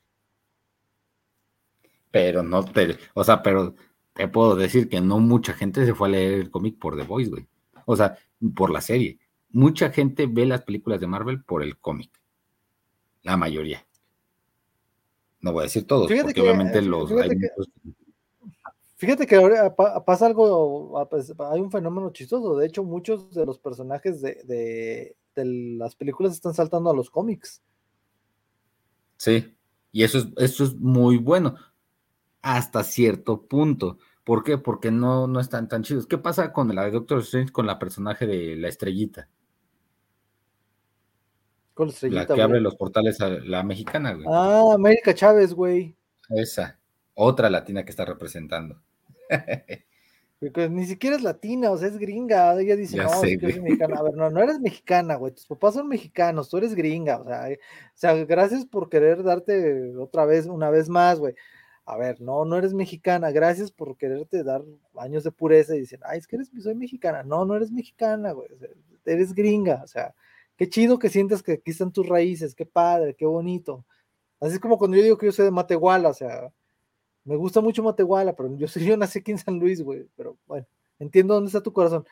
Pero 2.12 2.42
no 2.42 2.66
te, 2.66 2.98
o 3.14 3.24
sea, 3.24 3.44
pero 3.44 3.76
te 4.20 4.28
puedo 4.28 4.58
decir 4.58 4.90
que 4.90 5.00
no 5.00 5.20
mucha 5.20 5.54
gente 5.54 5.86
se 5.86 5.96
fue 5.96 6.10
a 6.10 6.12
leer 6.12 6.34
el 6.34 6.52
cómic 6.52 6.78
por 6.78 6.98
The 6.98 7.04
Voice, 7.04 7.30
güey. 7.30 7.48
O 7.86 7.96
sea, 7.96 8.18
por 8.54 8.70
la 8.70 8.82
serie. 8.82 9.18
Mucha 9.52 9.92
gente 9.92 10.28
ve 10.28 10.46
las 10.46 10.64
películas 10.64 11.00
de 11.00 11.08
Marvel 11.08 11.42
por 11.42 11.64
el 11.64 11.78
cómic. 11.78 12.12
La 13.24 13.38
mayoría. 13.38 13.88
No 15.40 15.54
voy 15.54 15.62
a 15.62 15.64
decir 15.64 15.88
todos, 15.88 16.12
porque 16.22 16.42
obviamente 16.42 16.82
los. 16.82 17.10
Fíjate 18.98 19.26
que, 19.26 19.36
ahora 19.38 19.74
pasa 19.74 20.26
algo, 20.26 21.08
pues, 21.10 21.34
hay 21.40 21.62
un 21.62 21.72
fenómeno 21.72 22.12
chistoso. 22.12 22.58
De 22.58 22.68
hecho, 22.68 22.84
muchos 22.84 23.34
de 23.34 23.46
los 23.46 23.58
personajes 23.58 24.22
de, 24.22 25.16
de 25.34 25.46
las 25.46 25.96
películas 25.96 26.34
están 26.34 26.54
saltando 26.54 26.90
a 26.90 26.94
los 26.94 27.10
cómics. 27.10 27.62
Sí, 29.16 29.56
y 29.94 30.04
eso 30.04 30.18
es, 30.18 30.28
eso 30.36 30.66
es 30.66 30.76
muy 30.76 31.16
bueno 31.16 31.56
hasta 32.42 32.84
cierto 32.84 33.44
punto. 33.44 33.98
¿Por 34.30 34.44
qué? 34.44 34.60
Porque 34.60 34.92
no, 34.92 35.26
no 35.26 35.40
están 35.40 35.68
tan 35.68 35.82
chidos. 35.82 36.06
¿Qué 36.06 36.20
pasa 36.20 36.54
con 36.54 36.76
la 36.76 36.86
de 36.86 36.92
Doctor 36.92 37.18
Strange 37.22 37.52
con 37.52 37.66
la 37.66 37.80
personaje 37.80 38.28
de 38.28 38.58
la 38.58 38.68
estrellita? 38.68 39.28
Con 41.74 41.88
la 41.88 41.94
estrellita. 41.94 42.28
La 42.28 42.36
que 42.36 42.42
abre 42.44 42.62
los 42.62 42.76
portales 42.76 43.20
a 43.22 43.30
la 43.30 43.64
mexicana, 43.64 44.14
güey. 44.14 44.28
Ah, 44.30 44.66
América 44.76 45.16
Chávez, 45.16 45.52
güey. 45.56 45.96
Esa. 46.30 46.78
Otra 47.16 47.50
latina 47.50 47.84
que 47.84 47.90
está 47.90 48.06
representando. 48.06 48.80
ni 50.70 50.86
siquiera 50.86 51.16
es 51.16 51.24
latina, 51.24 51.72
o 51.72 51.78
sea, 51.80 51.88
es 51.88 51.98
gringa. 51.98 52.54
Ella 52.62 52.76
dice, 52.76 52.98
no, 52.98 53.12
es 53.12 53.40
que 53.40 53.60
mexicana. 53.60 53.98
A 53.98 54.04
ver, 54.04 54.14
no, 54.14 54.30
no 54.30 54.44
eres 54.44 54.60
mexicana, 54.60 55.16
güey. 55.16 55.34
Tus 55.34 55.48
papás 55.48 55.74
son 55.74 55.88
mexicanos, 55.88 56.52
tú 56.52 56.58
eres 56.58 56.76
gringa. 56.76 57.18
O 57.18 57.26
sea, 57.26 57.50
eh, 57.50 57.60
o 57.64 57.98
sea, 57.98 58.14
gracias 58.26 58.64
por 58.64 58.90
querer 58.90 59.24
darte 59.24 59.98
otra 59.98 60.26
vez, 60.26 60.46
una 60.46 60.70
vez 60.70 60.88
más, 60.88 61.18
güey 61.18 61.34
a 61.90 61.98
ver, 61.98 62.22
no, 62.22 62.46
no 62.46 62.56
eres 62.56 62.76
mexicana, 62.76 63.32
gracias 63.32 63.72
por 63.72 63.98
quererte 63.98 64.44
dar 64.44 64.64
años 64.96 65.24
de 65.24 65.32
pureza 65.32 65.76
y 65.76 65.80
dicen, 65.80 66.00
ay, 66.04 66.20
es 66.20 66.28
que 66.28 66.36
eres, 66.36 66.52
soy 66.62 66.76
mexicana. 66.76 67.24
No, 67.24 67.46
no 67.46 67.56
eres 67.56 67.72
mexicana, 67.72 68.32
güey, 68.32 68.48
eres 69.06 69.34
gringa, 69.34 69.82
o 69.84 69.88
sea, 69.88 70.14
qué 70.56 70.70
chido 70.70 71.00
que 71.00 71.10
sientas 71.10 71.42
que 71.42 71.54
aquí 71.54 71.72
están 71.72 71.92
tus 71.92 72.08
raíces, 72.08 72.54
qué 72.54 72.64
padre, 72.64 73.16
qué 73.16 73.26
bonito. 73.26 73.88
Así 74.40 74.54
es 74.54 74.60
como 74.60 74.78
cuando 74.78 74.98
yo 74.98 75.04
digo 75.04 75.18
que 75.18 75.26
yo 75.26 75.32
soy 75.32 75.46
de 75.46 75.52
Matehuala, 75.52 76.10
o 76.10 76.14
sea, 76.14 76.54
me 77.24 77.36
gusta 77.36 77.60
mucho 77.60 77.82
Matehuala, 77.82 78.36
pero 78.36 78.56
yo, 78.56 78.68
soy, 78.68 78.86
yo 78.86 78.96
nací 78.96 79.18
aquí 79.18 79.32
en 79.32 79.40
San 79.40 79.58
Luis, 79.58 79.82
güey, 79.82 80.08
pero 80.16 80.38
bueno, 80.46 80.68
entiendo 81.00 81.34
dónde 81.34 81.48
está 81.48 81.64
tu 81.64 81.74
corazón. 81.74 82.06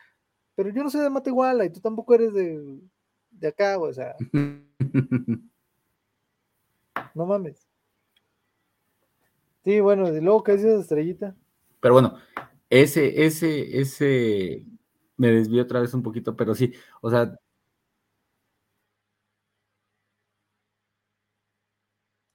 Pero 0.56 0.70
yo 0.70 0.82
no 0.82 0.90
soy 0.90 1.02
de 1.02 1.10
Matehuala 1.10 1.64
y 1.64 1.70
tú 1.70 1.78
tampoco 1.78 2.14
eres 2.16 2.34
de, 2.34 2.80
de 3.30 3.46
acá, 3.46 3.76
güey, 3.76 3.92
o 3.92 3.94
sea. 3.94 4.16
no 7.14 7.26
mames. 7.26 7.67
Sí, 9.64 9.80
bueno, 9.80 10.08
y 10.08 10.20
luego, 10.20 10.42
¿qué 10.42 10.52
dices, 10.52 10.80
estrellita? 10.80 11.36
Pero 11.80 11.94
bueno, 11.94 12.18
ese, 12.70 13.24
ese, 13.24 13.78
ese, 13.80 14.64
me 15.16 15.28
desvió 15.32 15.62
otra 15.62 15.80
vez 15.80 15.92
un 15.94 16.02
poquito, 16.02 16.36
pero 16.36 16.54
sí, 16.54 16.72
o 17.00 17.10
sea. 17.10 17.38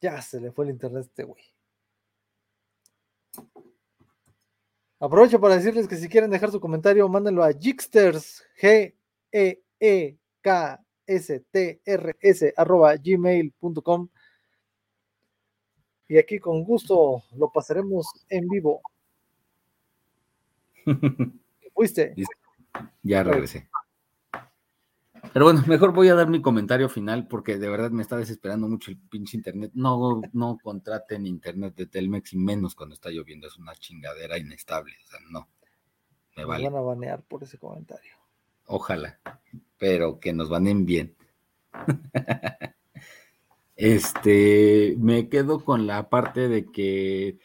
Ya 0.01 0.21
se 0.21 0.39
le 0.41 0.51
fue 0.51 0.65
el 0.65 0.71
internet 0.71 1.03
a 1.03 1.05
este 1.05 1.23
güey. 1.23 1.43
Aprovecho 4.99 5.39
para 5.39 5.55
decirles 5.57 5.87
que 5.87 5.97
si 5.97 6.07
quieren 6.07 6.31
dejar 6.31 6.51
su 6.51 6.59
comentario, 6.59 7.09
mándenlo 7.09 7.43
a 7.43 7.51
Gixters, 7.51 8.43
G 8.61 8.95
E 9.31 9.63
E 9.79 10.17
K 10.41 10.81
S 11.05 11.39
T 11.51 11.81
R 11.83 12.15
S 12.21 12.53
arroba 12.55 12.95
gmail.com 12.95 14.09
y 16.07 16.17
aquí 16.17 16.39
con 16.39 16.63
gusto 16.63 17.23
lo 17.35 17.51
pasaremos 17.51 18.07
en 18.29 18.47
vivo. 18.47 18.81
¿Fuiste? 21.73 22.13
Ya 23.01 23.23
regresé. 23.23 23.69
Pero 25.31 25.45
bueno, 25.45 25.63
mejor 25.67 25.93
voy 25.93 26.09
a 26.09 26.15
dar 26.15 26.29
mi 26.29 26.41
comentario 26.41 26.89
final 26.89 27.27
porque 27.27 27.57
de 27.57 27.69
verdad 27.69 27.91
me 27.91 28.01
está 28.03 28.17
desesperando 28.17 28.67
mucho 28.67 28.91
el 28.91 28.97
pinche 28.97 29.37
internet. 29.37 29.71
No, 29.73 30.21
no 30.33 30.57
contraten 30.61 31.25
internet 31.25 31.75
de 31.75 31.87
Telmex 31.87 32.33
y 32.33 32.37
menos 32.37 32.75
cuando 32.75 32.93
está 32.93 33.09
lloviendo. 33.09 33.47
Es 33.47 33.57
una 33.57 33.73
chingadera 33.75 34.37
inestable. 34.37 34.93
O 35.03 35.07
sea, 35.07 35.19
no. 35.31 35.49
Me, 36.35 36.45
van 36.45 36.65
a 36.65 36.81
banear 36.81 37.23
por 37.23 37.43
ese 37.43 37.57
comentario. 37.57 38.11
Ojalá, 38.65 39.19
pero 39.77 40.19
que 40.19 40.33
nos 40.33 40.49
banen 40.49 40.85
bien. 40.85 41.15
este, 43.75 44.95
me 44.99 45.29
quedo 45.29 45.63
con 45.63 45.87
la 45.87 46.09
parte 46.09 46.47
de 46.47 46.65
que 46.65 47.39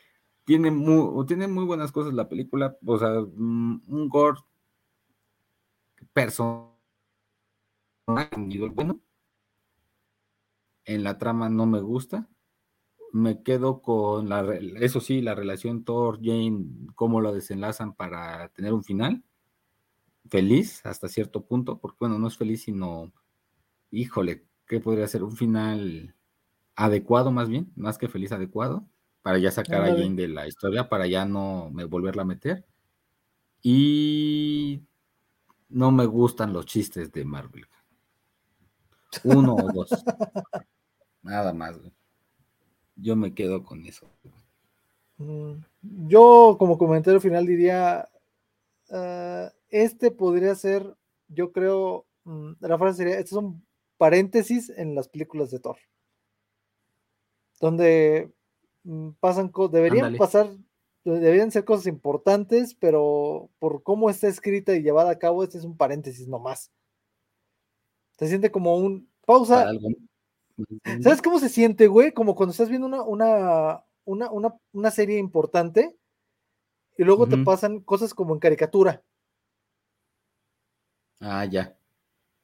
tiene 0.45 0.71
muy, 0.71 1.27
tiene 1.27 1.49
muy 1.49 1.65
buenas 1.65 1.93
cosas 1.93 2.15
la 2.15 2.29
película. 2.29 2.77
O 2.87 2.99
sea, 2.99 3.21
mm, 3.21 3.83
un 3.87 4.09
gore 4.09 4.41
personal 6.13 6.79
bueno. 8.75 9.01
En 10.85 11.05
la 11.05 11.19
trama 11.19 11.49
no 11.49 11.67
me 11.67 11.81
gusta. 11.81 12.29
Me 13.13 13.43
quedo 13.43 13.83
con 13.83 14.29
la, 14.29 14.41
eso 14.81 15.01
sí, 15.01 15.23
la 15.23 15.35
relación 15.35 15.85
Thor-Jane, 15.85 16.67
cómo 16.95 17.21
lo 17.21 17.33
desenlazan 17.33 17.95
para 17.95 18.49
tener 18.51 18.73
un 18.73 18.85
final. 18.85 19.25
Feliz 20.29 20.85
hasta 20.85 21.09
cierto 21.09 21.47
punto, 21.47 21.79
porque 21.79 21.99
bueno, 22.01 22.19
no 22.19 22.29
es 22.29 22.37
feliz, 22.37 22.63
sino, 22.63 23.13
híjole, 23.91 24.47
¿qué 24.67 24.81
podría 24.81 25.09
ser? 25.09 25.23
Un 25.25 25.37
final 25.37 26.15
adecuado 26.79 27.33
más 27.33 27.49
bien, 27.49 27.73
más 27.75 27.99
que 27.99 28.09
feliz, 28.09 28.31
adecuado, 28.31 28.87
para 29.23 29.39
ya 29.39 29.51
sacar 29.51 29.83
a 29.83 29.89
Jane 29.89 30.15
de 30.15 30.29
la 30.29 30.47
historia, 30.47 30.89
para 30.89 31.09
ya 31.09 31.25
no 31.25 31.71
me 31.73 31.85
volverla 31.85 32.23
a 32.23 32.25
meter. 32.25 32.65
Y 33.63 34.81
no 35.69 35.91
me 35.91 36.07
gustan 36.07 36.53
los 36.53 36.67
chistes 36.67 37.11
de 37.11 37.25
Marvel. 37.25 37.67
Uno 39.25 39.57
o 39.57 39.73
dos. 39.73 39.91
Nada 41.23 41.53
más, 41.53 41.77
Yo 42.95 43.17
me 43.17 43.35
quedo 43.35 43.65
con 43.65 43.85
eso. 43.85 44.07
Mm, 45.17 45.55
yo, 45.83 46.55
como 46.61 46.79
comentario 46.79 47.21
final, 47.21 47.45
diría: 47.45 48.09
ah, 48.91 49.53
Este 49.69 50.13
podría 50.13 50.55
ser, 50.55 50.95
yo 51.27 51.51
creo, 51.51 52.07
mm, 52.23 52.53
la 52.61 52.79
frase 52.79 52.99
sería: 52.99 53.15
Este 53.15 53.31
es 53.31 53.33
un 53.33 53.67
paréntesis 53.97 54.71
en 54.71 54.95
las 54.95 55.09
películas 55.09 55.51
de 55.51 55.59
Thor. 55.59 55.79
Donde 57.61 58.33
mm, 58.85 59.11
pasan 59.21 59.49
cosas, 59.49 59.73
deberían 59.73 60.17
pasar, 60.17 60.49
deberían 61.05 61.51
ser 61.51 61.65
cosas 61.65 61.87
importantes, 61.87 62.75
pero 62.75 63.51
por 63.59 63.83
cómo 63.83 64.11
está 64.11 64.29
escrita 64.29 64.75
y 64.75 64.83
llevada 64.83 65.11
a 65.11 65.19
cabo, 65.19 65.43
este 65.43 65.59
es 65.59 65.65
un 65.65 65.77
paréntesis 65.77 66.29
nomás. 66.29 66.71
Se 68.19 68.27
siente 68.27 68.51
como 68.51 68.77
un 68.77 69.09
pausa. 69.25 69.71
¿Sabes 71.03 71.23
cómo 71.23 71.39
se 71.39 71.49
siente, 71.49 71.87
güey? 71.87 72.13
Como 72.13 72.35
cuando 72.35 72.51
estás 72.51 72.69
viendo 72.69 72.87
una, 72.87 73.85
una, 74.05 74.51
una, 74.73 74.91
serie 74.91 75.19
importante 75.19 75.97
y 76.97 77.05
luego 77.05 77.29
te 77.29 77.39
pasan 77.39 77.81
cosas 77.81 78.13
como 78.13 78.35
en 78.35 78.41
caricatura. 78.41 79.05
Ah, 81.21 81.45
ya. 81.45 81.78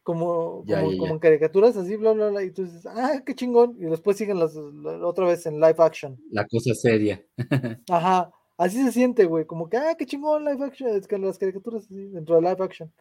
Como, 0.04 0.64
como, 0.66 1.06
en 1.06 1.18
caricaturas, 1.18 1.76
así, 1.76 1.96
bla, 1.96 2.12
bla, 2.12 2.28
bla, 2.28 2.44
y 2.44 2.50
tú 2.50 2.64
dices, 2.64 2.86
ah, 2.86 3.22
qué 3.24 3.34
chingón, 3.34 3.74
y 3.80 3.86
después 3.86 4.16
siguen 4.16 4.38
las, 4.38 4.54
otra 4.54 5.26
vez 5.26 5.46
en 5.46 5.54
live 5.54 5.76
action. 5.78 6.20
La 6.30 6.46
cosa 6.46 6.74
seria. 6.74 7.24
Ajá, 7.90 8.30
así 8.58 8.84
se 8.84 8.92
siente, 8.92 9.24
güey, 9.24 9.46
como 9.46 9.68
que, 9.68 9.78
ah, 9.78 9.96
qué 9.98 10.04
chingón 10.04 10.44
live 10.44 10.62
action, 10.62 10.90
es 10.90 11.08
que 11.08 11.18
las 11.18 11.38
caricaturas 11.38 11.86
dentro 11.88 12.36
de 12.36 12.42
live 12.42 12.62
action. 12.62 12.92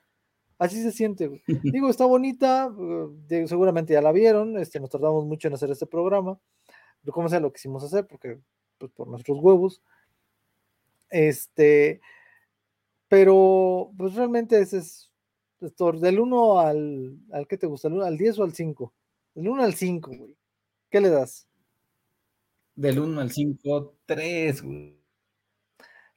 Así 0.58 0.82
se 0.82 0.94
siente, 0.94 1.30
Digo, 1.78 1.90
está 1.90 2.06
bonita, 2.06 2.74
eh, 3.30 3.48
seguramente 3.48 3.92
ya 3.94 4.02
la 4.02 4.14
vieron, 4.14 4.58
este, 4.58 4.80
nos 4.80 4.90
tardamos 4.90 5.26
mucho 5.26 5.50
en 5.50 5.56
hacer 5.56 5.70
este 5.72 5.86
programa, 5.86 6.40
como 7.12 7.28
sea, 7.28 7.42
lo 7.42 7.52
quisimos 7.52 7.84
hacer 7.84 8.08
porque, 8.08 8.40
pues, 8.78 8.92
por 8.94 9.08
nuestros 9.08 9.40
huevos. 9.40 9.82
Este, 11.10 12.00
pero, 13.08 13.92
pues 13.98 14.16
realmente 14.16 14.60
ese 14.60 14.78
es, 14.80 15.12
del 16.00 16.20
1 16.20 16.60
al, 16.60 17.18
al, 17.32 17.48
¿qué 17.48 17.58
te 17.58 17.68
gusta? 17.68 17.88
¿Al 17.88 18.18
10 18.18 18.40
o 18.40 18.44
al 18.44 18.54
5? 18.54 18.94
Del 19.36 19.48
1 19.48 19.64
al 19.64 19.74
5, 19.74 20.12
güey. 20.16 20.36
¿Qué 20.90 21.02
le 21.02 21.10
das? 21.10 21.48
Del 22.76 23.00
1 23.00 23.22
al 23.22 23.32
5, 23.32 23.96
3, 24.06 24.62
güey. 24.62 25.04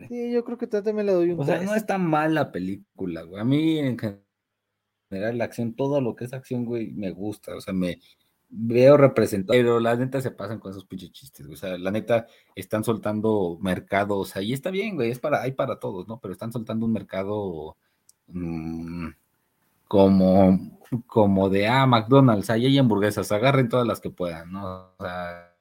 Sí, 0.08 0.32
yo 0.32 0.44
creo 0.44 0.58
que 0.58 0.66
también 0.66 1.06
le 1.06 1.12
doy 1.12 1.30
un 1.30 1.40
O 1.40 1.44
sea, 1.44 1.62
no 1.62 1.74
está 1.74 1.96
mal 1.96 2.34
la 2.34 2.52
película, 2.52 3.22
güey. 3.22 3.40
A 3.40 3.44
mí 3.44 3.78
en 3.78 3.96
general 3.98 5.38
la 5.38 5.44
acción, 5.44 5.74
todo 5.74 6.00
lo 6.00 6.14
que 6.14 6.24
es 6.24 6.32
acción, 6.32 6.64
güey, 6.64 6.92
me 6.92 7.12
gusta, 7.12 7.54
o 7.56 7.60
sea, 7.60 7.72
me 7.72 7.98
veo 8.48 8.96
representado, 8.96 9.58
pero 9.58 9.80
la 9.80 9.96
neta 9.96 10.20
se 10.20 10.30
pasan 10.30 10.60
con 10.60 10.70
esos 10.70 10.84
pinches 10.86 11.12
chistes, 11.12 11.46
güey. 11.46 11.54
o 11.54 11.58
sea, 11.58 11.78
la 11.78 11.90
neta 11.90 12.26
están 12.54 12.84
soltando 12.84 13.58
mercados, 13.60 14.18
o 14.18 14.24
sea, 14.32 14.42
y 14.42 14.52
está 14.52 14.70
bien, 14.70 14.96
güey, 14.96 15.10
es 15.10 15.18
para, 15.18 15.42
hay 15.42 15.52
para 15.52 15.80
todos, 15.80 16.06
¿no? 16.08 16.20
Pero 16.20 16.32
están 16.32 16.52
soltando 16.52 16.86
un 16.86 16.92
mercado 16.92 17.76
mm, 18.28 19.08
como, 19.88 20.78
como 21.06 21.48
de, 21.48 21.66
ah, 21.68 21.86
McDonald's, 21.86 22.50
ahí 22.50 22.66
hay 22.66 22.78
hamburguesas, 22.78 23.30
agarren 23.32 23.68
todas 23.68 23.86
las 23.86 24.00
que 24.00 24.10
puedan, 24.10 24.52
¿no? 24.52 24.92
O 24.98 25.02
sea, 25.02 25.54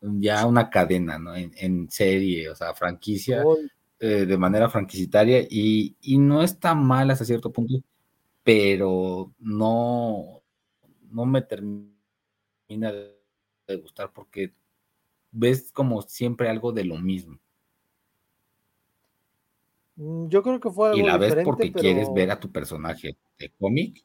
ya 0.00 0.46
una 0.46 0.70
cadena, 0.70 1.18
¿no? 1.18 1.34
En, 1.36 1.90
serie, 1.90 2.48
o 2.50 2.54
sea, 2.54 2.74
franquicia, 2.74 3.42
eh, 3.98 4.26
de 4.26 4.38
manera 4.38 4.68
franquicitaria, 4.68 5.40
y, 5.48 5.96
y 6.00 6.18
no 6.18 6.42
está 6.42 6.74
mal 6.74 7.10
hasta 7.10 7.24
cierto 7.24 7.52
punto 7.52 7.82
pero 8.42 9.32
no, 9.38 10.42
no 11.10 11.26
me 11.26 11.42
termina 11.42 11.92
de 12.68 13.76
gustar 13.76 14.12
porque 14.12 14.54
ves 15.30 15.70
como 15.72 16.02
siempre 16.02 16.48
algo 16.48 16.72
de 16.72 16.84
lo 16.84 16.96
mismo. 16.98 17.38
Mm, 20.00 20.28
yo 20.28 20.42
creo 20.42 20.58
que 20.58 20.70
fue 20.70 20.88
algo 20.88 20.98
Y 20.98 21.02
la 21.02 21.18
ves 21.18 21.36
porque 21.44 21.70
quieres 21.70 22.10
ver 22.14 22.30
a 22.30 22.40
tu 22.40 22.50
personaje 22.50 23.18
de 23.38 23.52
cómic. 23.60 24.02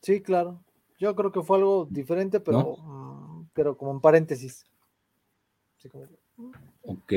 Sí, 0.00 0.22
claro. 0.22 0.64
Yo 0.98 1.14
creo 1.14 1.32
que 1.32 1.42
fue 1.42 1.58
algo 1.58 1.86
diferente, 1.90 2.40
pero, 2.40 2.76
mm, 2.78 3.50
pero 3.52 3.76
como 3.76 3.92
en 3.92 4.00
paréntesis. 4.00 4.64
Mm. 6.36 6.50
Ok. 6.82 7.12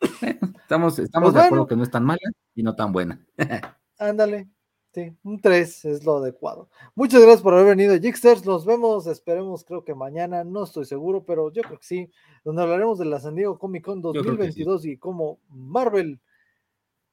estamos 0.62 0.98
estamos 0.98 1.32
pues 1.32 1.34
de 1.34 1.40
acuerdo 1.42 1.66
que 1.66 1.76
no 1.76 1.82
es 1.82 1.90
tan 1.90 2.04
mala 2.04 2.30
y 2.54 2.62
no 2.62 2.74
tan 2.74 2.90
buena. 2.90 3.22
Ándale, 3.98 4.48
sí, 4.94 5.16
un 5.24 5.40
3 5.40 5.84
es 5.86 6.04
lo 6.04 6.18
adecuado. 6.18 6.68
Muchas 6.94 7.20
gracias 7.20 7.42
por 7.42 7.54
haber 7.54 7.76
venido, 7.76 7.98
Jixters. 7.98 8.46
Nos 8.46 8.64
vemos, 8.64 9.06
esperemos, 9.06 9.64
creo 9.64 9.84
que 9.84 9.94
mañana, 9.94 10.44
no 10.44 10.64
estoy 10.64 10.84
seguro, 10.84 11.24
pero 11.24 11.52
yo 11.52 11.62
creo 11.62 11.78
que 11.78 11.86
sí, 11.86 12.10
donde 12.44 12.62
hablaremos 12.62 12.98
de 12.98 13.06
la 13.06 13.20
San 13.20 13.34
Diego 13.34 13.58
Comic 13.58 13.84
Con 13.84 14.00
2022 14.00 14.86
y 14.86 14.96
cómo 14.96 15.40
Marvel 15.48 16.20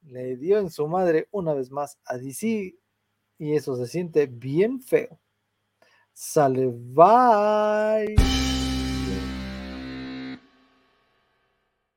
le 0.02 0.36
dio 0.36 0.58
en 0.58 0.70
su 0.70 0.86
madre 0.86 1.28
una 1.30 1.54
vez 1.54 1.70
más 1.70 1.98
a 2.04 2.16
DC 2.18 2.74
y 3.38 3.54
eso 3.54 3.76
se 3.76 3.86
siente 3.86 4.26
bien 4.26 4.80
feo. 4.80 5.18
Sale, 6.12 6.68
bye. 6.72 8.51